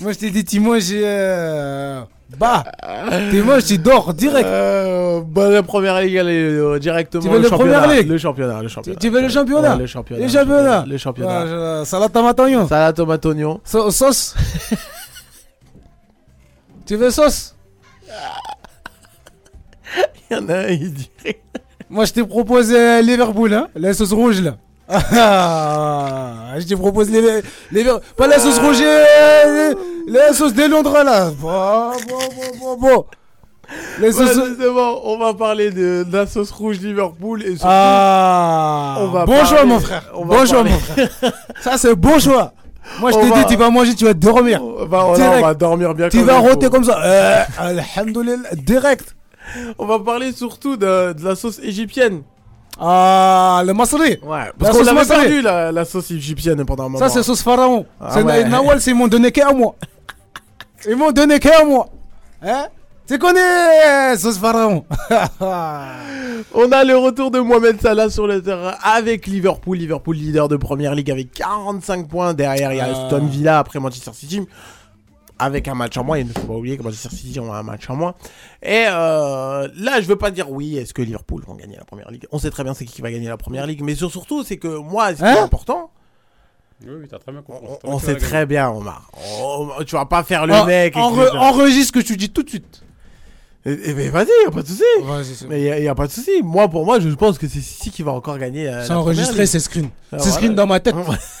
[0.00, 0.84] Moi je t'ai dit, tu manges.
[0.92, 2.02] Euh,
[2.36, 2.64] bah
[3.42, 4.46] manges, tu dors direct.
[4.46, 7.22] Euh, bah, la première ligue, elle est euh, directement.
[7.22, 7.80] Tu veux le le championnat.
[7.80, 8.98] Première Ligue Le championnat, le championnat.
[9.00, 10.22] tu veux le championnat Ouais, le championnat.
[10.22, 11.40] Le championnat Le championnat.
[11.40, 12.68] Ah, je- Salade tomate oignon.
[12.68, 13.60] Salade tomate oignon.
[13.64, 14.34] Sau- sauce
[16.86, 17.54] Tu veux sauce
[20.30, 21.40] Il y en a un, il dirait.
[21.90, 24.56] Moi je t'ai proposé euh, Liverpool, hein La sauce rouge là.
[24.90, 27.42] Ah, je t'ai proposé les,
[27.84, 29.74] les Pas la sauce rouge, euh,
[30.06, 31.30] les, les sauces des Londres là.
[31.38, 33.04] Bon, bon, bon, bon, bon.
[34.00, 34.48] Les Ouais, sauces.
[34.58, 37.66] c'est bon, on va parler de, de la sauce rouge Liverpool et surtout.
[37.68, 40.04] Ah on va Bon parler- choix mon frère.
[40.14, 41.08] on va Bon choix mon frère.
[41.60, 42.52] Ça c'est bon choix.
[43.00, 44.62] Moi je t'ai dit tu vas manger, tu vas dormir.
[44.64, 46.98] On va, on va dormir bien Tu comme vas roter comme ça.
[47.04, 49.14] Euh, alhamdoulilah, direct.
[49.78, 52.22] On va parler surtout de, de la sauce égyptienne.
[52.80, 54.18] Ah, le masri.
[54.22, 56.98] Ouais, parce qu'on l'avait perdu la, la sauce égyptienne pendant un moment.
[56.98, 57.86] Ça c'est sauce pharaon.
[58.00, 58.44] Ah c'est ouais.
[58.48, 59.74] Nawal, c'est ils m'ont donné qu'à moi.
[60.88, 61.88] Ils m'ont donné qu'à moi.
[62.40, 62.66] Hein?
[63.08, 64.84] Tu connais euh, sauce pharaon?
[66.54, 69.76] On a le retour de Mohamed Salah sur le terrain avec Liverpool.
[69.76, 72.32] Liverpool leader de première ligue avec 45 points.
[72.34, 73.04] Derrière, il y a Ah.
[73.06, 74.46] Aston Villa après Manchester City.
[75.40, 77.62] Avec un match en moins, il ne faut pas oublier que Manchester City ont un
[77.62, 78.14] match en moins.
[78.62, 82.10] Et euh, là, je veux pas dire oui, est-ce que Liverpool vont gagner la première
[82.10, 82.26] ligue?
[82.32, 84.42] On sait très bien c'est qui qui va gagner la première ligue, mais sur- surtout,
[84.42, 85.44] c'est que moi, ce qui est Hein?
[85.44, 85.90] important,
[86.84, 87.66] Oui, oui, t'as très bien compris.
[87.84, 89.10] on, bien sait très bien, Omar.
[89.42, 90.96] On- tu vas pas faire le En- mec.
[90.96, 92.82] en- Enregistre ce que tu dis tout de suite.
[93.66, 94.82] Eh, eh ben, vas-y, y a pas de souci.
[95.48, 96.40] Mais y a, y a pas de souci.
[96.42, 98.68] Moi, pour moi, je pense que c'est City qui va encore gagner.
[98.68, 99.90] euh, C'est enregistré, c'est screen.
[100.12, 100.94] Ah, c'est screen dans ma tête.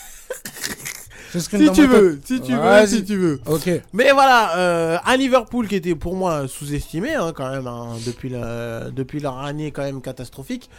[1.30, 3.40] Si tu veux, si tu veux, si tu veux.
[3.46, 3.70] Ok.
[3.92, 8.28] Mais voilà, euh, un Liverpool qui était pour moi sous-estimé hein, quand même hein, depuis,
[8.30, 10.70] la, depuis leur année quand même catastrophique.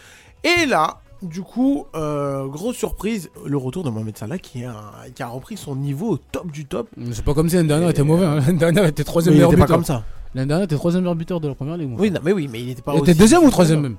[0.43, 4.73] Et là, du coup, euh, grosse surprise, le retour de Mohamed Salah qui a,
[5.13, 6.87] qui a repris son niveau au top du top.
[7.11, 8.25] C'est pas comme si l'année dernière était mauvais.
[8.25, 8.39] hein.
[8.39, 9.77] L'année dernière était troisième meilleur était pas buteur.
[9.77, 10.03] comme ça.
[10.33, 11.91] L'année dernière était troisième meilleur buteur de la première ligue.
[11.97, 13.95] Oui, non, mais oui, mais il était pas Il était aussi- deuxième ou troisième même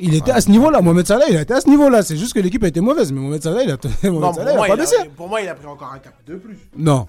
[0.00, 0.80] Il était à ce niveau-là.
[0.80, 2.02] Mohamed Salah, il a été à ce niveau-là.
[2.02, 3.12] C'est juste que l'équipe a été mauvaise.
[3.12, 3.76] Mais Mohamed Salah, il a,
[4.10, 4.96] Mohamed Non, Salah, pour, il a moi, pas il a, baissé.
[5.16, 6.58] pour moi, il a pris encore un cap de plus.
[6.76, 7.06] Non.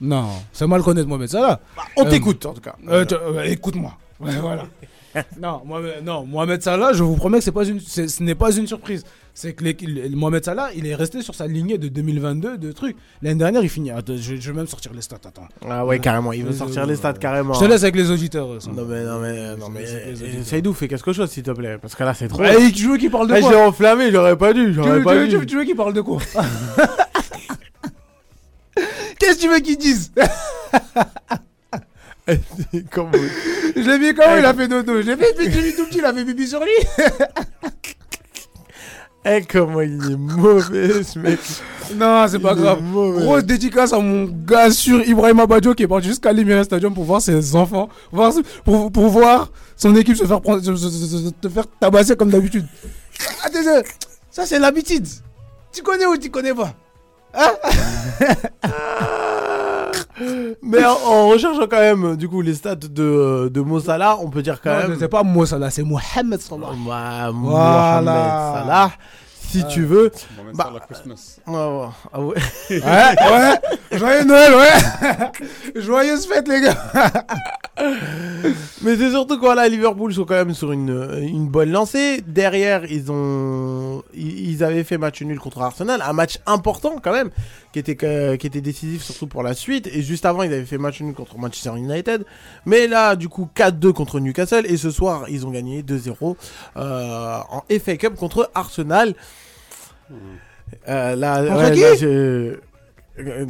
[0.00, 0.28] Non.
[0.52, 1.60] C'est mal connaître Mohamed Salah.
[1.96, 2.74] On Euh, t'écoute en tout cas.
[2.88, 3.92] Euh, euh, Écoute-moi.
[4.20, 4.64] Ouais, voilà.
[5.40, 8.66] non, Mohamed, non, Mohamed Salah, je vous promets que pas une, ce n'est pas une
[8.66, 9.04] surprise.
[9.36, 9.72] C'est que les-
[10.08, 12.96] le- Mohamed Salah, il est resté sur sa lignée de 2022 de trucs.
[13.20, 13.90] L'année dernière, il finit.
[13.90, 15.16] Attends, je, je vais même sortir les stats.
[15.24, 15.48] Attends.
[15.68, 17.54] Ah ouais, carrément, il veut Euh, sortir les stats carrément.
[17.54, 18.52] Je te laisse avec les auditeurs.
[18.52, 18.70] euh, ça.
[18.70, 20.42] Non mais non mais non mais Je les euh.
[20.44, 22.44] Saïdou fais quelque chose s'il te plaît parce que là c'est trop.
[22.44, 25.14] Et tu veux qu'il parle de Ah, quoi j'ai enflammé, j'aurais pas dû, j'aurais pas
[25.16, 25.30] tu dû.
[25.30, 26.20] tu veux- tu veux qu'il parle de quoi
[29.18, 30.12] Qu'est-ce que tu veux qu'il dise
[32.90, 33.10] Comme
[33.76, 36.12] Je l'ai mis comment il a fait dodo Je l'ai mis tout petit, il a
[36.14, 36.70] fait pipi sur lui
[39.26, 41.38] Eh, comment il est mauvais, ce mec.
[41.94, 42.82] Non, c'est pas Il grave.
[42.92, 47.04] Grosse dédicace à mon gars sûr Ibrahim Abadjo qui est parti jusqu'à l'Emirates Stadium pour
[47.04, 48.34] voir ses enfants, voir,
[48.66, 52.16] pour, pour voir son équipe se faire prendre, se, se- se- se- te faire tabasser
[52.16, 52.66] comme d'habitude.
[53.42, 53.58] Attends,
[54.30, 55.06] ça c'est l'habitude.
[55.72, 56.74] Tu connais ou tu connais pas?
[60.62, 64.30] Mais en, en recherchant quand même, du coup, les stats de, de Mo Salah, on
[64.30, 64.96] peut dire quand Non, même.
[64.98, 66.68] C'est pas moi Salah, c'est Mohamed Salah.
[66.84, 67.32] Voilà.
[67.32, 68.90] Mohamed Salah,
[69.42, 70.10] si tu veux.
[70.36, 71.38] Mohamed Bah, Salah Christmas.
[71.46, 72.34] ouais, ouais, ah ouais.
[72.70, 73.98] Ouais, ouais.
[73.98, 75.32] Joyeux Noël, ouais.
[75.80, 76.76] Joyeuse fête, les gars.
[78.82, 82.22] Mais c'est surtout quoi là, Liverpool sont quand même sur une, une bonne lancée.
[82.26, 87.12] Derrière, ils ont, ils, ils avaient fait match nul contre Arsenal, un match important quand
[87.12, 87.30] même,
[87.74, 89.88] qui était que- qui était décisif surtout pour la suite.
[89.88, 92.24] Et juste avant, ils avaient fait match nul contre Manchester United.
[92.66, 94.64] Mais là, du coup, 4-2 contre Newcastle.
[94.66, 96.36] Et ce soir, ils ont gagné 2-0
[96.76, 99.14] euh, en FA Cup contre Arsenal.
[100.88, 102.56] Euh, là, Contre ouais, qui là, je-
[103.18, 103.46] euh,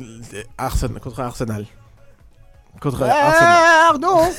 [0.56, 1.66] Arsenal, contre Arsenal.
[2.80, 3.62] Contre Arsenal.
[3.90, 4.20] Pardon.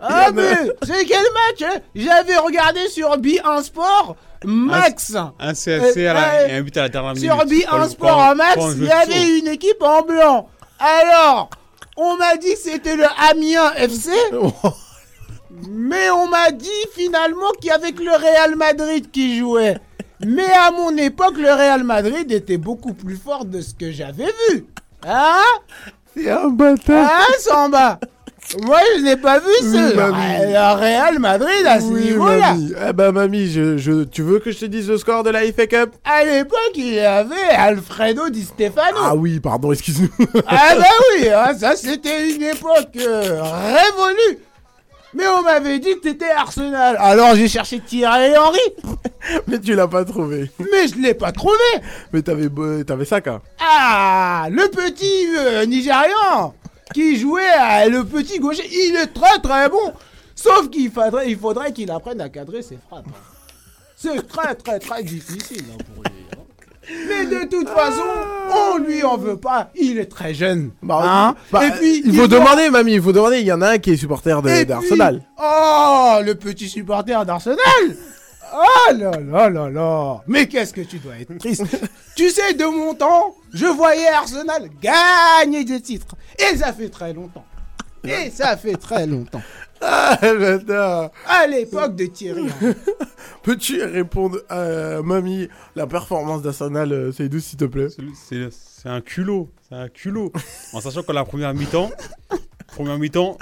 [0.00, 0.54] Ah mais
[0.84, 1.80] c'est quel match hein?
[1.94, 7.14] J'avais regardé sur B1 Sport Max Un à Euh, et un but à la dernière
[7.14, 7.28] minute.
[7.30, 10.48] Sur Quand B1 le- Sport quand- en Max, il y avait une équipe en blanc.
[10.78, 11.50] Alors,
[11.96, 14.10] on m'a dit que c'était le Amiens FC.
[15.70, 19.78] Mais on m'a dit finalement qu'il y avait que le Real Madrid qui jouait.
[20.26, 24.32] Mais à mon époque, le Real Madrid était beaucoup plus fort de ce que j'avais
[24.50, 24.66] vu.
[25.06, 25.36] Hein?
[26.16, 27.10] C'est un bâtard.
[27.10, 28.00] Hein, Samba?
[28.62, 30.52] Moi, je n'ai pas vu Oui, ce mamie.
[30.52, 32.54] le Real Madrid à ce Oui, niveau-là.
[32.88, 35.40] Eh ben, mamie, je, je- tu veux que je te dise le score de la
[35.52, 35.90] FA Cup?
[36.04, 38.98] À l'époque, il y avait Alfredo Di Stefano.
[39.02, 40.08] Ah oui, pardon, excuse-nous.
[40.46, 40.84] Ah bah
[41.18, 44.38] oui, hein, ça c'était une époque euh, révolue.
[45.14, 46.96] Mais on m'avait dit que t'étais Arsenal.
[46.98, 48.58] Alors j'ai cherché Thierry Henry,
[49.48, 50.50] Mais tu l'as pas trouvé.
[50.58, 51.54] mais je l'ai pas trouvé.
[52.12, 52.48] Mais t'avais,
[52.84, 53.40] t'avais Saka.
[53.60, 56.54] Ah, le petit euh, Nigérian
[56.92, 59.92] qui jouait à le petit gaucher, il est très très bon.
[60.34, 63.06] Sauf qu'il faudrait, il faudrait qu'il apprenne à cadrer ses frappes.
[63.08, 63.12] hein.
[63.96, 66.10] C'est très très très difficile hein, pour lui.
[66.32, 66.40] hein.
[67.08, 68.02] Mais de toute façon,
[68.74, 69.70] on lui en veut pas.
[69.74, 70.72] Il est très jeune.
[71.02, 71.34] hein.
[71.50, 73.38] Bah, Et puis il faut demander, mamie, il faut demander.
[73.40, 75.18] Il y en a un qui est supporter d'Arsenal.
[75.20, 77.56] puis- Oh, le petit supporter d'Arsenal
[78.56, 81.64] Oh là là là là Mais qu'est-ce que tu dois être triste
[82.16, 86.14] Tu sais, de mon temps, je voyais Arsenal gagner des titres.
[86.38, 87.44] Et ça fait très longtemps.
[88.04, 89.42] Et ça fait très longtemps.
[89.86, 91.10] Ah, j'adore.
[91.26, 92.46] À l'époque de Thierry.
[93.42, 97.88] Peux-tu répondre à mamie la performance d'Arsenal, euh, Seydou, s'il te plaît?
[97.90, 99.50] C'est c'est un culot.
[99.68, 100.32] C'est un culot.
[100.72, 101.90] en sachant que la première mi-temps,
[102.68, 103.36] première mi-temps,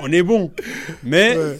[0.00, 0.50] on est bon.
[1.02, 1.58] Mais Ouais.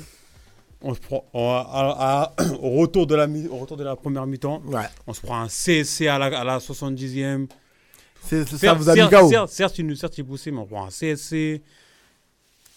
[0.84, 4.26] On se prend, on- à- à- au, retour de la, au retour de la première
[4.26, 4.82] mi-temps, Ouais.
[5.06, 7.46] on se prend un CSC à la, à la 70e.
[8.22, 9.28] C'est- ça Certes- vous a mis KO.
[9.28, 11.62] certes- Certes, il nous certes, il poussait, mais on prend un CSC.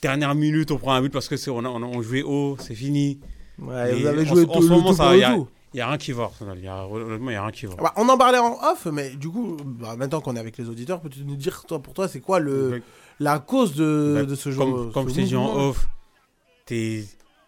[0.02, 2.76] Dernière minute, on prend un but parce que c'est on, on, on jouait haut, c'est
[2.76, 3.20] fini.
[3.60, 5.38] Ouais, vous avez en- joué en, tout, ce moment, ça, pour il le y a,
[5.74, 6.30] il rien qui va.
[6.56, 7.76] Il y a, honnêtement, il y a rien qui va.
[7.76, 10.70] Bah, on en parlait en off, mais du coup, bah, maintenant qu'on est avec les
[10.70, 12.82] auditeurs, peux-tu nous dire, toi, pour toi, c'est quoi le,
[13.20, 15.88] la cause de, de ce jeu Comme, comme ce je t'ai dit en off,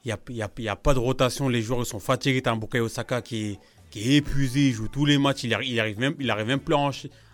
[0.06, 1.50] il n'y a, y a- y a pas de rotation.
[1.50, 2.42] Les joueurs sont fatigués.
[2.42, 3.60] T'as un Bukayo Osaka qui est,
[3.92, 4.68] qui est épuisé.
[4.70, 5.44] Il joue tous les matchs.
[5.44, 6.76] Il arrive, il arrive, même, il arrive même plus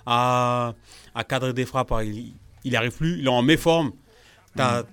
[0.05, 0.73] à,
[1.13, 1.93] à, cadrer des frappes.
[2.03, 2.33] Il,
[2.63, 3.19] il arrive plus.
[3.19, 3.91] Il est en méforme.
[4.55, 4.83] T'as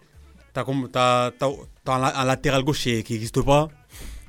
[0.54, 0.64] t'as
[1.86, 3.68] un, latéral gauche qui n'existe pas.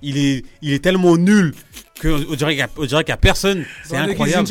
[0.01, 1.53] Il est, il est tellement nul
[2.01, 3.65] qu'on dirait qu'il n'y a, y a personne.
[3.83, 4.47] C'est incroyable.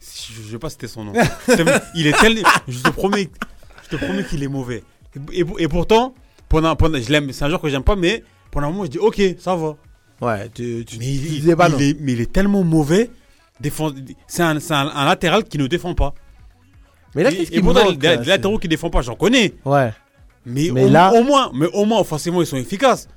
[0.00, 1.12] Je ne sais pas c'était son nom.
[1.94, 3.30] Il est tel, je te promets,
[3.84, 4.82] je te promets qu'il est mauvais.
[5.32, 6.14] Et, et- et pourtant,
[6.52, 8.90] pendant, pendant, je l'aime, c'est un joueur que j'aime pas, mais pendant un moment, je
[8.90, 9.74] dis ok, ça va.
[10.20, 11.10] Ouais, tu, tu, Mais tu
[11.48, 13.10] il, pas est, mais il est tellement mauvais.
[13.60, 13.90] défend-
[14.28, 16.14] C'est un, c'est un- un latéral qui ne défend pas.
[17.14, 19.54] Mais là, qu'est-ce et qui pourtant, manque, des, latéraux qui défendent pas, j'en connais.
[19.64, 19.92] Ouais.
[20.46, 23.08] Mais, Mais au, là- au moins, mais au moins, offensivement, ils sont efficaces.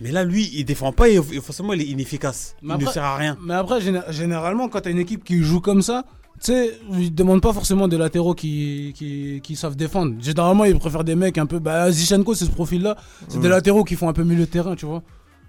[0.00, 2.56] Mais là, lui, il défend pas et offensivement, il est inefficace.
[2.62, 3.36] Mais il ne sert à rien.
[3.42, 6.04] Mais après, géné- généralement, quand t'as une équipe qui joue comme ça,
[6.42, 10.14] tu sais, ils demandent pas forcément des latéraux qui, qui, qui savent défendre.
[10.20, 11.58] Généralement, ils préfèrent des mecs un peu.
[11.58, 12.96] Bah, Zichenko, c'est ce profil-là.
[13.28, 13.42] C'est Mm.
[13.42, 15.02] des latéraux qui font un peu milieu de terrain, tu vois.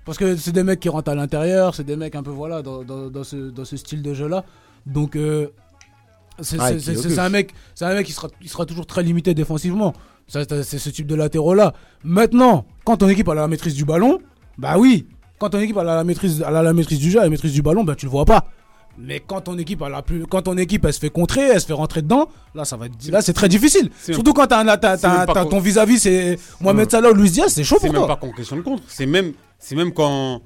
[0.05, 2.61] Parce que c'est des mecs qui rentrent à l'intérieur, c'est des mecs un peu, voilà,
[2.61, 4.43] dans, dans, dans ce, dans ce style de jeu-là.
[4.85, 5.47] Donc, euh,
[6.41, 9.93] c'est Ah, qui un mec, un mec qui sera, il sera toujours très limité défensivement.
[10.27, 11.73] C'est ce type de latéraux-là.
[12.03, 14.19] Maintenant, quand ton équipe a la maîtrise du ballon,
[14.57, 15.07] bah oui.
[15.39, 17.61] Quand ton équipe a la maîtrise, elle a la maîtrise du jeu, la maîtrise du
[17.61, 18.45] ballon, bah tu le vois pas.
[18.97, 21.61] Mais quand ton équipe a la plus, quand ton équipe elle se fait contrer, elle
[21.61, 23.89] se fait rentrer dedans, là ça va être, là c'est très difficile.
[23.97, 27.63] C'est Surtout quand t'as c'est même ton vis-à-vis c'est Mohamed Salah ou Luis Diaz, c'est
[27.63, 28.15] chaud C'est pour même toi.
[28.15, 28.83] pas qu'on question de contre.
[28.87, 30.41] C'est même c'est même quand,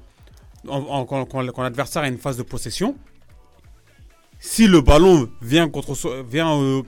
[0.66, 2.94] quand, l'adversaire a une phase de possession,
[4.38, 6.82] si le ballon vient, contre, vient euh,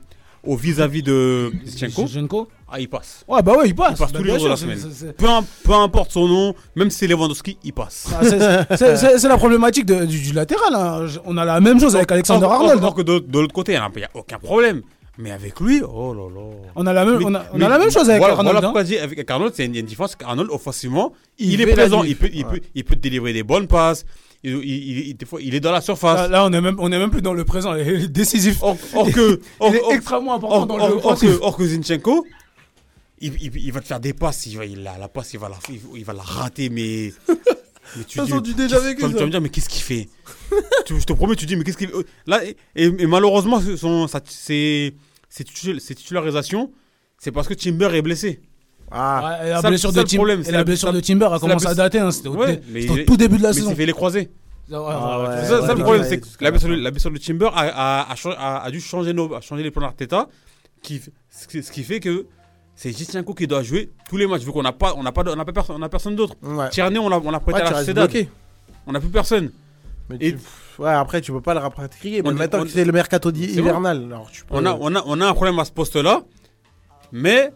[0.48, 3.24] au vis-à-vis de Zinchenko, ah, il passe.
[3.28, 3.92] Ouais, bah ouais, il passe.
[3.92, 4.78] Il passe Bah, tous les jours de la semaine.
[4.78, 8.06] c'est- c'est- Peu, im- peu importe son nom, même si c'est Lewandowski, il passe.
[8.12, 10.74] Ah, c'est- la problématique de- du, du latéral.
[10.74, 11.06] hein.
[11.06, 12.82] Je- On a la même chose avec Alexander Arnold.
[12.82, 14.82] or que de, de l'autre côté, il n'y a, aucun problème.
[15.20, 16.46] Mais avec lui, oh là là.
[16.76, 18.34] On a la même, Mais- on a, on mais a la même chose avec voilà,
[18.34, 18.46] Arnold.
[18.54, 18.62] Voilà hein.
[18.70, 20.14] pourquoi je dis avec Arnold, c'est une, une différence.
[20.14, 22.04] qu'Arnold, offensivement, Il est présent.
[22.04, 22.50] Il peut, il, Ouais.
[22.52, 24.04] peut, il peut te délivrer des bonnes passes.
[24.44, 26.16] Il, il- il- des fois, il est dans la surface.
[26.16, 27.74] Là, là, on est même, on est même plus dans le présent.
[27.74, 28.58] Il est décisif.
[28.62, 32.24] Or, or que, or, il est extrêmement important or- dans le que, or que Zinchenko,
[33.20, 34.46] il, va te faire des passes.
[34.46, 37.12] Il va, il a la passe, il va la, il, il va la rater, mais.
[37.96, 40.08] mais tu dis, déjà vas me dire, mais qu'est-ce qu'il fait?
[40.86, 41.90] Tu- Je te promets, tu dis, mais qu'est-ce qu'il
[42.26, 44.94] Là, et, et malheureusement, son, sa- ses,
[45.28, 45.44] ses
[45.94, 46.70] titularisations,
[47.18, 48.40] c'est parce que Timber est blessé.
[48.90, 51.38] Ah, Ouais, et la Ça- blessure, de, Tim- problème, la la- blessure de Timber a
[51.38, 51.98] commencé à dater.
[51.98, 52.10] hein.
[52.10, 52.60] C'était au, Ouais,
[53.06, 53.70] tout début de la mais saison.
[53.70, 54.30] il fait les croisés.
[54.70, 56.08] Ah ouais, ça, le problème, ouais.
[56.08, 58.80] c'est que la blessure, de- la blessure de Timber a, a- a a- a dû
[58.80, 60.28] changer, nos, a les plans d'Arteta,
[60.82, 61.00] qui,
[61.30, 62.26] ce qui- fait que
[62.74, 65.22] c'est Zinchenko qui doit jouer tous les matchs, vu qu'on n'a pas, on n'a pas,
[65.26, 66.34] on pas personne, on n'a personne d'autre.
[66.70, 68.28] Tierney, on l'a, on l'a prêté à la bloqué.
[68.86, 69.50] On n'a plus personne.
[70.10, 70.38] Mais Et- tu-
[70.78, 72.22] Ouais, après, tu peux pas le rapatrier.
[72.22, 73.38] Mais On maintenant on- que c'est le mercato bon.
[73.38, 74.54] hivernal, alors tu peux.
[74.54, 76.22] On a, on, a, on a un problème à ce poste-là,
[77.10, 77.50] mais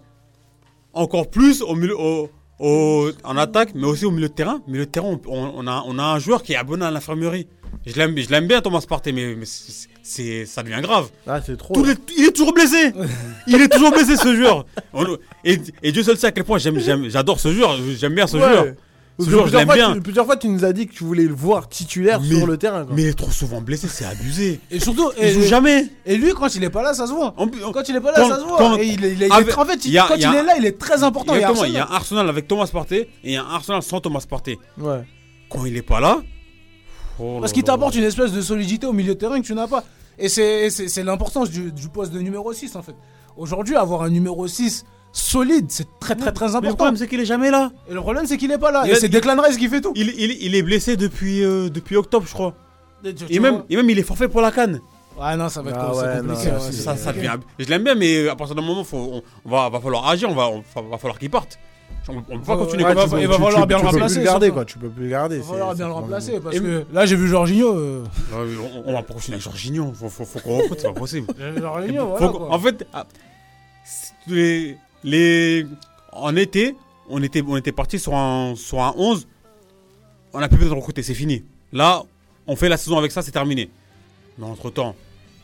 [0.92, 4.60] encore plus au milieu, au- au- en attaque, mais aussi au milieu de terrain.
[4.68, 7.48] Milieu de terrain, on, a, on a un joueur qui est abonné à l'infirmerie.
[7.86, 11.08] Je l'aime, je l'aime bien, Thomas Partey, mais, mais c'est, ça devient grave.
[11.26, 11.74] Ah, c'est trop.
[11.84, 12.92] Les- il est toujours blessé.
[13.46, 14.66] il est toujours blessé ce joueur.
[15.44, 16.78] Et, et Dieu seul sait à quel point j'aime-
[17.08, 17.76] j'adore ce joueur.
[17.98, 18.42] J'aime bien ce Ouais.
[18.42, 18.66] joueur.
[19.18, 19.94] Plusieurs fois, bien.
[19.94, 22.46] tu- plusieurs fois, tu nous as dit que tu voulais le voir titulaire Mais- sur
[22.46, 22.84] le terrain.
[22.84, 22.94] quoi.
[22.96, 24.58] Mais il est trop souvent blessé, c'est abusé.
[24.70, 25.86] Et surtout, Il et, joue jamais.
[26.06, 27.34] et lui, quand il est pas là, ça se voit.
[27.36, 28.58] En- Quand il est pas là, Quand- ça se voit.
[28.58, 29.36] quand- et il, est- il en
[29.66, 31.34] fait, il- a- quand il a- est là, il est très important.
[31.34, 31.76] Il y a Arsenal.
[31.76, 34.58] un Arsenal avec Thomas Partey et il y a un Arsenal sans Thomas Partey.
[34.78, 35.04] Ouais.
[35.50, 36.22] Quand il est pas là.
[37.20, 39.68] oh Parce qu'il t'apporte une espèce de solidité au milieu de terrain que tu n'as
[39.68, 39.84] pas.
[40.18, 42.94] Et c'est l'importance du, du poste de numéro 6 en fait.
[43.36, 46.76] Aujourd'hui, avoir un numéro 6 solide, c'est très très très Mais le important.
[46.76, 47.70] problème, c'est qu'il est jamais là.
[47.88, 48.86] Et le problème, c'est qu'il est pas là.
[48.88, 49.92] Et c'est Declan Rice qui fait tout.
[49.94, 52.54] Il, il- il est blessé depuis, euh, depuis octobre, je crois.
[53.04, 54.80] Et, tu- tu Et même, vois et même, il est forfait pour la canne.
[55.20, 56.46] Ouais, non, ça va être Ah c'est ouais, compliqué.
[56.50, 57.34] non, ouais, c'est- c'est- Ça, ça devient.
[57.58, 60.30] Je l'aime bien, mais à partir d'un moment, faut, on, on va, va falloir agir.
[60.30, 61.58] On va, on- va, falloir qu'il parte.
[62.08, 63.16] On, on peut pas continuer ouais, comme il ça.
[63.16, 64.50] va- Tu- il va tu- falloir tu- bien tu le peux plus remplacer, le garder,
[64.50, 64.64] quoi.
[64.64, 65.36] Tu peux plus le garder.
[65.36, 67.74] Il va falloir bien le remplacer parce Et- que là j'ai vu Jorginho.
[67.74, 69.92] euh, on, on va pas continuer avec Jorginho.
[69.92, 71.26] Faut, faut, faut qu'on recrute, c'est pas possible.
[71.60, 72.48] Jorginho, voilà, quoi.
[72.50, 73.04] en fait, ah,
[74.26, 75.66] les, les,
[76.12, 76.76] en été,
[77.08, 79.26] on était, on était parti sur un, sur un 11.
[80.32, 81.44] On a plus besoin de recruter, c'est fini.
[81.72, 82.02] Là,
[82.46, 83.70] on fait la saison avec ça, c'est terminé.
[84.38, 84.94] Mais entre temps,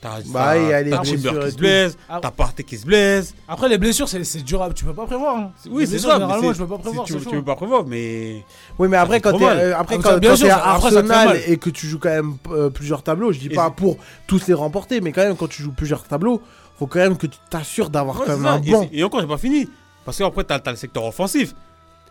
[0.01, 2.21] t'as Bah, il y a les t'as Timber qui se blesse, Ah.
[2.23, 3.35] t'as Partey qui se blesse.
[3.47, 5.37] Après les blessures c'est c'est durable, tu peux pas prévoir.
[5.37, 5.53] hein.
[5.71, 6.15] Oui, c'est ça.
[6.19, 7.05] mais Généralement, je peux pas prévoir.
[7.05, 8.43] Tu, tu peux pas prévoir, mais.
[8.79, 11.57] Oui, mais après, quand t'es euh, après, Ah, quand, sûr, à après, fait Arsenal et
[11.59, 14.55] que tu joues quand même euh, plusieurs tableaux, je dis Et pas pour tous les
[14.55, 16.41] remporter, mais quand même, quand tu joues plusieurs tableaux,
[16.79, 18.53] faut quand même que tu t'assures d'avoir Ouais, quand même ça.
[18.55, 19.69] un Et c'est- Et, encore, j'ai pas fini.
[20.05, 21.55] Parce qu'après, t'as as le secteur offensif.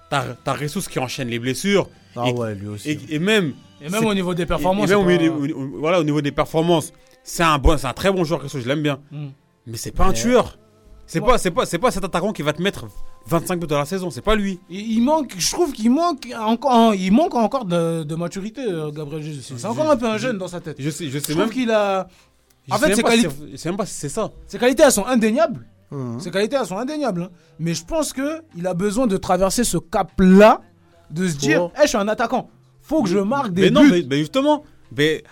[0.10, 1.88] T'as as Ressus qui enchaîne les blessures.
[2.16, 2.90] Ah et, ouais, lui aussi.
[2.92, 3.54] et, et même.
[3.82, 4.90] Et même au niveau des performances.
[4.90, 6.92] et même au, c'est niveau pas- des, au- au- voilà, au niveau des performances,
[7.24, 9.00] c'est un, bon, c'est un très bon joueur, Ressus, je l'aime bien.
[9.12, 9.28] Mm.
[9.68, 10.58] Mais c'est pas un tueur.
[11.06, 11.28] C'est Ouais.
[11.28, 12.86] pas, c'est pas, c'est pas cet attaquant qui va te mettre
[13.28, 14.10] 25 buts dans la saison.
[14.10, 14.60] C'est pas lui.
[14.70, 18.92] Il, il manque, je trouve qu'il manque encore, il manque encore de, de maturité, euh,
[18.92, 19.54] Gabriel Jesus.
[19.58, 20.78] C'est encore un peu un jeune dans sa tête.
[20.80, 21.50] Je sais, je Je sais trouve même.
[21.54, 22.08] qu'il a.
[22.68, 24.32] je en fait, ses pas quali- si c'est- Je sais même pas si c'est ça.
[24.48, 25.66] Ses qualités, elles sont indéniables.
[25.92, 26.20] Mhm.
[26.20, 27.24] Ses qualités, elles sont indéniables.
[27.24, 27.30] hein.
[27.60, 30.62] Mais je pense que il a besoin de traverser ce cap-là,
[31.12, 32.50] de se dire, Pour- Eh, je suis un attaquant.
[32.82, 33.92] Faut que je marque des Mais non, buts.
[33.92, 34.64] mais, mais justement,
[34.96, 35.24] mais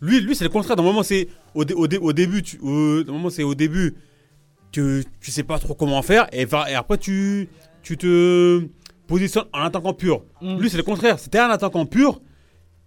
[0.00, 0.76] lui, lui c'est le contraire.
[0.76, 3.30] Dans le moment, c'est au, dé- au, dé- au début, tu, au, dans le moment,
[3.30, 3.94] c'est au début,
[4.72, 7.48] tu, tu sais pas trop comment faire, et, va- et après tu,
[7.82, 8.62] tu te
[9.06, 10.22] positionnes en attaquant pur.
[10.42, 10.58] Mm.
[10.58, 11.18] Lui, c'est le contraire.
[11.18, 12.20] C'était un attaquant pur.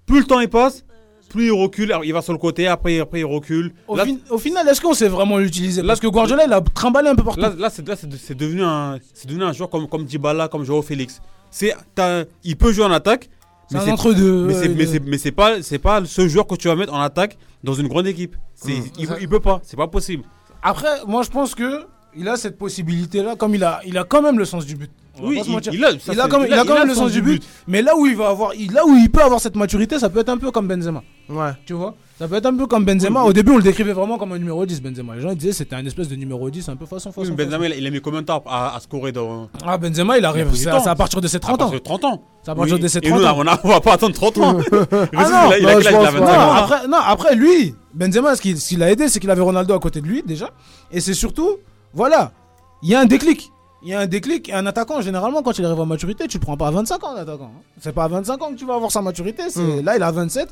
[0.05, 0.85] Plus le temps il passe,
[1.29, 1.95] plus il recule.
[2.03, 3.71] Il va sur le côté, après, après il recule.
[3.87, 6.59] Au, Là, fin- au final, est-ce qu'on sait vraiment l'utiliser Parce que Guardiola, il a
[6.61, 7.39] trimballé un peu partout.
[7.41, 7.83] là, là, c'est,
[8.35, 11.21] devenu un, c'est devenu un joueur comme, comme Dybala, comme Joao Félix.
[12.43, 13.29] Il peut jouer en attaque.
[13.71, 13.91] mais c'est-
[14.53, 17.37] c'est, ouais, mais c'est, pas, c'est pas ce joueur que tu vas mettre en attaque
[17.63, 18.35] dans une grande équipe.
[18.55, 20.23] C'est, il, il peut pas, c'est pas possible.
[20.63, 21.85] Après, moi, je pense que
[22.15, 24.89] il a cette possibilité-là, comme il a, il a quand même le sens du but.
[25.21, 25.41] Oui,
[25.73, 27.41] il, a, il a quand même, il a quand même le sens du but.
[27.41, 27.47] but.
[27.67, 30.19] Mais là où il va avoir, là où il peut avoir cette maturité, ça peut
[30.19, 31.03] être un peu comme Benzema.
[31.27, 31.51] Ouais.
[31.65, 31.95] Tu vois?
[32.17, 33.23] Ça peut être un peu comme Benzema.
[33.23, 35.15] Au début, on le décrivait vraiment comme un numéro 10, Benzema.
[35.15, 37.35] Les gens ils disaient c'était un espèce de numéro 10, un peu façon Oui, façon.
[37.37, 39.49] mais Benzema, il a- il a mis combien de temps à, à scorer dans.
[39.65, 40.47] Ah, Benzema, il arrive.
[40.47, 41.69] A C'est à partir de ses 30 à ans.
[41.69, 42.23] partir de 30 ans.
[42.41, 43.35] C'est à partir de ses et 30 nous, ans.
[43.39, 44.57] on, a- on va pas attendre 30 ans.
[44.71, 46.19] Ah a- non, il a non, quel je âge Il a pense 25 pas.
[46.19, 46.53] Non, ans.
[46.53, 46.59] là.
[46.63, 49.73] après, non, après lui, Benzema, ce qui, ce qui l'a aidé, c'est qu'il avait Ronaldo
[49.73, 50.49] à côté de lui déjà.
[50.91, 51.57] Et c'est surtout,
[51.93, 52.31] voilà,
[52.83, 53.51] il y a un déclic.
[53.81, 56.37] Il y a un déclic et un attaquant, généralement, quand il arrive à maturité, tu
[56.37, 57.51] le prends pas à 25 ans, l'attaquant.
[57.55, 57.61] hein.
[57.79, 59.43] C'est pas à 25 ans que tu vas avoir sa maturité.
[59.49, 59.85] c'est- Mm.
[59.85, 60.49] Là, il a 27.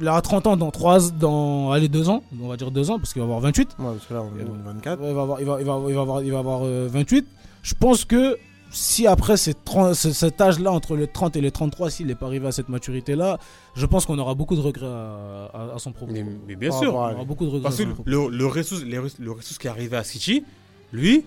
[0.00, 2.22] Il aura 30 ans dans 3, dans, allez, 2 ans.
[2.42, 3.68] On va dire 2 ans, parce qu'il va avoir 28.
[3.78, 5.00] Ouais, parce que là, on est en 24.
[5.00, 6.88] Ouais, il va avoir, il va, il va, il va avoir, il va avoir euh,
[6.90, 7.26] 28.
[7.62, 8.36] Je pense que
[8.70, 12.14] si après ces 30 ce- cet âge-là, entre les 30 et les 33, s'il n'est
[12.14, 13.38] pas arrivé à cette maturité-là,
[13.74, 16.12] je pense qu'on aura beaucoup de regrets à, à- à son propos.
[16.12, 16.94] Mais, mais bien sûr.
[16.94, 19.70] On aura beaucoup de regrets Parce que le, le ressource, les le ressource qui est
[19.70, 20.44] arrivé à City,
[20.92, 21.24] lui,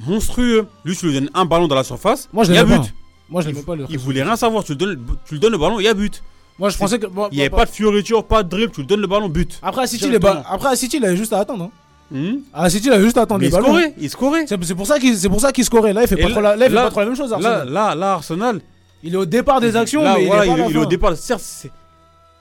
[0.00, 0.66] monstrueux.
[0.84, 2.28] Lui, tu lui donnes un ballon dans la surface.
[2.32, 2.76] Moi, je il y a but.
[2.76, 2.86] pas.
[3.28, 4.62] Moi, je il, pas, le il voulait rien savoir.
[4.64, 6.22] Tu lui donnes, tu lui donnes le ballon, il y a but.
[6.58, 7.06] Moi, je pensais que.
[7.30, 8.72] Il n'y avait pas de fioriture, pas de dribble.
[8.72, 9.58] Tu lui donnes le ballon, but.
[9.62, 10.42] Après, à City, les Directement.
[10.42, 11.64] ba- Après, à City, il avait juste à attendre.
[11.64, 11.70] hein.
[12.10, 14.46] Hmm À City, il avait juste Mais les il scorait, il scorait.
[14.46, 15.92] C'est c'est pour ça qu'il c'est pour ça qu'il scorait.
[15.92, 17.32] Là, il fait pas trop la, là, il fait là- pas trop la même chose.
[17.32, 17.68] Arsenal.
[17.68, 18.60] là, là, Arsenal.
[19.02, 21.16] Il est au départ des actions, Là, mais voilà, il est il au départ.
[21.16, 21.70] Certes, c'est-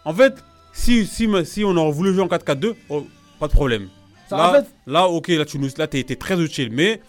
[0.05, 0.35] en fait,
[0.73, 3.05] si, si, si on aurait voulu jouer en 4-4-2, oh,
[3.39, 3.87] pas de problème.
[4.29, 6.69] Ça, là, en fait- là, ok, là, tu nous, là, t'es, très utile.
[6.71, 7.01] Mais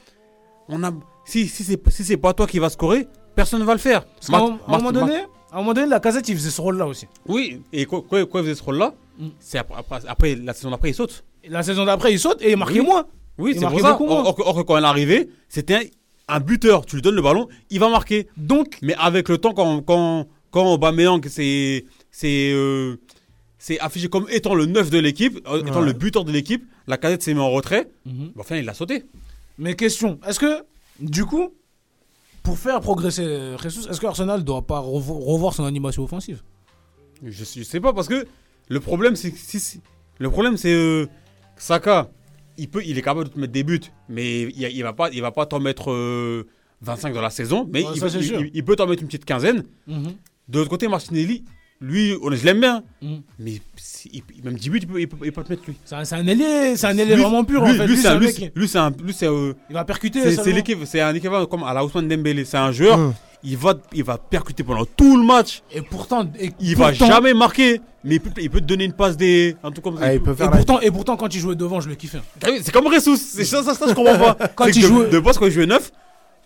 [0.68, 0.90] on a,
[1.24, 4.04] si, si c'est, si c'est pas toi qui va scorer, personne ne va le faire.
[4.32, 5.16] Un- à un moment donné,
[5.50, 7.06] à un moment donné, la casette, il faisait ce rôle-là aussi.
[7.28, 8.94] Oui, et quoi, quoi, quoi il faisait ce rôle-là?
[9.38, 11.24] C'est après, après, après, la saison d'après, il saute.
[11.48, 12.86] La saison d'après, il saute et il marquait Oui.
[12.86, 13.06] moins.
[13.38, 13.98] Oui, Il c'est pour ça.
[14.00, 15.90] Or, or- or que quand elle est arrivée, c'était
[16.28, 16.86] un, buteur.
[16.86, 18.28] Tu lui donnes le ballon, il va marquer.
[18.36, 22.96] Donc, mais avec le temps, quand, quand, quand Aubameyang c'est, c'est, euh,
[23.80, 27.22] affiché comme étant le 9 de l'équipe, euh, étant le buteur de l'équipe, la casette
[27.22, 27.88] s'est mis en retrait.
[28.06, 28.32] Mhm.
[28.38, 29.04] Enfin, il l'a sauté.
[29.58, 30.62] Mais question, est-ce que,
[31.00, 31.50] du coup,
[32.42, 36.42] pour faire progresser euh, Jesus, est-ce que Arsenal doit pas revo- revoir son animation offensive?
[37.24, 38.26] Je, je sais pas parce que
[38.68, 39.80] le problème c'est que si, si-
[40.18, 41.06] le problème c'est euh,
[41.62, 42.08] Saka,
[42.58, 45.10] il peut, il est capable de te mettre des buts, mais il, il va pas,
[45.12, 46.44] il va pas t'en mettre euh,
[46.80, 49.24] 25 dans la saison, mais Ouais, il, ça, peut- il- il- t'en mettre une petite
[49.24, 49.62] quinzaine.
[49.86, 50.12] Mhm.
[50.48, 51.44] De l'autre côté, Martinelli,
[51.80, 53.22] lui, on- je l'aime bien, Mhm.
[53.38, 55.76] mais si- il- même 10 buts, il peut, il peut, il peut te mettre lui.
[55.84, 57.86] C'est un, ailier, c'est un ailier vraiment pur lui- en fait.
[57.86, 58.26] Lui, c'est un, lui,
[58.78, 60.20] un, lui, c'est, euh, il va percuter.
[60.32, 62.44] c'est- un équivalent comme à la Ousmane Dembélé.
[62.44, 62.98] C'est un joueur.
[63.44, 65.62] Il va, il va percuter pendant tout le match.
[65.72, 68.84] Et pourtant, et Il pourtant- va jamais marquer, mais il peut, il peut te donner
[68.84, 70.04] une passe des, un truc comme ça.
[70.06, 71.94] Ah, il peut Et faire la- pourtant, et pourtant, quand il jouait devant, je le
[71.94, 72.18] kiffais.
[72.44, 74.48] Vu, C'est comme Ressus, c'est ça, ça, ça, je comprends pas.
[74.54, 75.90] Quand C'est il de- jouait- De base, quand il jouait neuf,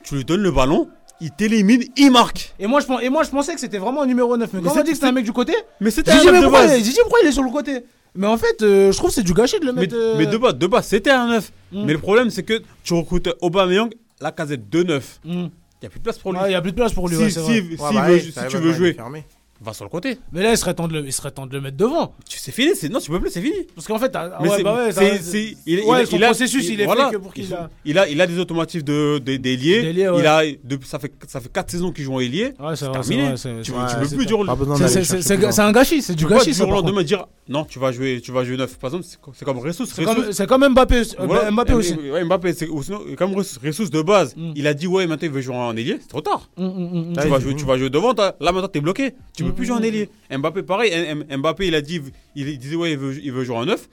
[0.04, 0.88] tu lui donnes le ballon,
[1.20, 2.54] il t'élimine, il marque.
[2.58, 4.50] Et moi, je, pen- et moi, je pensais que c'était vraiment un numéro 9.
[4.52, 6.20] Mais, Mais quand on c'est- dit que c'était un mec du côté, Mais c'était un
[6.20, 6.76] dit, mais neuf de pourquoi, base.
[6.76, 7.84] j'ai dit, pourquoi il est sur le côté?
[8.14, 9.94] Mais en fait, euh, je trouve que c'est du gâchis de le Mais, mettre.
[9.96, 11.52] euh, mais de base, de base, c'était un neuf.
[11.72, 11.84] Mm.
[11.84, 13.92] Mais le problème, c'est que tu recrutes Aubameyang,
[14.22, 15.20] la casette de neuf.
[15.24, 15.46] Mm.
[15.82, 16.38] Il n'y a plus de place pour lui.
[16.40, 17.16] Ouais, il y a plus de place pour lui.
[17.16, 19.24] Si, ouais, si, veut- bah si tu veux jouer, fermé.
[19.66, 20.18] Va sur le côté.
[20.32, 22.14] Mais là, il serait temps de le, il serait temps de le mettre devant.
[22.28, 23.56] Tu- C'est fini, c'est non, tu peux plus, c'est fini.
[23.74, 26.68] Parce qu'en fait, ah ouais, bah ouais, c'est- il, ouais, il- son il a- processus,
[26.68, 28.84] il est voilà, fait que pour qu'il il- a- il a, il a des automatismes
[28.84, 29.82] de, de, d'ailier.
[29.82, 30.20] D'ailier, ouais.
[30.20, 32.52] Il a, de- ça fait, ça fait 4 saisons qu'il joue en ailier.
[32.60, 33.22] Ouais, c'est terminé.
[33.22, 34.46] vrai, Tu, c'est- tu ouais, peux plus pas- du rôle.
[34.46, 37.04] Pas besoin C'est- un gâchis, c'est du Tu peux pas gâchis par lendemain contre.
[37.04, 38.76] dire non, tu vas jouer, tu vas jouer neuf.
[38.78, 39.84] Par exemple, c'est co- c'est comme Ressus.
[40.32, 41.50] C'est comme- Mbappé, euh.
[41.50, 41.94] Mbappé aussi.
[41.94, 42.68] ouais, Mbappé, c'est
[43.16, 44.52] comme Ressus de base, Mm.
[44.56, 46.48] il a dit ouais, maintenant il veut jouer en ailier, c'est trop tard.
[46.56, 49.14] Mm, mm, tu, vas jouer, tu vas jouer devant, là maintenant t'es bloqué.
[49.36, 49.84] Tu peux plus mm, jouer en mm.
[49.84, 50.08] ailier.
[50.30, 50.92] Mbappé, pareil,
[51.36, 52.00] Mbappé, il a dit,
[52.36, 53.88] il, disait ouais, il veut, il veut jouer en neuf.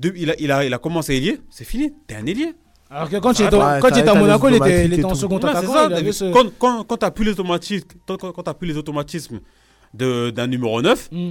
[0.00, 2.52] De- il, a, il, a, il a commencé ailier, c'est fini, t'es un ailier.
[2.90, 5.72] Alors que quand il Ah, était à Monaco, il était il était en second attaquant.
[6.12, 9.40] ce- Quand, quand, quand t'as plus les automatismes, quand, quand, quand t'as plus les automatismes
[9.94, 11.30] de- d'un numéro 9, Mm.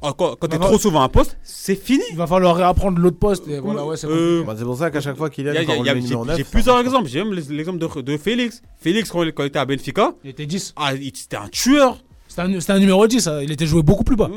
[0.00, 2.02] quand, quand t'es Bah, trop souvent à un poste, c'est fini.
[2.10, 3.46] Il va falloir réapprendre l'autre poste.
[3.46, 4.42] Et voilà, ouais, c'est Euh.
[4.44, 5.94] Bah, c'est pour ça qu'à chaque fois qu'il y a a- y a- y a-
[5.94, 6.36] le numéro J'ai 9.
[6.38, 7.08] j'ai plusieurs exemples.
[7.08, 8.62] J'ai même l'exemple de, de Félix.
[8.78, 10.72] Félix, quand il, quand il était à Benfica, Il était 10.
[10.76, 11.98] ah, il- c'était un tueur.
[12.28, 13.42] C'était un, un numéro 10, ça.
[13.42, 14.30] il était joué beaucoup plus bas.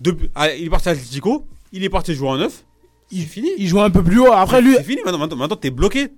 [0.00, 2.64] De- ah, il est parti à Atletico, il est parti jouer en 9.
[3.10, 3.50] Il est fini.
[3.58, 4.32] Il jouait un peu plus haut.
[4.32, 5.00] Après, lui, C'est fini.
[5.04, 6.08] Maintenant, maintenant, maintenant t'es bloqué.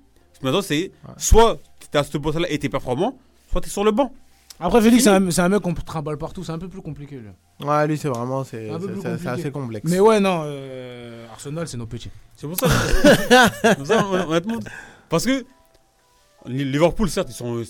[0.43, 1.59] Maintenant, c'est soit
[1.91, 3.19] t'es à ce poste-là et t'es performant,
[3.51, 4.13] soit t'es sur le banc.
[4.61, 6.45] après Félix, c'est un, c'est un mec qu'on trimballe partout.
[6.45, 7.67] C'est un peu plus compliqué, lui.
[7.67, 8.45] Ouais, lui, c'est vraiment.
[8.45, 8.69] C'est
[9.27, 9.91] assez complexe.
[9.91, 10.43] Mais ouais, non.
[10.45, 12.11] euh, Arsenal, c'est nos petits.
[12.37, 12.69] C'est pour ça.
[13.63, 14.59] c'est pour ça, hon- honnêtement.
[15.09, 15.45] Parce que
[16.47, 17.65] Liverpool, certes, ils sont, eux,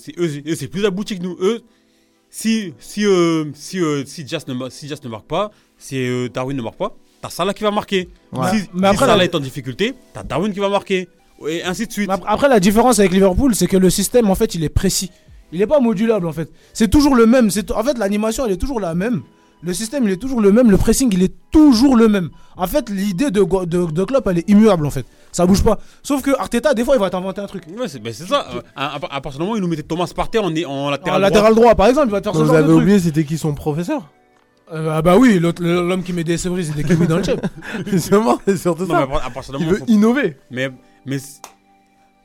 [0.55, 1.35] c'est plus abouti que nous.
[1.39, 1.63] Eux,
[2.29, 6.55] si, si, euh, si, euh, si Jas ne, si ne marque pas, si euh, Darwin
[6.57, 8.09] ne marque pas, t'as Salah qui va marquer.
[8.31, 8.49] Ouais.
[8.51, 11.07] Si, Mais si après, Salah la- est en difficulté, t'as Darwin qui va marquer.
[11.47, 12.09] Et ainsi de suite.
[12.25, 15.11] Après, la différence avec Liverpool, c'est que le système, en fait, il est précis.
[15.51, 16.49] Il n'est pas modulable, en fait.
[16.73, 17.49] C'est toujours le même.
[17.75, 19.21] En fait, l'animation, elle est toujours la même.
[19.63, 20.69] Le système, il est toujours le même.
[20.69, 22.29] Le pressing, il est toujours le même.
[22.57, 25.05] En fait, l'idée de, de, de Klopp, elle est immuable, en fait.
[25.31, 25.79] Ça bouge pas.
[26.03, 27.63] Sauf que Arteta, des fois, il va t'inventer un truc.
[27.77, 28.45] Ouais, c'est ben, c'est ça.
[28.75, 30.89] À, à- à partir du moment où il nous mettait Thomas Partey en, en En
[30.91, 32.81] latéral, latéral droit, par exemple, il va te faire ce Vous genre avez de truc.
[32.83, 34.09] oublié, c'était qui son professeur
[34.71, 37.39] Euh, ah bah oui, l'homme qui met des cerises et des kiwis dans le chef.
[37.87, 39.01] Justement, c'est surtout Non, ça.
[39.01, 40.37] à par- à partir du Il veut faut- innover.
[40.51, 40.69] Mais,
[41.05, 41.17] mais,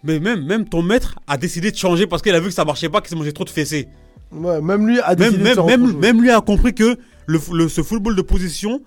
[0.04, 2.64] mais même, même ton maître a décidé de changer parce qu'il a vu que ça
[2.64, 3.88] marchait pas, qu'il s'est mangé trop de fessées.
[4.32, 6.96] Ouais, même lui a Même, décidé de même, se même, même lui a compris que
[7.26, 8.82] le, le- ce football de position,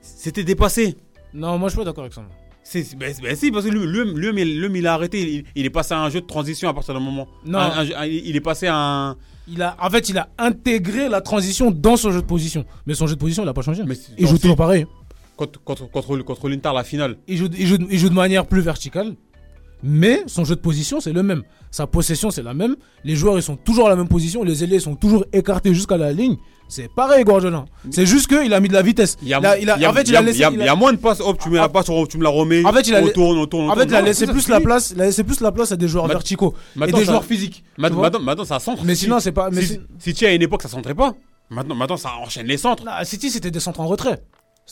[0.00, 0.96] c'était dépassé.
[1.34, 2.22] Non, moi, je suis pas d'accord avec ça.
[2.64, 5.20] C'est, ben, ben si, parce que lui, lui, lui, il- lui, il a arrêté.
[5.20, 7.26] Il, il est passé à un jeu de transition à partir d'un moment.
[7.44, 7.58] Non.
[7.58, 9.16] Un- un il est passé à un.
[9.48, 12.64] Il a, en fait, il a intégré la transition dans son jeu de position.
[12.86, 13.82] Mais son jeu de position, il a pas changé.
[13.84, 14.86] Mais il joue toujours pareil.
[15.36, 17.16] Contre, contre, contre, contre l'Inter, la finale.
[17.26, 19.16] Il joue, il, joue, il joue de manière plus verticale.
[19.82, 21.42] Mais son jeu de position, c'est le même.
[21.70, 22.76] Sa possession, c'est la même.
[23.04, 24.44] Les joueurs, ils sont toujours à la même position.
[24.44, 26.36] Les ailiers sont toujours écartés jusqu'à la ligne.
[26.68, 27.64] C'est pareil, Guardiola.
[27.90, 29.16] C'est juste qu'il a mis de la vitesse.
[29.22, 29.40] Il y a,
[30.74, 31.20] moins de passes.
[31.20, 32.64] Hop, tu mets la passe, tu me la remets.
[32.64, 34.04] En fait, il a, on la- tourne, on tourne, on en fait, il a tourne.
[34.06, 36.86] laissé plus la place, il a laissé plus la place à des joueurs verticaux et
[36.92, 37.64] des ça- joueurs physiques.
[37.76, 38.84] Maintenant, ça centre.
[38.84, 40.68] Mais Si- sinon, c'est pas- mais Si, c'est- si tu es à une époque, ça
[40.68, 41.14] centrait pas.
[41.50, 42.84] Maintenant, maintenant, ça enchaîne les centres.
[43.04, 44.22] City, c'était des centres en retrait.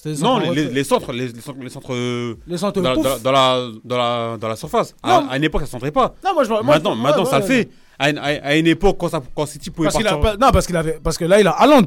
[0.05, 3.05] Non, les, centres, les, les centres, les centres, euh, Les centres dans, pouf.
[3.05, 4.94] dans- dans la, dans la, dans la surface.
[5.02, 6.14] À, une époque, ça centrait pas.
[6.24, 7.68] Non, moi, je moi, maintenant, je- maintenant, ouais, ça ouais, le fait.
[7.98, 10.39] À une, à- une époque, quand, ça, quand City pouvait Parce qu'il a partir.
[10.40, 11.86] non, parce qu'il avait, parce que là, il a Haaland.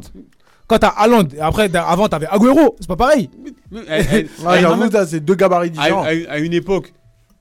[0.67, 2.75] Quand t'as Haaland, et après, avant, t'avais Agüero.
[2.79, 3.29] C'est pas pareil.
[3.87, 4.01] à-
[4.61, 6.03] j'avoue, c'est deux gabarits différents.
[6.03, 6.93] à- à une époque,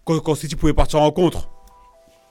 [0.04, 1.48] quand, quand City pouvait partir en contre,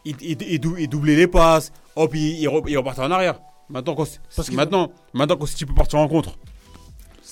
[0.03, 3.11] il, il, il dou- il doublait les passes, hop, il, il, re- il repartait en
[3.11, 3.39] arrière.
[3.69, 4.05] Maintenant, quand,
[4.35, 6.37] Parce qu'il- maintenant, maintenant, quand City peut partir en contre,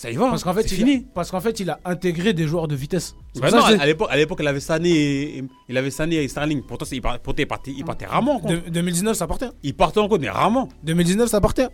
[0.01, 0.29] ça y va.
[0.29, 1.05] Parce qu'en fait, c'est il a- fini.
[1.13, 3.15] parce qu'en fait, il a intégré des joueurs de vitesse.
[3.41, 6.27] Bah non, ça à l'époque, à l'époque, il avait Sané et, il avait Sané et
[6.27, 6.61] Sterling.
[6.67, 8.35] Pourtant, c'est- il, par- pourtant, il partait, il partait rarement.
[8.37, 8.65] en j'ai- contre.
[8.65, 9.49] de- 2019, ça partait.
[9.63, 10.69] Il partait en contre, mais rarement.
[10.83, 11.67] 2019, ça partait.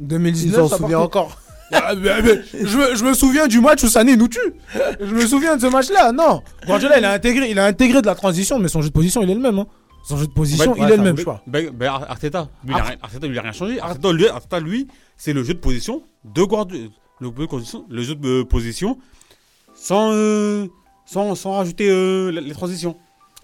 [0.00, 1.18] Ils 2019, s'en ça souviennent partait.
[1.18, 1.38] encore.
[1.74, 4.38] Ah, mais- mais je, me, je me souviens du match où Sané nous tue.
[5.00, 6.12] Je me souviens de ce match-là.
[6.12, 6.42] Non.
[6.66, 9.22] Guardiola, il a intégré, il a intégré de la transition, mais son jeu de position,
[9.22, 9.58] il est le même.
[9.58, 9.66] hein.
[10.04, 11.16] Son jeu de position, Ouais, il ouais, est le même.
[11.16, 11.42] choix.
[11.46, 13.80] Ben, ben, Ar- Arteta, lui, il a rien- Arteta, lui, il a rien changé.
[13.80, 14.86] Arteta, lui, Arteta, lui,
[15.16, 16.88] c'est le jeu de position de Guardiola.
[17.22, 18.98] Le, jeu de position- le jeu de position
[19.74, 20.66] sans, euh,
[21.06, 22.96] sans, sans rajouter euh, les, les transitions.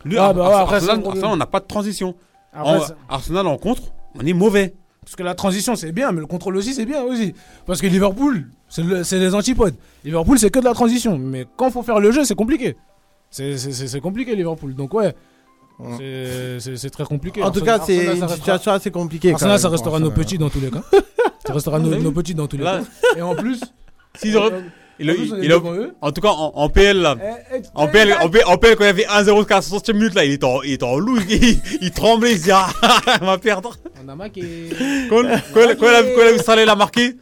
[0.05, 2.15] Lui, Ah, bah ouais, après, Arsenal, on n'a pas de transition.
[2.53, 3.83] Après, En- c'est- Arsenal en contre,
[4.15, 4.75] on est mauvais.
[5.03, 7.33] Parce que la transition, c'est bien, mais le contrôle aussi, c'est bien aussi.
[7.67, 9.75] Parce que Liverpool, c'est le- les antipodes.
[10.05, 11.17] Liverpool, c'est que de la transition.
[11.19, 12.77] Mais quand faut faire le jeu, c'est compliqué.
[13.31, 14.75] C'est compliqué, Liverpool.
[14.75, 15.15] Donc, ouais.
[15.99, 17.43] C'est- très compliqué.
[17.43, 19.33] En tout Arsenal- cas, c'est une ça restera- situation assez compliquée.
[19.33, 20.83] Arsenal, ça restera nos petits dans tous les cas.
[21.47, 23.19] ça restera nos, nos petits dans tous les Là- cas.
[23.19, 23.61] Et en plus,
[24.19, 24.65] S'ils auraient-
[25.01, 27.17] il a- en il tout cas, en, en PL, là.
[27.23, 29.55] Eh, eh, En PL, eh, en, PL, en PL, quand il y avait 1-0 jusqu'à
[29.57, 31.19] la 60e minute, là, il était en, il était en loup.
[31.29, 32.69] Il, il tremblait, il se disait, ah,
[33.23, 33.77] on va perdre.
[34.05, 34.43] On a marqué.
[35.09, 37.15] Quand, quand, quand quand il a vu Salah l'a marqué,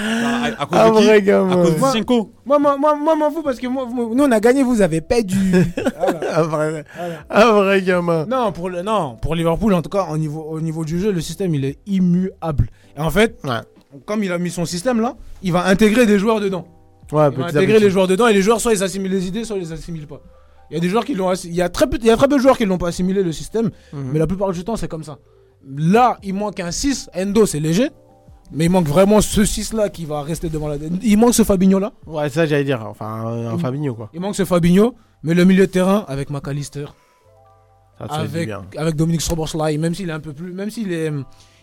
[0.00, 1.04] à, à cause Ah, de qui?
[1.06, 1.50] vrai gamin.
[1.52, 2.32] À cause de Moi- Zinchenko.
[2.46, 4.80] Moi, moi, moi, moi, m'en fous parce que moi, moi- nous, on a gagné, vous
[4.80, 5.36] avez perdu.
[6.36, 6.84] Un vrai,
[7.28, 8.24] un vrai gamin.
[8.26, 11.10] Non, pour le, non, pour Liverpool, en tout cas, au niveau, au niveau du jeu,
[11.12, 12.68] le système, il est immuable.
[12.96, 13.60] Et en fait, Ouais.
[14.06, 16.66] comme il a mis son système là, il va intégrer des joueurs dedans.
[17.12, 19.44] Ouais, Il va intégrer les joueurs dedans et les joueurs, soit ils assimilent les idées,
[19.44, 20.20] soit ils les assimilent pas.
[20.70, 22.10] Il y a des joueurs qui l'ont assi- il y a très peu il y
[22.10, 24.10] a très peu de joueurs qui l'ont pas assimilé le système, Mhm.
[24.12, 25.18] mais la plupart du temps c'est comme ça.
[25.76, 27.90] Là, il manque un 6, Endo c'est léger,
[28.52, 31.44] mais il manque vraiment ce 6 là qui va rester devant la il manque ce
[31.44, 32.84] Fabinho là, Ouais, ça j'allais dire.
[32.86, 33.58] Enfin, un un.
[33.58, 34.10] Fabinho quoi.
[34.14, 36.86] il manque ce Fabinho, mais le milieu de terrain avec McAllister,
[37.98, 38.62] Ça, avec bien.
[38.76, 41.12] avec Dominique Szoboszlai, même s'il est un peu plus même s'il est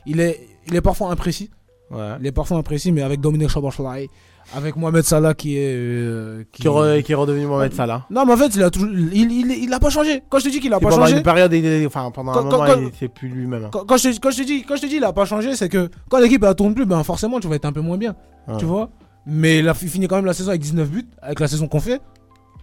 [0.06, 1.50] il est il est parfois imprécis,
[1.92, 2.14] Ouais.
[2.20, 4.10] il est parfois imprécis mais avec Dominique Szoboszlai,
[4.56, 8.06] avec Mohamed Salah qui est euh, Qui, re- qui est redevenu Mohamed Salah.
[8.10, 10.24] Non, mais en fait, il a toujours, il, il, il a pas changé.
[10.30, 12.40] Quand je te dis qu'il a pas pendant changé, une période, il enfin pendant Quand-
[12.40, 13.66] un moment, quand- il était plus lui-même.
[13.66, 13.70] hein.
[13.72, 15.56] quand, quand je, quand je te dis, quand je te dis, il a pas changé,
[15.56, 17.98] c'est que quand l'équipe elle tourne plus, ben forcément, tu vas être un peu moins
[17.98, 18.16] bien,
[18.48, 18.58] Ouais.
[18.58, 18.90] tu vois?
[19.26, 21.68] Mais il a fi- fini quand même la saison avec 19 buts, avec la saison
[21.68, 22.00] qu'on fait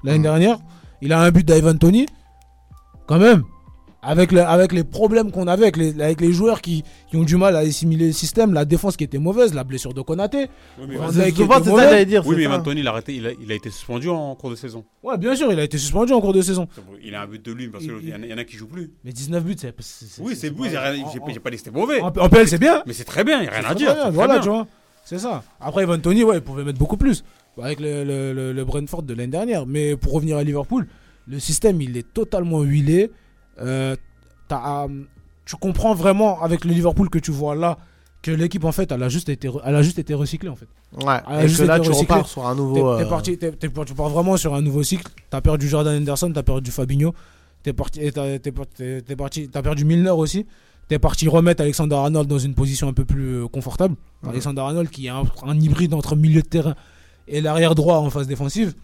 [0.03, 0.59] l'année dernière.
[1.03, 2.07] Il a un but d'Ivan Tony,
[3.07, 3.43] quand même.
[4.07, 7.23] Avec, le- avec les problèmes qu'on avait avec les, avec les joueurs qui, qui ont
[7.25, 10.49] du mal à assimiler le système, la défense qui était mauvaise, la blessure de Konaté.
[10.87, 11.63] mais Van C'est ça mauvais.
[11.63, 12.27] que j'allais dire.
[12.27, 12.57] Oui, mais ça.
[12.59, 14.85] Anthony, il a, arrêté, il, a, il a été suspendu en cours de saison.
[15.03, 16.69] Ouais, bien sûr, il a été suspendu en cours de saison.
[17.03, 18.39] Il a un but de lui parce qu'il Il- y, en a- il y en
[18.39, 18.91] a qui jouent plus.
[19.05, 19.75] Mais 19 buts, c'est.
[19.81, 22.01] c'est- Oui, c'est oui, pas- j'ai pas dit que c'était mauvais.
[22.01, 22.83] En, en PL, c'est bien.
[22.87, 23.95] Mais c'est très bien, il n'y a rien à dire.
[23.95, 24.43] bien, voilà, bien.
[24.43, 24.67] tu vois.
[25.07, 25.43] C'est ça.
[25.61, 27.25] Après, Evan Tony, ouais, il pouvait mettre beaucoup plus.
[27.63, 29.65] Avec le, le, le, le Brentford de l'année dernière.
[29.67, 30.87] Mais pour revenir à Liverpool,
[31.29, 33.11] le système, il est totalement huilé.
[33.61, 33.97] Euh,
[34.53, 34.89] euh,
[35.45, 37.79] tu comprends vraiment avec le Liverpool que tu vois là
[38.23, 40.67] que l'équipe, en fait, elle a juste été, elle a juste été recyclée, en fait.
[41.05, 42.15] Ouais, Elle a et juste que là, tu recyclée.
[42.15, 42.97] repars sur un nouveau.
[42.97, 45.07] t'es euh, parti, t'es- t'es- tu pars vraiment sur un nouveau cycle.
[45.29, 47.13] T'as perdu Jordan Henderson, t'as perdu Fabinho.
[47.63, 50.47] T'es parti, t'es, par- t'es- t'es parti, t'as perdu Milner aussi.
[50.89, 53.95] T'es parti remettre Alexander Arnold dans une position un peu plus confortable.
[54.23, 54.31] Mhm.
[54.31, 56.75] Alexander Arnold qui est un, un hybride entre milieu de terrain
[57.29, 58.75] et l'arrière droit en phase défensive.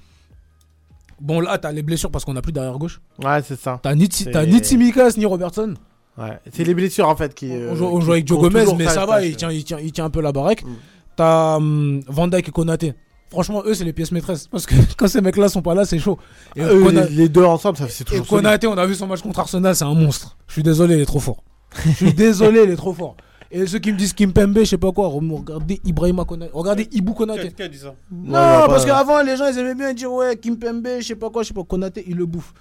[1.20, 3.00] Bon là t'as les blessures parce qu'on a plus d'arrière gauche.
[3.22, 3.78] Ouais, c'est ça.
[3.82, 5.74] T'as ni, t'as ni Tsimikas ni Robertson.
[6.18, 6.38] Ouais.
[6.52, 7.50] C'est les blessures en fait qui.
[7.52, 9.78] euh, on, joue, on joue avec Joe Gomez mais ça va, il tient, il, tient,
[9.78, 10.64] il tient un peu la baraque.
[10.64, 10.68] Mm.
[11.16, 12.94] T'as hum, Van Dijk et Konaté.
[13.30, 15.84] Franchement eux c'est les pièces maîtresses parce que quand ces mecs là sont pas là
[15.84, 16.18] c'est chaud.
[16.56, 18.26] Et Eux, Kona- les, les deux ensemble, ça c'est Et toujours.
[18.26, 18.44] solide.
[18.44, 20.36] Konaté, on a vu son match contre Arsenal, c'est un monstre.
[20.48, 21.42] Je suis désolé, il est trop fort.
[21.86, 23.16] Je suis désolé, il est trop fort.
[23.52, 26.52] Et ceux qui me disent Kimpembe, je sais pas quoi, regardez Ibrahima Konaté.
[26.54, 27.52] Regardez Ibu Konaté.
[27.52, 30.36] Qui a dit ça Non, Ouais, parce qu'avant, les gens, ils aimaient bien dire, ouais,
[30.36, 32.52] Kimpembe, je sais pas quoi, je sais pas, Konaté, il le bouffe.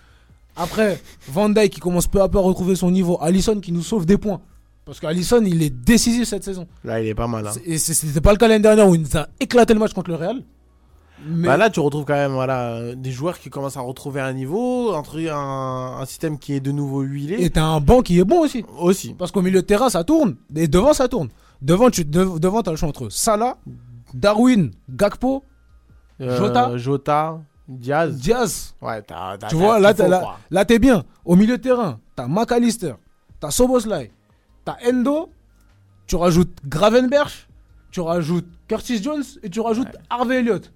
[0.55, 3.17] Après, Van Dyke qui commence peu à peu à retrouver son niveau.
[3.21, 4.41] Allison qui nous sauve des points.
[4.83, 6.65] Parce qu'Allison, il est décisif cette saison.
[6.83, 7.45] Là, il est pas mal.
[7.47, 7.51] hein.
[7.65, 9.93] Et c'est- c'était pas le cas l'année dernière où il nous a éclaté le match
[9.93, 10.41] contre le Real.
[11.25, 14.33] Mais Bah là, tu retrouves quand même voilà, des joueurs qui commencent à retrouver un
[14.33, 17.35] niveau, un, truc- un, un système qui est de nouveau huilé.
[17.39, 18.63] et t'as un banc qui est bon aussi.
[18.79, 19.13] Aussi.
[19.13, 20.35] Parce qu'au milieu de terrain, ça tourne.
[20.55, 21.29] Et devant, ça tourne.
[21.61, 23.57] Devant, tu de- devant, t'as le choix entre Salah,
[24.13, 25.43] Darwin, Gakpo,
[26.21, 28.15] Euh, Jota Jota, Diaz.
[28.17, 28.75] Diaz.
[28.81, 29.37] Ouais, t'as.
[29.37, 30.37] t'as- Tu vois, là, faut, là, quoi.
[30.51, 31.03] là, t'es bien.
[31.25, 32.93] Au milieu de terrain, t'as McAllister,
[33.39, 34.11] t'as Soboslai,
[34.65, 35.29] t'as Endo,
[36.07, 37.47] tu rajoutes Gravenberch,
[37.91, 40.71] tu rajoutes Curtis Jones et tu rajoutes Harvey Elliott.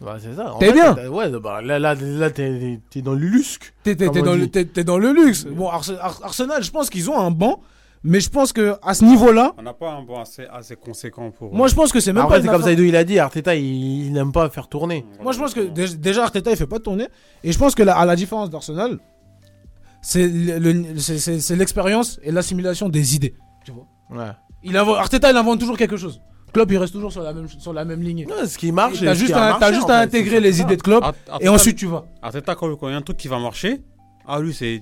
[0.00, 0.54] Ouais, c'est ça.
[0.54, 0.96] En T'es bien.
[1.08, 3.74] Ouais, bah, là, là, là t'es dans le lusque.
[3.82, 5.44] T'es dans, le- dans le luxe.
[5.44, 7.60] Bon, Arse- Ar- Arsenal, je pense qu'ils ont un banc,
[8.04, 11.32] mais je pense que à ce niveau-là, On n'a pas un banc assez, assez conséquent
[11.32, 11.52] pour.
[11.52, 14.06] moi je pense que c'est même Après, pas comme Saïdou, il a dit, Arteta, il,
[14.06, 15.04] il n'aime pas faire tourner.
[15.20, 17.08] Moi, je pense que dé- déjà Arteta il fait pas tourner
[17.42, 18.98] et je pense que la, à la différence d'Arsenal,
[20.14, 23.34] le- c'est l'expérience et l'assimilation des idées.
[23.64, 23.86] Tu vois.
[24.10, 24.30] Ouais.
[24.62, 26.20] Il invente, Arteta il invente toujours quelque chose.
[26.52, 28.26] Klopp il reste toujours sur la même sur la même ligne.
[28.26, 29.00] Ouais, ce qui marche.
[29.00, 31.04] T'as juste, à, marché, juste à intégrer les idées de Klopp
[31.40, 32.04] et ensuite tu vas.
[32.22, 33.82] Arteta, quand quand il y a un truc qui va marcher,
[34.26, 34.80] ah lui, c'est.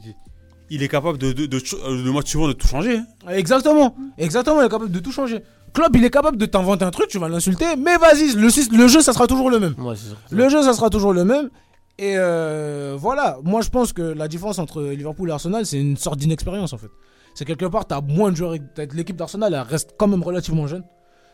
[0.68, 2.96] Il est capable de, de, de, de- le match suivant de tout changer.
[2.98, 3.30] hein.
[3.30, 5.40] Exactement, exactement, il est capable de tout changer.
[5.72, 8.88] Klopp il est capable de t'inventer un truc, tu vas l'insulter, mais vas-y, le, le
[8.88, 9.74] jeu ça sera toujours le même.
[9.78, 10.16] Ouais, c'est sûr.
[10.30, 11.50] Le jeu, ça sera toujours le même.
[11.98, 15.96] Et euh, voilà, moi je pense que la différence entre Liverpool et Arsenal, c'est une
[15.96, 16.90] sorte d'inexpérience en fait.
[17.34, 18.54] C'est quelque part, t'as moins de joueurs.
[18.74, 20.82] t'as- L'équipe d'Arsenal, elle reste quand même relativement jeune.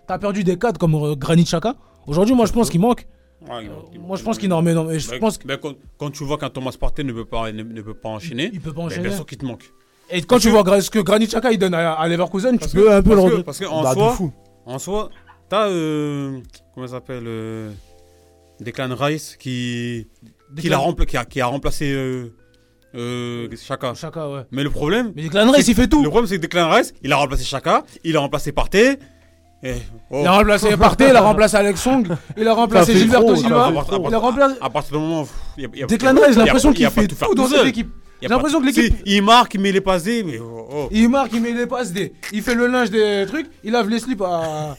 [0.07, 1.75] T'as perdu des cadres comme euh, Granit Xhaka.
[2.07, 3.07] Aujourd'hui, moi je pense qu'il manque.
[3.49, 4.73] Ouais, il- il- Moi je pense qu'il en met.
[4.75, 7.13] non, mais je Mais- pense que- mais quand, quand tu vois qu'un Thomas Partey ne
[7.13, 9.09] peut pas, ne, ne peut pas enchaîner, il peut pas ben, enchaîner.
[9.09, 9.65] bien sûr qu'il te manque.
[10.11, 12.85] Et quand tu vois ce que Granit Xhaka il donne à, à Leverkusen, tu peux
[12.85, 13.65] que- un peu le parce que-.
[13.65, 14.33] Parce qu'en Bah, de soi, fou.
[14.67, 15.11] en soi,
[15.49, 15.69] t'as.
[15.69, 16.41] Euh,
[16.75, 17.71] comment ça s'appelle euh,
[18.61, 20.07] Declan Rice qui,
[20.61, 22.29] qui, l'a rempla- qui, a, qui a remplacé euh,
[22.95, 23.93] euh, Chaka.
[23.93, 24.43] Xhaka, ouais.
[24.53, 25.13] Mais le problème.
[25.17, 26.03] Mais Declan Rice, il fait tout.
[26.03, 28.99] Le problème, c'est que Declan Rice, il a remplacé Chaka, il a remplacé Partey.
[29.65, 29.75] Et,
[30.11, 30.19] oh.
[30.23, 33.73] Il a remplacé Partey, il a remplacé Alex Song, il a remplacé Gilberto trop, Silva,
[34.09, 34.55] il a remplacé.
[34.61, 35.29] à partir du moment où.
[35.57, 37.07] il y a- il y a- Declan il Rice, j'ai il l'impression il qu'il fait
[37.07, 37.89] tout dans cette équipe.
[38.21, 38.95] Il J'ai l'impression que l'équipe.
[38.97, 40.39] Si, Il marque, il met les passes D, mais.
[40.39, 40.89] oh, oh.
[40.93, 42.13] Il marque, il met les passes, des...
[42.33, 44.77] il fait le linge des trucs, il lave les slips à,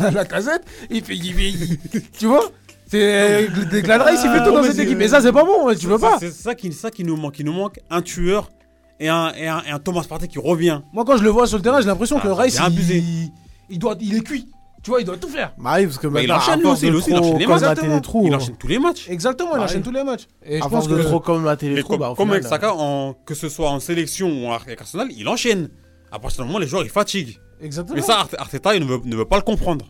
[0.00, 1.78] à la casette, il fait, il il-
[2.18, 2.50] tu vois?
[2.88, 5.00] C'est Declan Rice, il fait tout dans mais cette équipe.
[5.00, 6.16] Et ça, c'est pas bon, tu veux pas.
[6.18, 7.38] C'est ça qui, ça qui nous manque.
[7.38, 8.50] Il nous manque un tueur
[8.98, 10.80] et un, et un, et un Thomas Partey qui revient.
[10.92, 12.96] Moi, quand je le vois sur le terrain, j'ai l'impression que Ah, Rice, bien abusé.
[12.98, 13.30] il,
[13.70, 14.46] il doit, il est cuit.
[14.82, 15.52] Tu vois, il doit tout faire.
[15.58, 17.10] Bah oui, parce que Bah, il maintenant, enchaîne à lui force aussi, de lui aussi,
[17.10, 17.94] il trop enchaîne les colmater matchs.
[17.96, 19.06] les trous, Il enchaîne tous les matchs.
[19.10, 19.82] Exactement, il Bah enchaîne oui.
[19.82, 20.26] tous les matchs.
[20.42, 21.02] Et je À pense force de que.
[21.02, 23.48] trop colmater les Mais trous, comme, bah au comme final, avec Saka, en- que ce
[23.50, 25.68] soit en sélection ou avec Arsenal, il enchaîne.
[26.10, 27.38] À partir du moment où les joueurs ils fatiguent.
[27.60, 27.94] Exactement.
[27.96, 29.84] Mais ça, Arte- Arteta, il ne veut, ne veut pas le comprendre.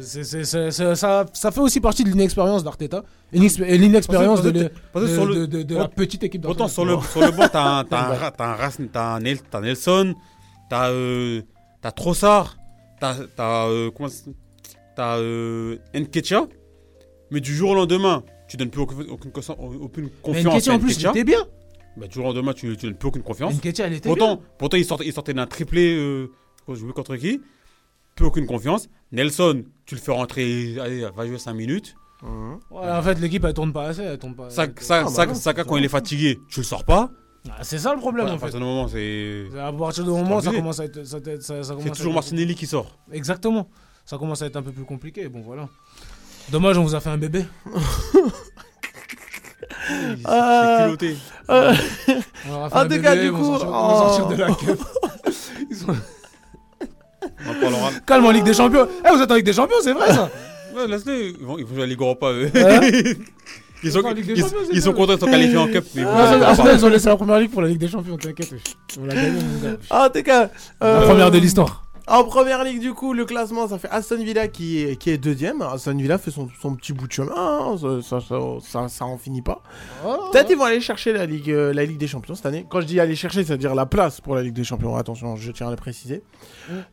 [0.00, 3.02] C'est- c'est- c'est- c'est- ça, ça fait aussi partie de l'inexpérience d'Arteta
[3.32, 5.62] et l'inex- et l'inexpérience Parce de, que- le- parce que de- sur le- de- de-
[5.62, 7.00] de la petite équipe Autant d'Arsenal.
[7.00, 9.20] sur le, sur le banc, t'as un, t'as un, Ra- t'as un, Ras- t'as un
[9.20, 10.14] Nel- t'as Nelson,
[10.70, 11.42] t'as euh,
[11.82, 12.57] t'as Trossard,
[13.00, 14.30] t'as t'as euh, comment ça-
[14.96, 16.46] t'as euh, Nketiah.
[17.30, 20.72] Mais du jour au lendemain, tu donnes plus aucune, aucune, confiance- aucune Mais confiance Nketiah
[20.72, 21.10] à en plus, il Nketiah.
[21.10, 21.46] était bien.
[21.96, 23.54] Bah, du jour au lendemain, tu, tu donnes plus aucune confiance.
[23.54, 24.44] Nketiah, elle était Pourtant, bien.
[24.56, 25.94] pourtant il, sortait, il sortait d'un triplé.
[25.96, 26.30] Euh,
[26.72, 27.40] je contre qui?
[28.14, 28.88] Plus aucune confiance.
[29.12, 31.94] Nelson, tu le fais rentrer, allez, va jouer 5 minutes.
[32.22, 34.02] Ouais, en fait, l'équipe, elle tourne pas assez.
[34.02, 34.50] Elle tourne pas.
[34.50, 37.10] Saka, Saka- Ah, bah Saka- quand il est fatigué, tu le sors pas.
[37.50, 38.40] Ah, C'est ça le problème Ouais, à en fait.
[38.42, 39.44] partir du moment, c'est.
[39.58, 41.04] À partir du moment, ça commence à être.
[41.04, 42.96] ça- ça- C'est toujours être- Martinelli qui sort.
[43.12, 43.68] Exactement.
[44.04, 45.28] Ça commence à être un peu plus compliqué.
[45.28, 45.68] Bon, voilà.
[46.50, 47.44] Dommage, on vous a fait un bébé.
[49.90, 51.16] Euh, C'est culotté.
[51.50, 51.74] euh,
[52.48, 54.32] On fait En un tout bébé, cas, du coup, sortir- vont sortir oh.
[54.32, 54.78] de la queue.
[55.70, 55.96] Ils sont-
[57.46, 57.90] On en.
[58.06, 58.86] Calme en Ligue des Champions.
[59.06, 60.30] Eh, vous êtes en Ligue des Champions, c'est vrai ça
[60.74, 61.34] Ouais, laisse-les.
[61.40, 62.50] Ils vont, jouer à Ligue Europa, eux.
[63.82, 64.02] Ils sont,
[64.72, 65.84] Ils sont contents de se qualifier en Cup.
[65.94, 66.72] Mais Ah, la Arsenal, Europa.
[66.74, 68.52] ils ont laissé la première ligue pour la Ligue des Champions, t'inquiète.
[69.00, 69.76] On l'a gagné, mon gars.
[69.90, 70.50] En tout cas,
[70.80, 71.84] La euh, première de l'histoire.
[72.10, 75.18] En première ligue, du coup, le classement, ça fait Aston Villa qui est, qui est
[75.18, 75.60] deuxième.
[75.60, 77.34] Aston Villa fait son, son petit bout de chemin.
[77.36, 78.26] hein, Ça, ça,
[78.66, 79.60] ça, ça, en finit pas.
[80.32, 82.64] Peut-être ils vont aller chercher la ligue, euh, la ligue des champions cette année.
[82.70, 84.96] Quand je dis aller chercher, c'est-à-dire la place pour la ligue des champions.
[84.96, 86.22] Attention, je tiens à le préciser.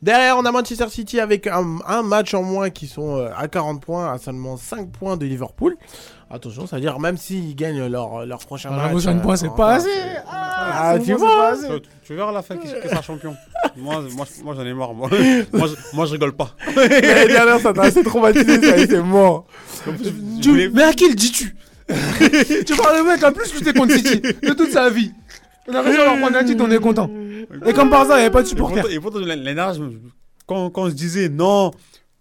[0.01, 3.47] Derrière, on a Manchester City avec un, un match en moins qui sont euh, à
[3.47, 5.77] 40 points, à seulement 5 points de Liverpool.
[6.29, 8.85] Attention, c'est-à-dire même s'ils gagnent leur, leur prochain Ah, match.
[8.87, 9.87] j'avoue, 5 euh, points, c'est pas assez.
[10.27, 11.67] Ah, Ah, tu vois pas assez.
[12.03, 13.35] Tu, verras la fin qui, sera champion.
[13.77, 14.93] moi, moi, moi j'en ai marre.
[14.93, 15.09] Moi,
[15.53, 16.55] moi, je, moi, je rigole pas.
[16.75, 19.45] L'année dernière, ça t'a assez traumatisé, ça c'est mort.
[20.73, 21.55] Mais à qui le dis-tu?
[21.87, 25.11] Tu parles le mec en plus lutter contre City de toute sa vie.
[25.67, 27.09] On a réussi à leur prendre un titre, on est content.
[27.65, 28.89] Et comme par hasard, il n'y avait pas de supporters.
[28.91, 29.73] Et pourtant, l'année dernière,
[30.47, 31.71] quand, quand on se disait non,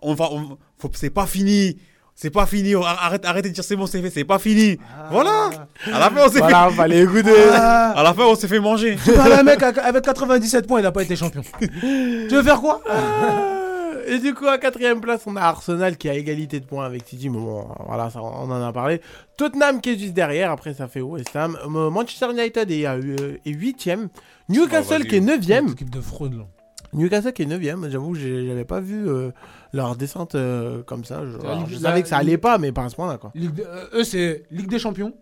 [0.00, 1.78] on va, on- faut- c'est pas fini.
[2.16, 4.78] C'est pas fini, on- arrête, arrêtez de dire c'est bon, c'est fait, c'est pas fini.
[5.10, 5.50] Voilà.
[5.92, 6.76] À la fin, on s'est Voilà, fait.
[6.76, 7.32] fallait écouter.
[7.52, 8.96] Ah, À la fin, on s'est fait manger.
[9.04, 11.42] tu parles un mec avec avec 97 points, il n'a pas été champion.
[11.60, 12.80] tu veux faire quoi?
[12.88, 16.84] Euh, Et du coup, à quatrième place, on a Arsenal qui a égalité de points
[16.86, 17.28] avec City.
[17.30, 19.00] Mais bon, voilà, ça, on en a parlé.
[19.36, 20.50] Tottenham qui est juste derrière.
[20.52, 21.56] Après, ça fait West Ham.
[21.64, 24.08] Euh, Manchester United est, à, euh, est huitième.
[24.48, 25.08] Newcastle vas-y.
[25.08, 25.68] qui est neuvième.
[25.70, 26.44] Équipe de fraude, là.
[26.92, 29.30] Newcastle qui est 9ème, j'avoue, j'avais pas vu euh,
[29.74, 31.26] leur descente euh, comme ça.
[31.26, 33.30] Je, alors, savais que ça allait pas, mais pas à ce point-là, quoi.
[33.34, 35.12] Ligue de- euh, eux, c'est Ligue des Champions,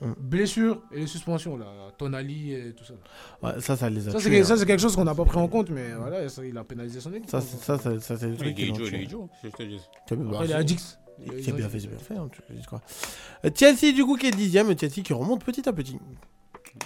[0.00, 0.14] Hum.
[0.18, 1.66] blessures et les suspensions, là.
[1.98, 2.94] Tonali et tout ça.
[3.42, 4.56] Ouais, ça, ça les a Ça, c'est tués, que- ça, hein.
[4.56, 7.00] c'est quelque chose qu'on n'a pas pris en compte, mais voilà, ça, il a pénalisé
[7.00, 7.28] son équipe.
[7.30, 9.02] Ça, c'est- ça, ça, ça, c'est le Il truc est qui l'ont idiot, il est
[9.02, 9.80] idiot, je te dis.
[10.06, 10.98] T'as vu, bah, Après, il à Dix.
[11.42, 12.14] C'est bien fait, c'est bien fait.
[12.14, 12.80] hein, tu dis quoi.
[13.44, 14.68] Euh, Chelsea, du coup, qui est dixième.
[14.78, 15.98] Chelsea qui remonte petit à petit.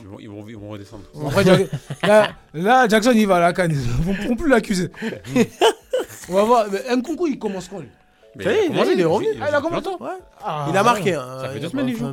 [0.01, 1.05] Ils vont, ils vont, ils vont redescendre.
[1.45, 1.69] Jack-
[2.03, 3.73] là, là, Jackson, il va à la canne.
[3.73, 4.91] Ils ne pourront plus l'accuser.
[6.29, 6.67] On va voir.
[6.71, 7.89] Mais Nkunku, il commence quand lui?
[8.37, 9.29] Mais Ça y est, comment il est revenu.
[9.43, 10.09] Ah, il a commencé Ouais.
[10.45, 11.15] Ah, il a marqué.
[11.15, 12.07] hein, Ça fait il deux a semaines, il joue.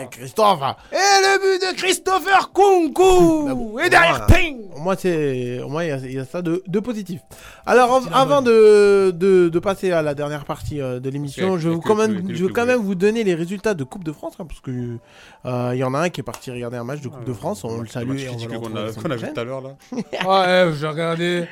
[0.00, 0.60] Eh, Christophe
[0.92, 2.60] Et le but de Christopher Bah
[2.94, 5.60] Kunku Et derrière, ping Au moins, c'est...
[5.60, 7.20] Au moins, il y a- il y, a ça de, de positif.
[7.66, 11.58] Alors, av- avant de, de, de passer à la dernière partie euh, de l'émission, Ok,
[11.60, 14.34] je quand même, je que- quand même vous donner les résultats de Coupe de France,
[14.38, 14.70] hein, parce que
[15.46, 17.32] euh, il y en a un qui est parti regarder un match de Coupe de
[17.32, 17.64] France.
[17.64, 19.34] On le salue et on va le qu'on la a, semaine qu'on a vu prochaine.
[19.34, 19.70] tout à l'heure là.
[19.92, 21.48] Ouais, ouais, j'ai regardé.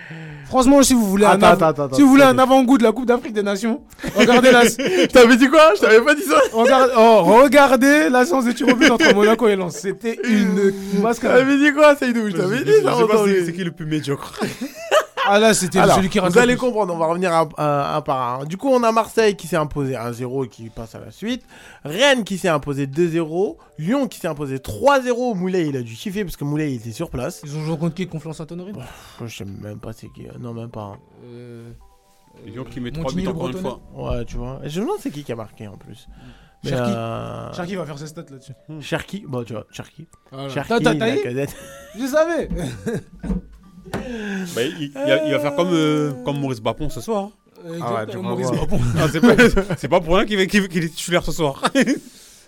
[0.46, 2.38] Franchement, si vous voulez un, Attends, av- attends, attends, si vous voulez attends.
[2.38, 3.82] un avant-goût de la Coupe d'Afrique des Nations,
[4.16, 5.74] regardez la, Je t'avais dit quoi?
[5.76, 9.14] Je t'avais pas dit ça regarde- oh, regardez la séance de tir au but entre
[9.14, 9.76] Monaco et Lens.
[9.76, 11.38] C'était une Je mascarade.
[11.38, 12.30] t'avais dit quoi, Seydou?
[12.30, 12.94] Je t'avais dit ça
[13.26, 14.40] c'est- c'est qui le plus médiocre.
[15.32, 16.60] Ah là, c'était Alors, celui qui vous le allez plus.
[16.60, 18.44] comprendre, on va revenir un, un- un par un.
[18.46, 21.42] Du coup, on a Marseille qui s'est imposé 1-0 et qui passe à la suite.
[21.84, 23.56] Rennes qui s'est imposé 2-0.
[23.78, 25.34] Lyon qui s'est imposé 3-0.
[25.36, 27.42] Moulay, il a dû kiffer parce que Moulay, il était sur place.
[27.44, 28.06] Ils ont joué contre qui?
[28.08, 30.26] Confiance Saint-Honorine Pff, Je sais même pas c'est qui.
[30.40, 30.94] Non, même pas.
[30.94, 30.98] hein.
[31.26, 31.70] euh,
[32.46, 33.80] Lyon qui met 3 Montigny, buts encore une fois.
[33.94, 34.60] Ouais, tu vois.
[34.64, 36.08] Et je me demande c'est qui qui a marqué en plus.
[36.64, 36.92] Mais, Cherki.
[36.94, 38.52] euh, Cherki va faire ses stats là-dessus.
[38.80, 39.24] Cherki.
[39.26, 40.06] Bon, tu vois, Cherki.
[40.30, 40.48] Voilà.
[40.50, 41.56] Cherki, la cadette.
[41.98, 42.48] Je savais
[44.54, 47.30] Bah, il, il va, il va faire comme, euh, comme Maurice Bapon ce soir.
[47.66, 48.50] Euh, Ah ouais, Maurice.
[48.50, 48.78] Babon.
[48.98, 49.34] Ah, c'est pas,
[49.76, 51.62] c'est pas pour rien qu'il va- qu'il qu'il est titulaire ce soir.
[51.64, 51.84] Ah, ouais,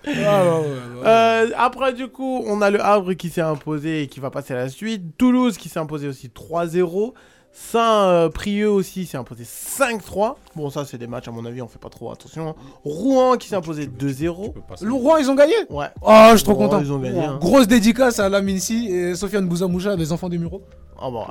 [0.07, 0.67] ouais.
[1.07, 4.53] Euh, après, du coup, on a le Havre qui s'est imposé et qui va passer
[4.55, 5.17] à la suite.
[5.19, 7.13] Toulouse qui s'est imposé aussi 3-0.
[7.53, 10.37] Saint-Prieux aussi s'est imposé 5-3.
[10.57, 12.55] Bon, ça, c'est des matchs, à mon avis, on fait pas trop attention.
[12.85, 14.55] Rouen qui s'est imposé 2-0.
[14.66, 14.85] passer.
[14.87, 15.55] Le roi, ils ont gagné?
[15.69, 15.87] Ouais.
[16.01, 16.81] Oh, je suis trop Rouen, content.
[16.81, 17.20] Ils ont gagné.
[17.20, 17.39] hein.
[17.41, 20.62] Grosse dédicace à Lamine Si et Sofiane Bouzamoucha, les enfants des Mureaux.
[20.99, 21.24] Ah bon,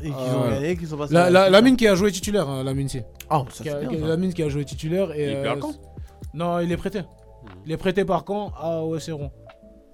[0.00, 0.50] et qu'ils Ah ont ouais.
[0.54, 1.14] gagné, qu'ils sont passés.
[1.14, 1.50] La, la.
[1.50, 3.00] Lamine qui a joué titulaire, hein, Lamine Si.
[3.30, 4.06] Ah, ça, Qui c'est a- bien, qui a- ça.
[4.06, 5.12] Lamine qui a joué titulaire.
[5.12, 5.72] Et, Il est euh, à Caen
[6.34, 7.02] Non, il est prêté.
[7.66, 9.30] Il est prêté par Caen à OS Héron.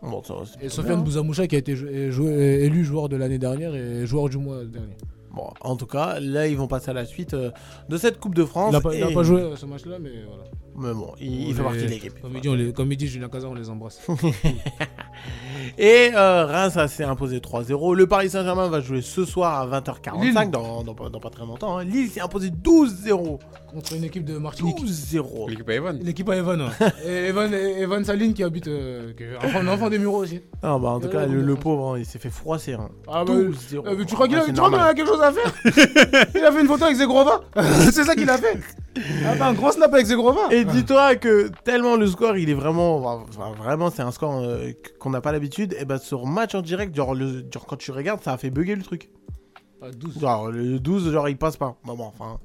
[0.02, 1.02] Bon, ça, c'est Et bien, Sofiane hein.
[1.02, 4.65] Bouzamoucha qui a été jou- joué- élu joueur de l'année dernière et joueur du mois
[4.65, 4.97] dernier.
[5.35, 7.51] Bon, en tout cas, là, ils vont passer à la suite euh,
[7.89, 8.70] de cette Coupe de France.
[8.70, 10.44] Il n'a pas, et- pas joué ce match-là, mais voilà.
[10.76, 12.20] Mais bon, il, fait partie de l'équipe.
[12.20, 14.01] Comme il dit, on les- comme il dit Julien Cazard, on les embrasse.
[15.78, 17.94] Et euh, Reims ça s'est imposé 3-0.
[17.94, 20.51] Le Paris Saint-Germain va jouer ce soir à 20h45, Lille.
[20.51, 21.78] dans, dans, pas- dans pas très longtemps.
[21.78, 21.84] hein.
[21.84, 23.38] Lille s'est imposé 12-0.
[23.72, 24.76] Contre une équipe de Martinique.
[24.84, 25.48] 12-0.
[25.51, 25.98] L'équipe à Evan.
[26.02, 26.68] L'équipe à Evan.
[27.05, 27.28] et
[27.80, 28.68] Evan, Saline qui habite.
[28.68, 30.40] euh, qui est enfant, un enfant des Mureaux aussi.
[30.62, 32.74] Ah bah en tout Euh, cas, Coupe le, pauvre, hein, il s'est fait froisser.
[32.74, 32.90] hein.
[33.09, 33.86] Ah bah, 12-0.
[33.86, 34.88] Euh, mais tu crois qu'il Ah, a, tu crois qu'il normal.
[34.90, 35.52] a quelque chose à faire?
[36.34, 37.40] Il a fait une photo avec Zegrova
[37.90, 38.59] C'est ça qu'il a fait
[39.27, 42.55] Ah bah, un grand snap avec Zegrova Et dis-toi que tellement le score, il est
[42.55, 45.75] vraiment, enfin, vraiment, c'est un score euh, qu'on n'a pas l'habitude.
[45.81, 48.51] Et bah sur match en direct, genre, le, genre quand tu regardes, ça a fait
[48.51, 49.11] bugger le truc.
[49.83, 50.21] Ah, 12.
[50.21, 51.77] Genre le 12, genre il passe pas.
[51.85, 52.39] Bon, bon, enfin.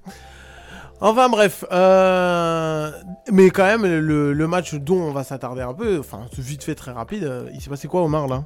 [1.02, 2.92] Enfin bref, euh,
[3.32, 6.76] mais quand même le, le match dont on va s'attarder un peu, enfin vite fait
[6.76, 7.24] très rapide.
[7.24, 8.44] euh, Il s'est passé quoi Omar là?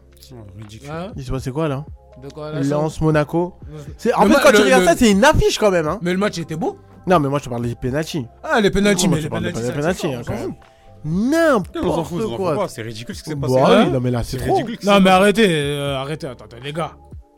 [0.60, 0.90] Ridicule.
[0.92, 1.12] Hein?
[1.16, 1.84] Il s'est passé quoi là?
[2.22, 3.56] De quoi là, Lance Monaco.
[4.16, 5.98] en Le fait quand tu regardes le- ça c'est une affiche quand même hein.
[6.04, 6.78] Mais le match était beau
[7.08, 8.26] Non mais moi je te parle des penalty.
[8.44, 10.56] Ah, les penalties, Moi, mais les hein.
[11.06, 12.56] N'importe quoi.
[12.56, 13.60] pas, C'est ridicule ce qui s'est Bah passé.
[13.62, 13.86] oui, là.
[13.90, 14.56] non mais là c'est trop.
[14.56, 14.78] ridicule.
[14.90, 16.92] Non, mais arrêtez, euh, arrêtez, attends, attends, les gars.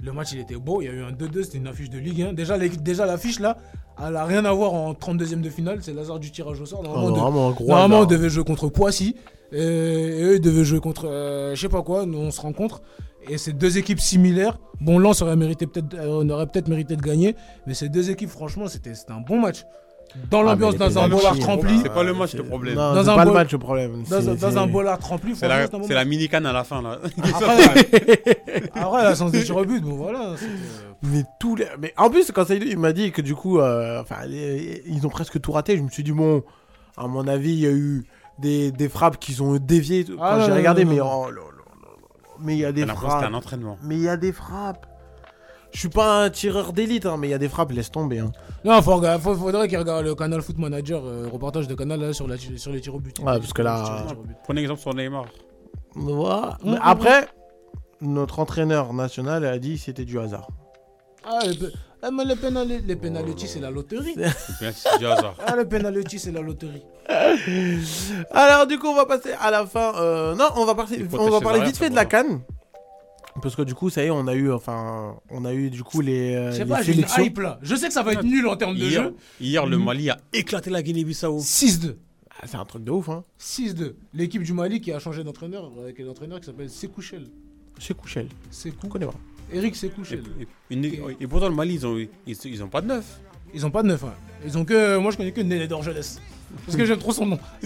[0.03, 1.97] Le match il était beau, il y a eu un 2-2, c'était une affiche de
[1.97, 2.33] Ligue 1.
[2.33, 3.57] Déjà, les- déjà l'affiche là,
[4.05, 6.81] elle a rien à voir en 32ème de finale, c'est l'hasard du tirage au sort.
[6.83, 8.07] Ah, Normalement, on, non, de- vraiment, un gros normalement, on hasard.
[8.07, 9.15] devait jouer contre Poissy,
[9.51, 12.39] et, et eux ils devaient jouer contre euh, je sais pas quoi, nous on se
[12.41, 12.81] rencontre.
[13.29, 14.57] Et c'est deux équipes similaires.
[14.81, 17.35] Bon, Lens aurait, mérité peut-être, euh, on aurait peut-être mérité de gagner,
[17.65, 19.63] mais ces deux équipes, franchement, c'était c'était un bon match.
[20.29, 21.79] Dans Ah, l'ambiance, dans un bollard hein, rempli.
[21.81, 22.75] C'est pas le match le problème.
[22.75, 24.03] Non, Dans c'est un pas le match le problème.
[24.09, 25.93] Dans, c'est- un- dans c'est- un bollard rempli, C'est franchement, la, c'était un bon c'est
[25.93, 26.99] la mini-canne à la fin là.
[27.23, 30.35] Après, après, la sens des tirs au but, bon voilà.
[30.37, 31.65] c'était, euh, Mais tous les...
[31.79, 35.09] Mais en plus, quand il m'a dit que du coup, euh, enfin, les- ils ont
[35.09, 36.43] presque tout raté, je me suis dit, bon,
[36.95, 38.05] à mon avis, il y a eu
[38.39, 41.31] des, des frappes qu'ils ont déviées quand Ah, j'ai non, regardé, non, mais oh là
[41.31, 41.89] là là là
[42.23, 42.24] là.
[42.39, 43.11] Mais il y a des frappes.
[43.11, 43.77] c'était un entraînement.
[43.83, 44.85] Mais il y a des frappes.
[45.71, 48.19] Je suis pas un tireur d'élite, hein, mais il y a des frappes, laisse tomber.
[48.19, 48.31] hein.
[48.63, 52.27] Non, faut faudrait qu'il regarde le canal Foot Manager, euh, reportage de canal là, sur,
[52.27, 53.19] la, sur les tirs au but.
[53.19, 54.05] Ouais, parce que là-.
[54.45, 55.25] Prenez exemple sur Neymar.
[55.95, 56.57] Voilà.
[56.63, 57.27] Mais après,
[57.99, 60.47] notre entraîneur national a dit que c'était du hasard.
[61.25, 61.39] Ah,
[62.07, 64.15] ah, mais penalties, c'est la loterie.
[64.73, 65.35] C'est du hasard.
[65.45, 66.83] Ah, les penalties, c'est la loterie.
[68.31, 69.93] Alors du coup, on va passer à la fin.
[69.95, 72.41] euh, non, on va, passer, on va parler vite fait de la canne.
[73.41, 75.83] Parce que du coup, ça y est, on a eu, enfin, on a eu du
[75.83, 77.23] coup les, euh, Je sais les pas, j'ai une sélections.
[77.23, 77.59] hype là.
[77.61, 79.15] Je sais que ça va être nul en termes de Hier, jeu.
[79.41, 79.83] hier, le Mm.
[79.83, 81.39] Mali a éclaté la Guinée-Bissau.
[81.39, 81.97] 6-2.
[82.41, 83.23] Ah, c'est un truc de ouf, hein.
[83.39, 83.95] 6-2.
[84.13, 87.27] L'équipe du Mali qui a changé d'entraîneur avec un entraîneur qui s'appelle Sekouchel.
[87.77, 88.29] C'est Kouchel.
[88.51, 88.87] Sekou.
[88.87, 89.13] Connais pas.
[89.53, 89.75] Eric.
[89.83, 90.85] Et, une-
[91.19, 92.09] et pourtant, le Mali, ils ont, ils,
[92.45, 93.05] ils ont pas de neuf.
[93.53, 94.03] Ils ont pas de neuf.
[94.03, 94.13] hein.
[94.45, 94.97] Ils ont que.
[94.97, 96.19] Moi je connais que Néné d'Orgelès.
[96.65, 97.39] Parce que j'aime trop son nom.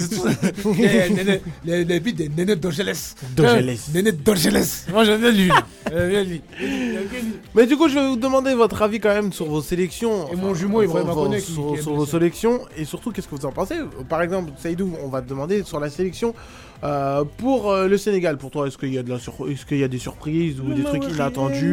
[1.66, 3.16] Les les beats des Néné d'Orgelès.
[3.36, 3.88] D'Orgelès.
[3.90, 4.88] Euh, Néné d'Orgelès.
[4.92, 5.50] Moi j'aime bien lui.
[5.92, 6.42] Il.
[7.56, 10.32] Mais du coup, je vais vous demander votre avis quand même sur vos sélections.
[10.32, 13.76] Et mon jumeau, Akone, qui- sur, vos sélections et surtout qu'est-ce que vous en pensez?
[14.08, 16.34] Par exemple, Saïdou, on va te demander sur la sélection
[16.84, 18.38] euh, pour euh, le Sénégal.
[18.38, 20.60] Pour toi, est-ce qu'il y a de la sur- est-ce qu'il y a des surprises
[20.60, 21.72] ou des trucs inattendus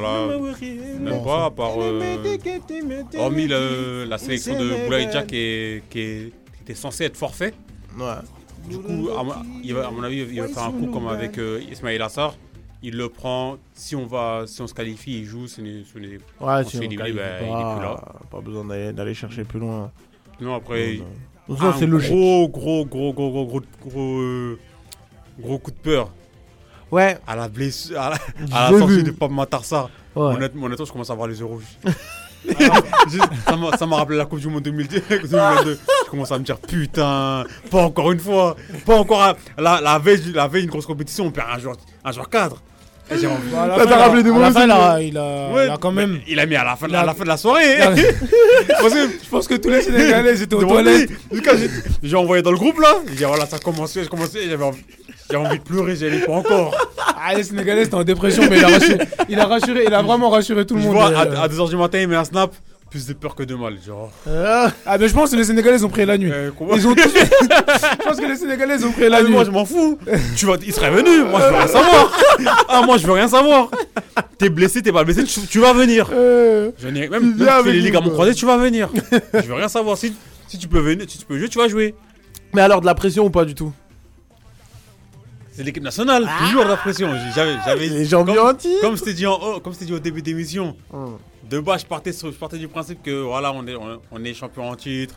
[0.00, 0.26] la...
[1.00, 1.74] Même pas, à part.
[1.80, 2.00] euh,
[3.16, 7.54] hormis le- la sélection de Boulaïdja qui, est- qui, est- qui était censée être forfait.
[7.98, 8.04] Ouais.
[8.68, 11.06] Du coup, à, mon- il va- à mon avis, il va faire un coup comme
[11.06, 12.34] avec euh, Ismail Assar.
[12.82, 13.56] Il le prend.
[13.72, 15.46] Si on, va, si on se qualifie, il joue.
[15.46, 17.06] Si on est- si est- Ouais, si on qualifie bah,
[17.40, 17.94] il est plus là.
[17.96, 19.90] pas, pas besoin d'aller d'aller chercher plus loin.
[20.40, 20.98] Non, après.
[21.48, 22.10] Donc ça, un c'est logique.
[22.10, 24.58] Gros, gros, gros, gros, gros, gros, gros, euh,
[25.38, 26.10] gros coup de peur.
[26.90, 27.18] Ouais.
[27.26, 28.16] À la blessure, à la,
[28.52, 29.88] à la sortie de Pape Matarsa.
[30.14, 30.34] Ouais.
[30.34, 31.64] Honnêtement, honnêtement, je commence à voir les yeux rouges.
[33.46, 35.78] Ça m'a- ça m'a rappelé la Coupe du Monde 2010, 2022.
[36.04, 38.54] Je commence à me dire putain, pas encore une fois,
[38.84, 41.76] pas encore à- la, la veille, la veille une grosse compétition, on perd un joueur,
[42.04, 42.60] un joueur cadre.
[43.10, 44.08] Et j'ai envie- À la fin, il a- à
[44.64, 46.20] il a- il a- Ouais, il a quand même.
[46.26, 47.76] Il a mis à la fin, à la fin de la soirée.
[48.68, 51.10] Parce que- Je pense que tous les Sénégalais étaient aux toilettes.
[51.32, 51.70] j'ai-
[52.02, 52.94] J'ai envoyé dans le groupe là.
[53.08, 54.82] J'ai dit voilà, ça a commencé, j'ai commencé, j'avais envie,
[55.30, 56.74] j'avais envie de pleurer, j'y allais pas encore.
[57.26, 58.98] Ah, les Sénégalais étaient en dépression, mais il a rassuré,
[59.28, 60.96] il a, rassuré, il a vraiment rassuré tout le Je monde.
[60.96, 61.42] vois euh.
[61.42, 62.52] à, 2h du matin, il met un snap.
[62.94, 63.76] Plus de peur que de mal.
[63.84, 64.08] Genre.
[64.86, 66.30] Ah, mais je pense que les Sénégalais ils ont pris la nuit.
[66.56, 67.02] comment- Ils ont tous.
[67.12, 69.34] je pense que les Sénégalais ils ont pris la Ah, mais nuit.
[69.34, 69.98] moi je m'en fous.
[70.36, 71.24] tu vas, il serait venu.
[71.28, 72.18] Moi je veux rien savoir.
[72.68, 73.68] Ah moi je veux rien savoir.
[74.38, 76.08] T'es blessé, t'es pas blessé, tu, tu vas venir.
[76.12, 78.88] Je n'ai- même même si les ligaments croisés, tu vas venir.
[79.34, 79.98] je veux rien savoir.
[79.98, 80.14] Si,
[80.46, 81.96] si tu peux venir, si tu peux jouer, tu vas jouer.
[82.52, 83.72] Mais alors de la pression ou pas du tout?
[85.50, 87.10] C'est l'équipe nationale, toujours de la pression.
[87.34, 89.98] J'avais, j'avais, Les gens comme, comme je t'ai dit en haut- comme je dit au
[89.98, 90.76] début d'émission.
[91.50, 94.24] De bas, je partais, sur- je partais du principe que voilà, on est, on, on
[94.24, 95.14] est champion en titre.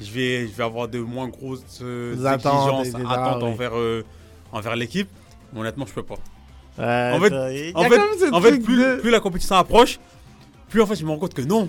[0.00, 3.48] Je vais, je vais avoir de moins grosses euh, attentes, exigences, attentes oui.
[3.48, 4.04] envers, euh,
[4.52, 5.08] envers l'équipe.
[5.52, 6.14] Mais honnêtement, je peux pas.
[6.78, 9.98] Ouais, en fait, en fait, en plus, de- plus la compétition approche,
[10.68, 11.68] plus en fait, je me rends compte que non.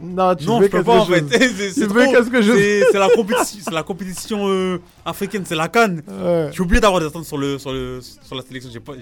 [0.00, 1.22] Non, tu non, veux je peux pas en fait.
[1.28, 6.02] C'est- la compétition, c'est la compétition euh, africaine, c'est la canne.
[6.08, 6.48] Ouais.
[6.52, 8.70] J'ai oublié d'avoir des attentes sur, le, sur, le, sur la sélection.
[8.80, 8.94] Pas-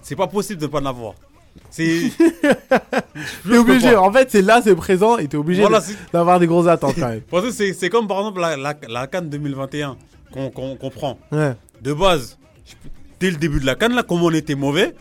[0.00, 1.12] C'est pas possible de ne pas en avoir.
[1.70, 2.10] C'est.
[3.48, 5.82] T'es obligé, en fait, c'est là, c'est présent, et t'es obligé Voilà,
[6.12, 7.20] d'avoir des grosses attentes quand même.
[7.30, 9.96] Parce que c'est c'est comme par exemple la, la, la Cannes 2021
[10.32, 11.18] qu'on prend.
[11.32, 11.54] Ouais.
[11.82, 12.74] De base, je-
[13.20, 14.94] dès le début de la Cannes, là, comme on était mauvais,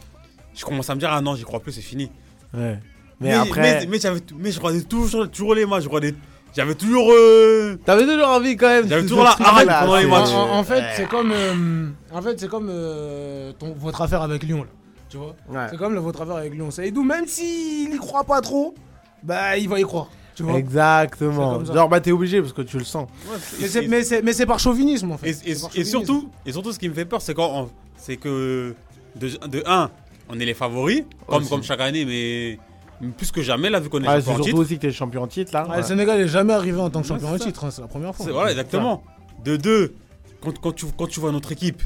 [0.56, 2.12] je commence à me dire Ah non, j'y crois plus, c'est fini.
[2.54, 2.80] Ouais.
[3.20, 5.86] Mais après- Mais, mais, j'avais- mais je regardais toujours, toujours les matchs.
[6.56, 7.12] J'avais toujours.
[7.12, 8.88] euh, T'avais toujours envie quand même.
[8.88, 10.30] J'avais toujours la hargne pendant les matchs.
[10.30, 14.44] En, en fait, c'est comme, euh, en fait, c'est comme euh, ton- votre affaire avec
[14.44, 14.70] Lyon, là.
[15.10, 15.68] Tu vois Ouais.
[15.70, 16.70] C'est comme le- votre affaire avec Lyon.
[16.72, 18.74] Saïdou, même s'il y croit pas trop,
[19.24, 20.10] bah il va y croire.
[20.36, 21.64] Tu vois C'est Exactement.
[21.66, 23.08] Genre, bah, t'es obligé parce que tu le sens.
[23.60, 25.30] Mais c'est- mais c'est mais c'est par chauvinisme en fait.
[25.46, 25.56] Et,
[25.86, 28.76] surtout, et surtout, ce qui me fait peur, c'est quand on- c'est que
[29.16, 29.90] de, de un,
[30.30, 31.50] on est les favoris, comme, Aussi.
[31.50, 32.60] comme chaque année, mais
[33.18, 34.92] plus que jamais, là, vu qu'on est Ouais, champion c'est en surtout aussi que t'es
[34.92, 35.68] champion en titre là.
[35.68, 35.78] Ouais.
[35.78, 38.14] Le Sénégal est jamais arrivé en tant que champion en titre, hein, c'est la première
[38.16, 38.26] fois.
[38.26, 39.04] C'est- Voilà, exactement.
[39.44, 39.96] De deux,
[40.42, 41.82] quand, quand, tu, quand tu vois notre équipe,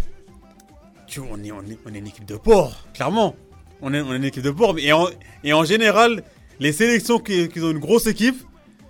[1.11, 3.35] tu, on, est, on, est, on est une équipe de porc, clairement.
[3.81, 4.75] On est, on est une équipe de porc.
[4.79, 5.07] Et en,
[5.43, 6.23] et en général,
[6.59, 8.37] les sélections qui, qui ont une grosse équipe,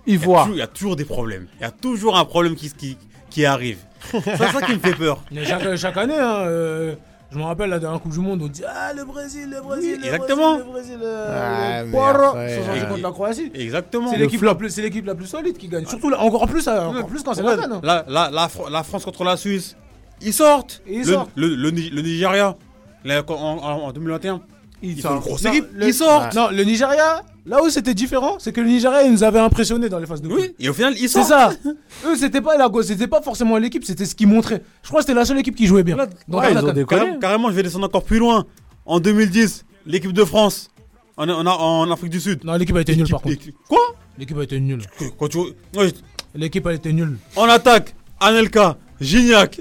[0.06, 0.40] Ils il y a voient.
[0.42, 1.48] toujours- il y, a toujours des problèmes.
[1.58, 2.96] Il y a toujours un problème qui, qui,
[3.28, 3.78] qui arrive.
[4.12, 5.22] C'est ça qui me fait peur.
[5.32, 6.94] Mais chaque, chaque année, hein, euh,
[7.32, 9.98] je me rappelle la dernière Coupe du Monde, on dit Ah, le Brésil, le Brésil,
[10.00, 10.56] le exactement.
[10.58, 12.88] Brésil, le Brésil, euh, après, sur- sur- ouais.
[12.88, 13.50] contre la Croatie.
[13.54, 14.10] Exactement.
[14.10, 15.86] C'est Le l'équipe la plus, la solide qui gagne.
[15.86, 17.80] Surtout là, encore plus, euh, encore plus quand c'est la hein.
[17.82, 19.76] la, la, la, Fr- la France contre la Suisse,
[20.24, 20.82] ils sortent.
[20.88, 21.30] Ils le, sortent.
[21.36, 22.56] Le, le, Ni- le Nigeria,
[23.04, 24.40] là, en, en- en 2021,
[24.82, 25.20] ils, sont une sortent.
[25.24, 25.66] grosse Non, équipe.
[25.80, 26.34] Ils sortent.
[26.34, 29.88] Non, le Nigeria, là où c'était différent, c'est que le Nigeria, il nous avait impressionné
[29.88, 30.38] dans les phases de poule.
[30.40, 31.28] Oui, et au final, ils C'est sortent.
[31.28, 31.70] ça.
[32.06, 34.62] Eux, c'était pas la c'était pas forcément l'équipe, c'était ce qu'ils montraient.
[34.82, 35.96] Je crois que c'était la seule équipe qui jouait bien.
[36.28, 36.72] Dans Ouais, la ils ont CAN.
[36.72, 37.00] déconné.
[37.06, 38.44] Carré- carrément, je vais descendre encore plus loin.
[38.86, 40.68] En 2010, l'équipe de France
[41.16, 42.42] en, en, en Afrique du Sud.
[42.44, 43.36] Non, l'équipe a été nulle par contre.
[43.68, 43.78] Quoi?
[44.18, 44.82] L'équipe a été nulle.
[45.18, 45.38] Quand tu...
[45.38, 45.92] ouais,
[46.34, 47.16] L'équipe a été nulle.
[47.36, 49.60] En attaque, Anelka, Gignac,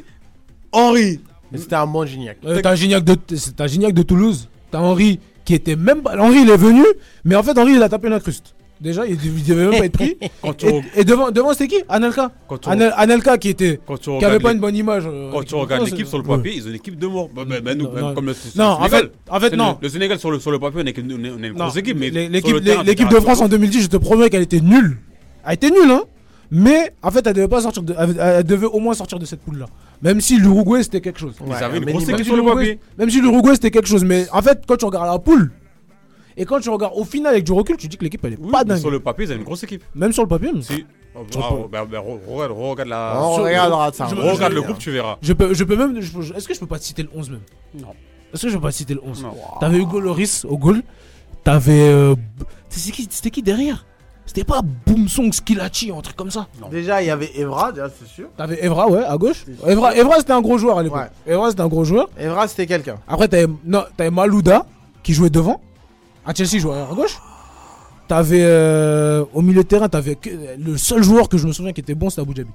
[0.72, 1.19] Henri.
[1.52, 2.38] Mais c'était un bon Gignac.
[2.45, 3.15] Euh, t'as Gignac de,
[3.56, 4.49] t'as Gignac de Toulouse.
[4.72, 6.15] T'as Henri qui était même pas.
[6.18, 6.84] Henri il est venu,
[7.26, 8.56] mais en fait Henri il a tapé l'incruste.
[8.80, 9.15] Déjà, il,
[9.45, 10.18] devait même pas être pris.
[10.41, 11.84] Quand tu, Et, et devant, devant c'était qui?
[11.88, 12.31] Anelka.
[12.48, 15.03] quand tu- Anel- Anelka qui était, quand tu qui avait pas une bonne image.
[15.06, 16.38] euh, Quand tu regardes l'équipe sur le ouais.
[16.38, 17.30] papier, ils ont une équipe de mort.
[17.31, 18.14] Bah, bah, bah, nous, Non, non.
[18.15, 19.02] comme le, Non, en Sénégal.
[19.03, 19.77] fait- en fait, non.
[19.80, 21.53] Le, le Sénégal sur le, sur le papier, on est, on est- on est une
[21.53, 21.95] Non, grosse équipe.
[21.99, 24.98] Mais l'équipe de France en 2010, je te promets qu'elle était nulle.
[25.45, 26.02] Elle était nulle, hein.
[26.49, 29.26] Mais en fait, elle devait pas sortir de, elle, elle devait au moins sortir de
[29.26, 29.68] cette poule là.
[30.02, 31.36] Même si l'Uruguay c'était quelque chose.
[31.45, 32.78] Ils avaient une grosse même équipe si sur le.
[32.98, 35.52] Même si l'Uruguay c'était quelque chose, mais en fait, quand tu regardes la poule
[36.38, 38.38] et quand tu regardes au final avec du recul, tu dis que l'équipe elle est
[38.40, 38.80] Oui, pas dingue.
[38.80, 39.84] sur le papier, ils avaient une grosse équipe.
[39.94, 40.49] Même sur le papier.
[40.53, 40.86] mais- Si.
[41.14, 43.19] Oh, ah, bah, bah, re- regarde, regarde la.
[43.22, 44.07] On sur- regardera ça.
[44.10, 44.64] je- Regarde le dire.
[44.69, 45.18] groupe, tu verras.
[45.22, 45.98] Je peux, je peux même.
[45.98, 47.41] Est-ce que je peux pas te citer le 11 même?
[47.78, 47.90] Non.
[48.34, 49.34] Est-ce que je peux pas te citer le 11 Non.
[49.60, 50.82] T'avais Hugo Loris au goal.
[51.44, 51.82] T'avais.
[51.82, 52.15] euh,
[52.69, 53.86] qui- C'était qui derrière?
[54.26, 56.48] C'était pas Boomsong Skillachi, un truc comme ça.
[56.69, 58.27] Déjà, il y avait Evra, déjà, c'est sûr.
[58.38, 59.43] T'avais Evra, ouais, à gauche.
[59.68, 60.99] Evra, Evra c'était un gros joueur à l'époque.
[61.26, 61.34] Ouais.
[61.34, 62.07] Evra c'était un gros joueur.
[62.18, 62.95] Evra, c'était quelqu'un.
[63.07, 64.65] Après, t'avais, non, t'avais Malouda
[65.03, 65.60] qui jouait devant.
[66.26, 67.19] À Chelsea, il jouait à gauche.
[68.07, 71.73] T'avais euh, au milieu de terrain, t'avais que- le seul joueur que je me souviens
[71.73, 72.52] qui était bon, c'était Abu Dhabi.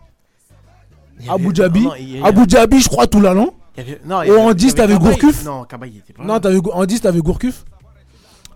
[1.28, 1.90] Abu Dhabi, non,
[2.24, 3.55] a- Abu Dhabi, je crois tout l'allant.
[3.76, 4.98] avait- non, Et avait- en il y 10, avait t'avais.
[4.98, 5.44] Gourcuff.
[5.44, 6.40] Non, Cabaye, il était pas Non, là.
[6.40, 7.64] t'avais, en 10, t'avais Gourcuff.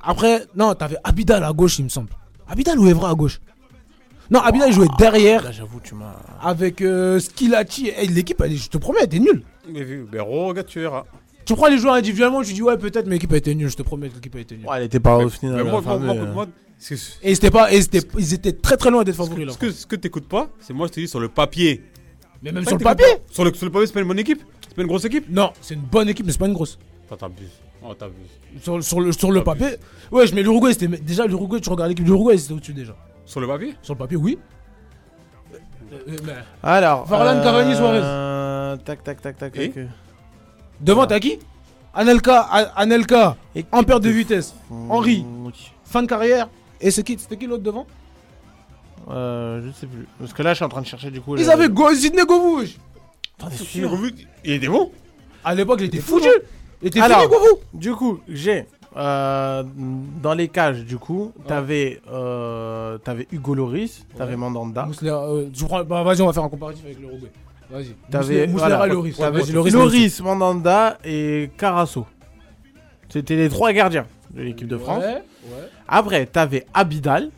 [0.02, 2.08] Après, non, t'avais Abidal à gauche, il me semble.
[2.50, 3.40] Abidal ou Evra à gauche
[4.30, 6.16] Non, Abidal, il jouait derrière Là, j'avoue, tu m'as.
[6.42, 7.18] avec euh.
[7.40, 9.42] Et l'équipe, elle est- je te promets, elle était nulle.
[9.68, 11.04] Mais, mais regarde, tu verras.
[11.44, 13.70] Tu prends les joueurs individuellement, tu dis ouais, peut-être, mais l'équipe a été nulle.
[13.70, 14.66] Je te promets que l'équipe a été nulle.
[14.66, 15.56] Ouais, elle était pas au final.
[15.56, 16.46] Mais moi, la moi, moi, fameuse, moi,
[16.78, 19.52] c'est- Et c'était pas, et c'était- ils étaient très très loin d'être favoris là.
[19.52, 21.82] ce que, ce que t'écoutes pas, c'est moi, je te dis sur le papier.
[22.42, 23.06] Mais même sur le papier.
[23.30, 25.26] Sur le, sur le papier, c'est pas une bonne équipe C'est pas une grosse équipe
[25.28, 26.78] Non, c'est une bonne équipe, mais c'est pas une grosse.
[27.06, 27.48] Attends, t'abuses.
[27.82, 28.16] Oh, t'abuses.
[28.62, 29.76] Sur, sur le, sur le papier,
[30.10, 31.60] ouais, mais l'Uruguay, c'était déjà l'Uruguay.
[31.60, 32.94] Tu regardes l'équipe de l'Uruguay, c'était au-dessus déjà.
[33.24, 33.74] Sur le papier?
[33.82, 34.38] Sur le papier, oui.
[35.92, 37.04] Euh, euh, Alors.
[37.06, 38.00] Varane, Cavani, Suarez.
[38.02, 39.52] euh, Tac, tac, tac, tac.
[39.52, 39.72] Tac.
[40.80, 41.38] Devant, t'as qui?
[41.92, 42.40] Anelka,
[42.76, 43.36] Anelka,
[43.72, 44.54] en perte de vitesse.
[44.70, 45.24] Henri,
[45.84, 46.48] fin de carrière.
[46.80, 47.86] Et c'est qui C'était qui l'autre devant?
[49.10, 50.06] Euh, je sais plus.
[50.18, 51.36] Parce que là, je suis en train de chercher du coup.
[51.36, 52.76] Ils avaient Sidney Govouche.
[53.52, 54.92] Sûr vu Il était bon
[55.42, 56.28] À l'époque, il était fou, foutu.
[57.00, 57.58] Alors, fini, Govou.
[57.74, 58.66] Du coup, j'ai.
[58.96, 59.62] euh,
[60.22, 64.84] dans les cages, du coup, t'avais euh, t'avais Hugo Loris, t'avais Mandanda.
[64.86, 67.30] Mouslera, euh, je prends- bah, vas-y, on va faire un comparatif avec l'Uruguay.
[67.70, 67.94] Vas-y.
[68.10, 69.16] T'avais Mouslera voilà, et Loris.
[69.16, 72.04] t'avais Vas-y, Loris, Loris, Mandanda et Carasso.
[73.08, 75.04] C'était les trois gardiens de l'équipe de France.
[75.04, 75.22] Ouais,
[75.86, 77.30] Après, t'avais Abidal,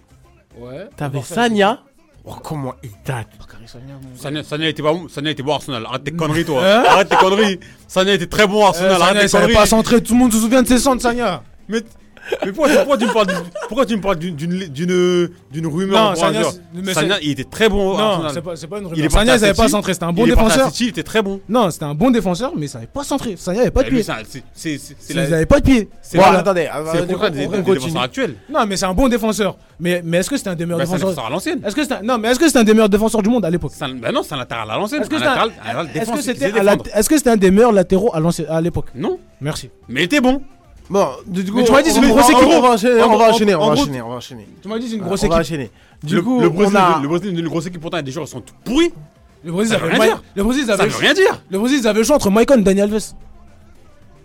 [0.58, 0.88] ouais, ouais.
[0.96, 1.34] t'avais Parfait.
[1.34, 1.82] Sagna.
[2.24, 5.84] Oh, comment il date mon- Sanya Sanya était bon, Sanya était bon à Arsenal.
[5.86, 6.62] Arrête tes conneries, toi.
[6.64, 7.58] Hein Arrête tes conneries.
[7.88, 8.90] Sanya était très bon Euh, Arsenal.
[8.92, 9.54] Sagna, Arrête tes conneries.
[9.54, 10.02] pas centrer.
[10.02, 11.42] Tout le monde se souvient de ses centres, Sagna.
[11.68, 11.80] Mais,
[12.44, 13.36] mais pourquoi, pourquoi tu me parles, d'une-
[13.68, 17.24] pourquoi tu me parles d'une, d'une, d'une, d'une rumeur Non, Sagna, c'est- mais Sagna, c'est-
[17.24, 18.30] il était très bon à Non, Arsenal.
[18.34, 19.02] c'est pas, c'est pas une est rumeur.
[19.02, 19.70] parti Sagna, à il savait pas City.
[19.72, 19.92] centrer.
[19.94, 20.72] C'était un bon il est parti à défenseur.
[20.72, 21.40] City, il était très bon.
[21.48, 23.36] Non, c'était un bon défenseur, mais il savait pas centrer.
[23.36, 24.02] Sagna, il avait pas de lui, pied.
[24.04, 25.88] c'est un- c'est- c'est- c'est- c'est Il la- avait pas de pied.
[26.00, 28.34] c'est Bon, la- attendez, c'est le attendez, contraire on- des, défenseurs actuels.
[28.50, 29.56] Non, mais c'est un bon défenseur.
[29.80, 31.60] Mais, mais est-ce que c'était un des meilleurs Bah, c'est un défenseurs défenseur à l'ancienne.
[31.66, 32.02] Est-ce que c'est un...
[32.02, 33.94] Non, mais est-ce que c'était un des meilleurs défenseurs du monde à l'époque C'est un-
[33.94, 35.00] Bah non, c'est un latéral à l'ancienne.
[35.02, 36.84] Est-ce que Un c'était un- latéral- un latéral est-ce que défensif qui c'était défendre.
[36.94, 39.70] est-ce que c'était un des meilleurs latéraux à l'ancien- à l'époque Non, Merci.
[39.88, 40.40] mais il était bon.
[40.92, 42.48] Bon, du coup, Mais tu m'as dit, c'est on- une on- grosse on- équipe.
[42.52, 44.46] On va enchaîner, En on va enchaîner, on va enchaîner, on va enchaîner.
[44.60, 45.40] Tu m'as dit c'est une On grosse va équipe.
[45.40, 45.70] enchaîner.
[46.02, 46.98] Du le, coup, le on Brésil, a.
[47.00, 48.92] le Brésil, une grosse équipe, pourtant, des joueurs sont tout pourris.
[49.42, 50.22] Le Brésil Ça veut rien dire.
[50.36, 51.42] Le Brésil Ça veut rien dire.
[51.50, 53.02] Le Brésil avait le choix entre Maicon et Daniel Alves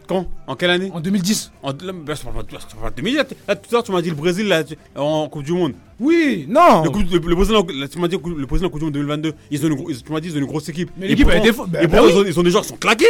[0.08, 0.26] Quand?
[0.46, 0.90] En quelle année?
[0.94, 1.52] En 2010.
[1.64, 3.16] En là, bah, je parle pas de- je parle pas de 2000.
[3.16, 4.64] Là, tout à l'heure, tu m'as dit le Brésil là,
[4.96, 5.74] en Coupe du Monde.
[6.00, 6.84] Oui, non.
[6.84, 8.94] Le, coup- le- le Brésil, là, tu m'as dit le Brésil en Coupe du Monde
[8.94, 9.34] 2022.
[9.52, 10.92] Ils ont une, tu m'as dit ils ont une grosse équipe.
[10.98, 12.14] Mais Et l'équipe, elle bah, bah oui.
[12.28, 13.06] ils ont des joueurs qui sont claqués.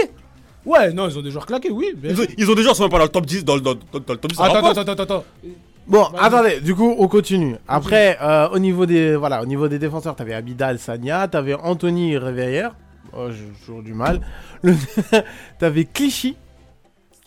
[0.68, 1.94] Ouais, non, ils ont des joueurs claqués, oui.
[1.96, 2.34] bien Ils ont, sûr.
[2.38, 3.46] ils ont des joueurs qui sont même pas dans le top 10.
[3.46, 5.24] Dans, le- dans, dans- dans le top 10 ça va Attends, attends, attends, attends.
[5.88, 7.56] Bon, attendez, du coup, on continue.
[7.68, 12.18] Après, euh, au niveau des voilà, au niveau des défenseurs, t'avais Abidal, Sagna, t'avais Anthony
[12.18, 12.76] Réveillère.
[13.14, 14.20] Oh, j'ai toujours du mal.
[14.64, 14.76] Le...
[15.60, 16.36] t'avais Clichy.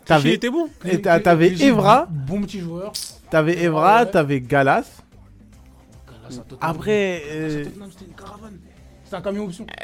[0.01, 0.67] Il T'avais était bon.
[0.85, 2.91] et t'a- t'avais Clichy, Evra, Bon petit joueur.
[3.31, 4.11] t'avais Evra, Ouais, ouais.
[4.11, 4.83] t'avais Galas.
[6.05, 6.57] Galas à Tottenham.
[6.61, 8.59] Après, euh, Tottenham, c'était une caravane.
[9.03, 9.65] C'était un camion option.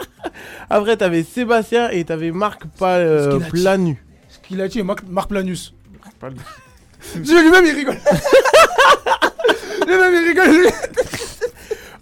[0.70, 3.50] après t'avais Sébastien et t'avais Marc Pa- euh, Skilacci.
[3.62, 4.04] Planu.
[4.28, 5.74] Ce qu'il a tué, Marc, Marc Planus.
[7.14, 7.96] Lui-même, il rigole.
[9.86, 10.72] Lui-même, il rigole.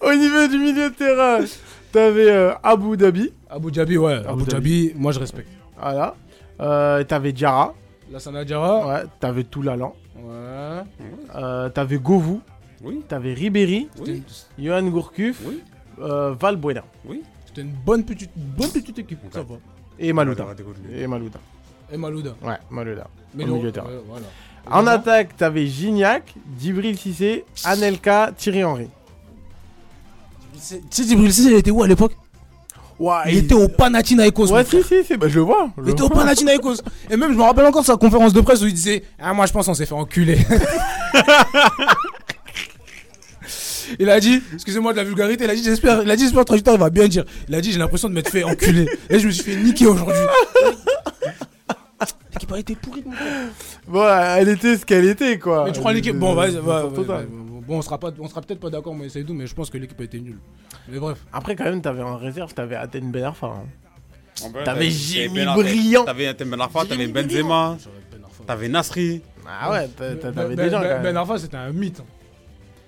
[0.00, 1.38] Au niveau du milieu de terrain,
[1.92, 3.32] t'avais euh, Abu Dhabi.
[3.50, 4.14] Abu Dhabi, ouais.
[4.14, 5.48] Abu Abu Dhabi, moi je respecte.
[5.80, 6.14] Voilà.
[6.60, 7.74] Euh, t'avais Diarra.
[8.10, 8.86] Lassana Diarra.
[8.86, 9.02] Ouais.
[9.20, 9.94] T'avais Toulalan.
[10.16, 10.82] Ouais.
[11.34, 12.40] Euh, t'avais Govou.
[12.82, 13.02] Oui.
[13.08, 13.88] T'avais Ribéry.
[14.00, 14.22] Oui.
[14.58, 15.40] Johan Gourcuff.
[15.44, 15.62] Oui.
[15.98, 16.84] Valbuena.
[17.56, 19.18] C'était une bonne petite, bonne petite équipe.
[19.32, 19.54] Ça va.
[19.98, 20.44] Et Malouda.
[20.94, 21.38] Et Malouda.
[21.90, 22.34] Et Malouda.
[22.44, 23.06] Ouais, Malouda.
[23.34, 23.86] Mais au non, milieu de terrain.
[23.86, 24.26] ouais, voilà.
[24.70, 28.88] En attaque, t'avais Gignac, Djibril Cissé, Anelka, Thierry Henry.
[30.52, 32.12] Tu sais, Djibril Cissé, il était où à l'époque?
[32.98, 34.52] Ouais, Il était au Panathinaikos.
[34.52, 35.70] Ouais, si, si, si, bah, je le vois.
[35.78, 36.10] je Il était au.
[36.10, 36.82] Panathinaikos.
[37.08, 39.32] Et même, je me rappelle encore de sa conférence de presse où il disait Ah,
[39.32, 40.38] moi, je pense qu'on s'est fait enculer.
[43.98, 46.42] il a dit, excusez-moi de la vulgarité, il a dit, j'espère, il a dit, j'espère
[46.42, 47.24] que Trajectoire, il va bien dire.
[47.48, 48.86] Il a dit, j'ai l'impression de m'être fait enculer.
[49.10, 50.14] Et je me suis fait niquer aujourd'hui.
[52.34, 53.48] L'équipe a été pourrie, mon frère.
[53.88, 54.04] Bon,
[54.36, 55.64] elle était ce qu'elle était, quoi.
[55.64, 58.94] Mais tu crois l'équipe Bon, vas-y, Bon, on sera, pas, on sera peut-être pas d'accord,
[58.94, 60.38] mais c'est tout, mais je pense que l'équipe a été nulle.
[60.88, 61.18] Mais bref.
[61.32, 63.46] Après, quand même, t'avais en réserve, t'avais Athènes Ben Arfa.
[63.48, 63.64] hein.
[64.44, 64.90] En vrai, T'avais
[65.34, 66.04] Ben Arfa, Brillant.
[66.04, 67.76] T'avais Ben Arfa, t'avais Benzema,
[68.46, 69.22] t'avais Nasri.
[69.48, 71.02] Ah ouais, t'a- t'a- t'avais Ben- des gens, Ben-.
[71.02, 72.00] Ben Arfa, c'était un mythe.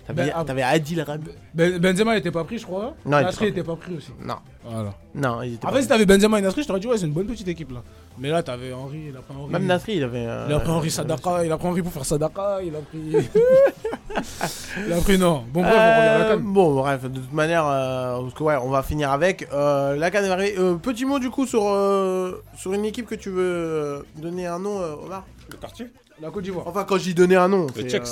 [0.09, 1.31] T'avais Ben- t'avais Adil Rabi.
[1.55, 2.95] Ben- Benzema était pas pris, je crois.
[3.07, 4.11] Non, il Nasri était était pas pris aussi.
[4.25, 4.37] Non.
[4.65, 4.95] Voilà.
[5.15, 7.07] Non, il était Après, pas- si t'avais Benzema et Nasri, je t'aurais dit, ouais, c'est
[7.07, 7.83] une bonne petite équipe là.
[8.19, 9.53] Mais là, t'avais Henri, il a pris Henri.
[9.53, 10.27] Même Nasri, il avait.
[10.27, 12.81] euh, Il a pris Henri Sadaka, il a pris Henri pour faire Sadaka, il a
[12.81, 12.99] pris.
[14.87, 15.45] il a pris, non.
[15.53, 16.43] Bon, bref, on revient à la Euh, canne.
[16.43, 19.47] bon, bref, de toute manière, euh, parce que ouais, on va finir avec.
[19.53, 20.59] Euh, la canne est arrivée.
[20.59, 24.47] Euh, petit mot du coup sur, euh, sur une équipe que tu veux euh, donner
[24.47, 25.25] un nom, euh, Omar?
[25.51, 25.87] Le quartier
[26.21, 26.67] La Côte d'Ivoire.
[26.67, 27.83] Enfin, quand j'y donnais un nom, Le.
[27.83, 28.03] Tchèques.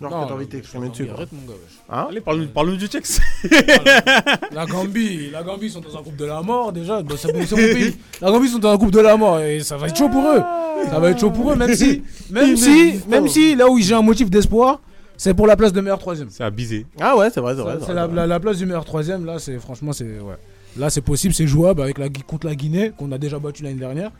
[0.00, 1.06] Genre Non, que t'as envie de t'exprimer dessus.
[1.06, 1.14] quoi.
[1.14, 1.78] Arrête, mon gars, wesh.
[1.88, 3.06] Hein Allez, parle-nous parle du Tchèques.
[4.52, 7.02] La Gambie, la Gambie sont dans un groupe de la mort déjà.
[7.02, 7.96] Bah, c'est bon, c'est mon pays.
[8.20, 10.22] La Gambie sont dans un groupe de la mort et ça va être chaud pour
[10.26, 10.42] eux.
[10.90, 13.94] Ça va être chaud pour eux, même si, même si, même si là où j'ai
[13.94, 14.80] un motif d'espoir,
[15.16, 16.28] c'est pour la place de meilleur troisième.
[16.30, 16.84] C'est abusé.
[17.00, 17.78] Ah ouais, c'est vrai, c'est vrai.
[17.84, 18.16] C'est la, vrai.
[18.16, 20.36] la- la place du meilleur troisième là, c'est franchement c'est ouais.
[20.76, 23.62] Là c'est possible, c'est jouable avec la Gui- contre la Guinée qu'on a déjà battu
[23.62, 24.10] l'année dernière,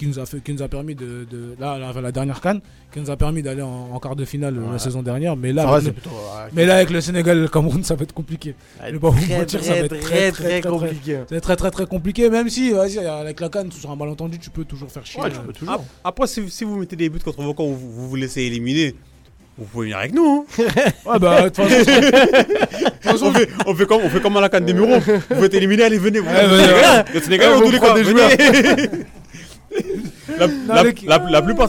[0.00, 2.60] qui nous a fait, qui nous a permis de, de là la, la dernière canne,
[2.92, 5.36] qui nous a permis d'aller en, en quart de finale euh, la saison dernière.
[5.36, 6.08] Mais là, le- plutôt.
[6.10, 8.54] ouais, mais là avec le Sénégal et le Cameroun, ça va être compliqué.
[8.82, 11.18] ouais, pas vous très, mentir, ça va très, être très, très compliqué.
[11.28, 14.48] C'est très très très compliqué, même si vas-y avec la canne sur un malentendu, tu
[14.50, 15.20] peux toujours faire chier.
[15.20, 15.40] Ouais, tu euh.
[15.46, 15.74] peux toujours.
[15.74, 18.40] Ap- Après, si, si vous mettez des buts contre vos camps, vous, vous vous laissez
[18.42, 18.94] éliminer.
[19.58, 20.46] Vous pouvez venir avec nous.
[20.58, 20.62] hein.
[21.04, 24.20] Ouais bah de toute façon, de toute façon, on, fait, on, fait comme, on fait
[24.22, 24.98] comme à la canne des mureaux.
[25.30, 26.20] Vous êtes éliminé, allez, venez.
[26.20, 28.88] Vous, Ouais, le venez, le venez.
[30.38, 31.68] la, la, l'équipe- la, la plupart,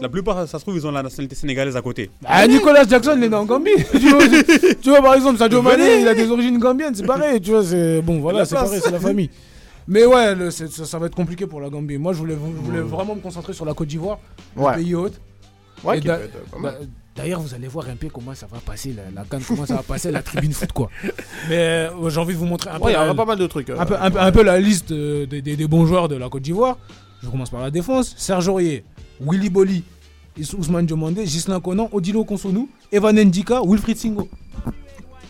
[0.00, 2.10] la plupart, ça se trouve, ils ont la nationalité sénégalaise à côté.
[2.24, 3.70] Ah, Nicolas Jackson, il est né en Gambie.
[3.92, 7.06] tu, vois, tu- tu vois, par exemple, Sadio Mané, il a des origines gambiennes, c'est
[7.06, 7.40] pareil.
[7.40, 9.30] Tu vois, c'est bon, voilà, La c'est pareil, c'est la famille.
[9.88, 11.98] Mais ouais, le- ça, ça va être compliqué pour la Gambie.
[11.98, 14.18] Moi, je voulais, je voulais vraiment me concentrer sur la Côte d'Ivoire,
[14.56, 14.76] Ouais.
[14.76, 15.20] le pays hôte.
[15.82, 16.00] Ouais.
[16.00, 16.74] Bah,
[17.16, 19.74] D'ailleurs, vous allez voir un peu comment ça va passer, la, la canne, comment ça
[19.74, 20.88] va passer la tribune foot, quoi.
[21.48, 21.56] Mais
[21.90, 23.36] euh, j'ai envie de vous montrer un peu, Ouais, il y la, aura pas mal
[23.38, 23.68] de trucs.
[23.68, 23.78] euh.
[23.78, 26.14] un peu, un peu- un peu la liste euh, des, des- des bons joueurs de
[26.14, 26.78] la Côte d'Ivoire.
[27.22, 28.14] Je commence par la défense.
[28.16, 28.84] Serge Aurier,
[29.20, 29.84] Willy Boli,
[30.56, 34.28] Ousmane Diomandé, Gislain Conan, Odilo Konsonou, Evan Ndika, Wilfried Singo.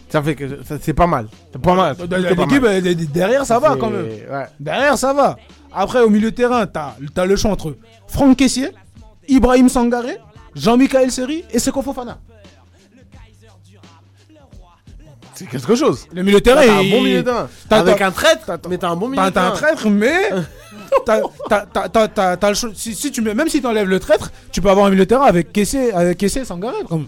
[0.09, 1.29] Ça fait que c'est pas mal.
[1.53, 1.97] C'est pas mal.
[2.11, 4.07] L'équipe, euh, derrière, ça va quand même.
[4.07, 4.47] Ouais.
[4.59, 5.37] Derrière, ça va.
[5.73, 7.77] Après, au milieu de terrain, t'as as le choix entre
[8.09, 8.71] Franck Caissier,
[9.29, 10.17] Ibrahim Sangaré,
[10.57, 12.19] Jean-Michel Seri et Seko Fofana.
[15.35, 16.07] C'est quelque chose.
[16.13, 17.49] Le milieu de terrain, T'as un bon milieu de terrain.
[17.71, 19.57] Avec un traître, mais t'as un bon milieu de t'as un terrain.
[19.57, 20.31] traître, mais.
[21.07, 23.89] t'as- t'as- t'as- t'as- t'as- t'as le choix- si, si tu mets, même si t'enlèves
[23.89, 26.85] le traître, tu peux avoir un milieu de terrain avec Caissier, avec et Sangaré.
[26.89, 27.07] Comme...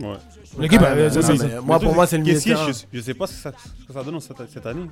[0.00, 0.16] Ouais.
[0.58, 2.66] L'équipe, Ouais, euh, Moi, pour moi, c'est le milieu de terrain.
[2.66, 4.86] je, je sais pas ce que ça, ce que ça donne cette, cette année.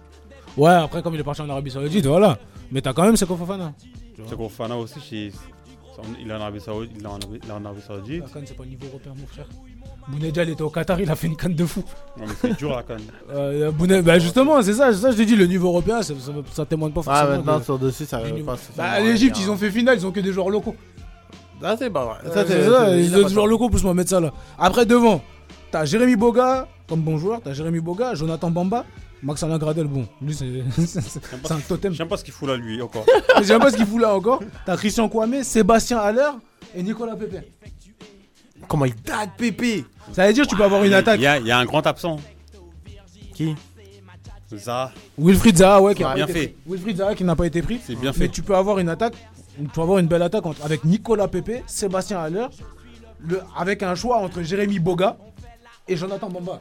[0.57, 2.39] Ouais, après, comme il est parti en Arabie Saoudite, voilà.
[2.71, 3.73] Mais t'as quand même Seko Fofana.
[4.29, 5.33] C'est qu'on Fana aussi,
[6.21, 6.93] il est en Arabie Saoudite.
[6.99, 8.25] Il est en Arabie, Saoudite.
[8.47, 9.47] C'est pas le niveau européen, mon frère.
[10.09, 11.83] Bounedja, il était au Qatar, il a fait une canne de fou.
[12.19, 13.01] Non, mais c'est dur la canne.
[13.31, 16.15] Euh, Boune- bah justement, c'est ça, c'est ça, je te dis, le niveau européen, ça,
[16.19, 17.37] ça, ça témoigne pas Ah, forcément.
[17.37, 18.45] maintenant, de- sur dessus, ça niveau.
[18.53, 18.57] pas.
[18.77, 20.75] Bah, l'Egypte, ils ont fait finale, ils ont que des joueurs locaux.
[21.63, 22.15] Ah, c'est pas vrai.
[22.25, 24.33] Ça, Ça, c'est ça, ils ont des joueurs locaux pour se mettre ça là.
[24.59, 25.21] Après, devant,
[25.71, 28.85] t'as Jérémy Boga comme bon joueur, t'as Jérémy Boga, Jonathan Bamba,
[29.23, 30.47] Max Alain Gradel, bon, lui c'est
[31.53, 31.93] un totem.
[31.93, 33.05] J'aime pas ce qu'il fout là, lui, encore.
[33.43, 34.41] J'aime pas ce qu'il fout là encore.
[34.65, 36.31] T'as Christian Kwame, Sébastien Haller
[36.75, 37.41] et Nicolas Pépé.
[38.69, 41.19] Comment il date, Pépé Ça veut dire que tu peux avoir une attaque.
[41.19, 42.19] Il y, a, il y a un grand absent.
[43.35, 43.55] Qui
[44.55, 44.93] Zaha.
[45.19, 46.47] Wilfried Zaha, ouais, qui a pas bien été fait.
[46.49, 46.57] pris.
[46.66, 47.81] Wilfried Zaha qui n'a pas été pris.
[47.85, 48.28] C'est bien Mais fait.
[48.28, 49.15] tu peux avoir une attaque,
[49.57, 52.47] tu peux avoir une belle attaque entre- avec Nicolas Pépé, Sébastien Haller,
[53.20, 55.19] le, avec un choix entre Jérémy Boga
[55.86, 56.61] et Jonathan Bamba.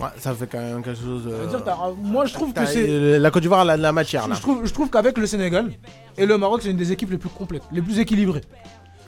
[0.00, 1.22] Ouais, ça fait quand même quelque chose.
[1.26, 2.86] euh, C'est-à-dire, t'as- moi je trouve que t'as- c'est.
[2.88, 4.34] euh, La Côte d'Ivoire a la, la matière là.
[4.34, 5.70] Je trouve, je trouve qu'avec le Sénégal
[6.18, 8.40] et le Maroc, c'est une des équipes les plus complètes, les plus équilibrées.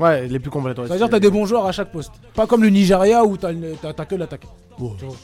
[0.00, 0.78] Ouais, les plus complètes.
[0.78, 2.12] ouais, C'est-à-dire t'as des bons joueurs à chaque poste.
[2.34, 4.46] Pas comme le Nigeria où t'as une- t'as t'as que l'attaque.
[4.78, 4.94] Bon.
[4.98, 5.14] Tu vois.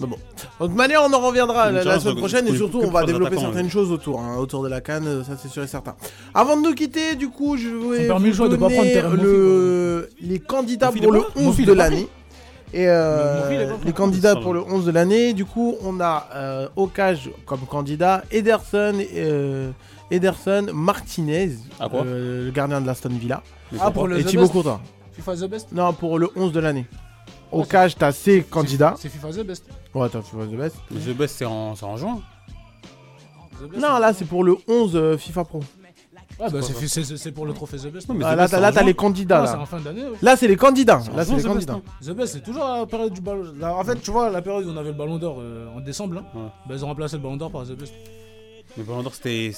[0.00, 0.16] Mais bon.
[0.60, 3.64] De toute manière, on en reviendra la, semaine prochaine et surtout, on va développer certaines
[3.66, 3.70] ouais.
[3.70, 5.96] choses autour, hein, autour de la canne, ça c'est sûr et certain.
[6.34, 8.92] Avant de nous quitter, du coup, je vais permis vous le choix de pas donner
[9.00, 10.08] prendre le...
[10.20, 12.08] les candidats pour est le pas- mon 11 fils de est pas l'année.
[12.74, 13.86] Et euh, Mon fils est pas pris.
[13.86, 18.22] les candidats pour le 11 de l'année, du coup, on a euh, Ocage comme candidat,
[18.30, 19.70] Ederson, euh,
[20.10, 23.42] Ederson, Martinez, À quoi euh, le gardien de l'Aston Villa,
[23.80, 24.80] Ah, pour le et The Thibaut Best Courtois.
[25.12, 26.86] FIFA The Best Non, pour le 11 de l'année.
[27.50, 28.94] Au Ouais, cage, t'as ces candidats.
[28.98, 29.64] C'est FIFA The Best.
[29.94, 30.76] Ouais, t'as fait the best.
[30.90, 32.20] Le The Best, c'est en, c'est en juin.
[33.60, 35.60] The Best, Non, là, c'est pour le 11 euh, FIFA Pro.
[36.38, 38.08] Ouais, bah, c'est c'est c'est pour le trophée The Best.
[38.08, 38.86] Non, mais Ah, The là, Best, t'as c'est là, en t'as juin.
[38.86, 39.40] les candidats.
[39.40, 40.02] Non, c'est Là, en fin d'année.
[40.04, 40.16] ouais.
[40.22, 41.00] là c'est les candidats.
[41.16, 41.72] Là, c'est les The Best, candidats.
[41.74, 41.82] hein.
[42.00, 43.44] The Best, c'est toujours la période du ballon.
[43.58, 45.80] là, En fait, tu vois, la période où on avait le ballon d'or euh, en
[45.80, 46.42] décembre, là, Ouais.
[46.68, 47.92] bah, ils ont remplacé le ballon d'or par The Best.
[48.78, 49.52] Le Ballon d'Or, c'était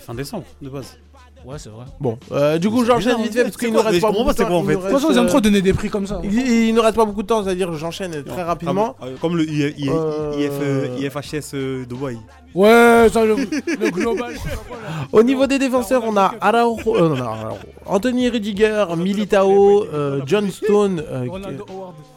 [0.00, 0.96] fin décembre, de base.
[1.44, 1.86] Ouais, c'est vrai.
[1.98, 4.30] Bon, euh, du coup, j'enchaîne vite fait parce c'est qu'il nous reste Mais pas beaucoup
[4.30, 4.46] de temps.
[4.46, 5.88] quoi, en il fait nous De toute façon, ils aiment euh, trop donner des prix
[5.88, 6.20] comme ça.
[6.22, 6.34] Il,
[6.68, 8.94] il nous reste pas beaucoup de temps, c'est-à-dire j'enchaîne très rapidement.
[9.00, 12.18] Comme, euh, comme le I- I- Euh, IF, IFHS euh, Dubaï.
[12.54, 14.34] Ouais, ça, le, le global.
[15.12, 17.56] Au niveau des défenseurs, on a Araujo, euh, non, non, Araujo.
[17.86, 21.26] Anthony Rudiger, Militao, euh, John Stone, euh.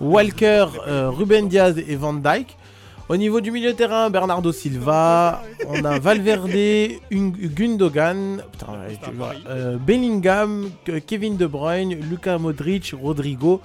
[0.01, 2.57] Walker, euh, Ruben Diaz et Van Dyke.
[3.14, 8.73] Au niveau du milieu de terrain, Bernardo Silva, on a Valverde, Gundogan, putain,
[9.48, 13.61] euh, Bellingham, Ke- Kevin De Bruyne, Luka Modric, Rodrigo.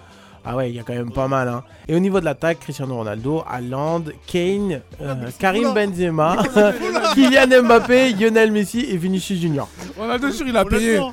[0.50, 1.46] Ah ouais, il y a quand même pas mal.
[1.46, 1.62] Hein.
[1.86, 6.36] Et au niveau de l'attaque, Cristiano Ronaldo, Haaland, Kane, euh, Karim Benzema,
[7.14, 9.68] Kylian Mbappé, Lionel Messi et Vinicius Junior.
[9.98, 10.96] Ronaldo, sûr, il a payé.
[10.96, 11.12] Sûr,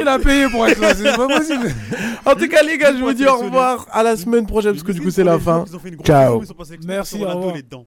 [0.00, 0.94] il a payé pour être là.
[0.96, 1.72] C'est pas possible.
[2.24, 4.82] En tout cas, les gars, je vous dis au revoir à la semaine prochaine parce
[4.84, 5.64] que du coup, c'est la fin.
[6.04, 6.42] Ciao.
[6.84, 7.54] Merci, au Ronaldo, revoir.
[7.56, 7.80] il est dedans.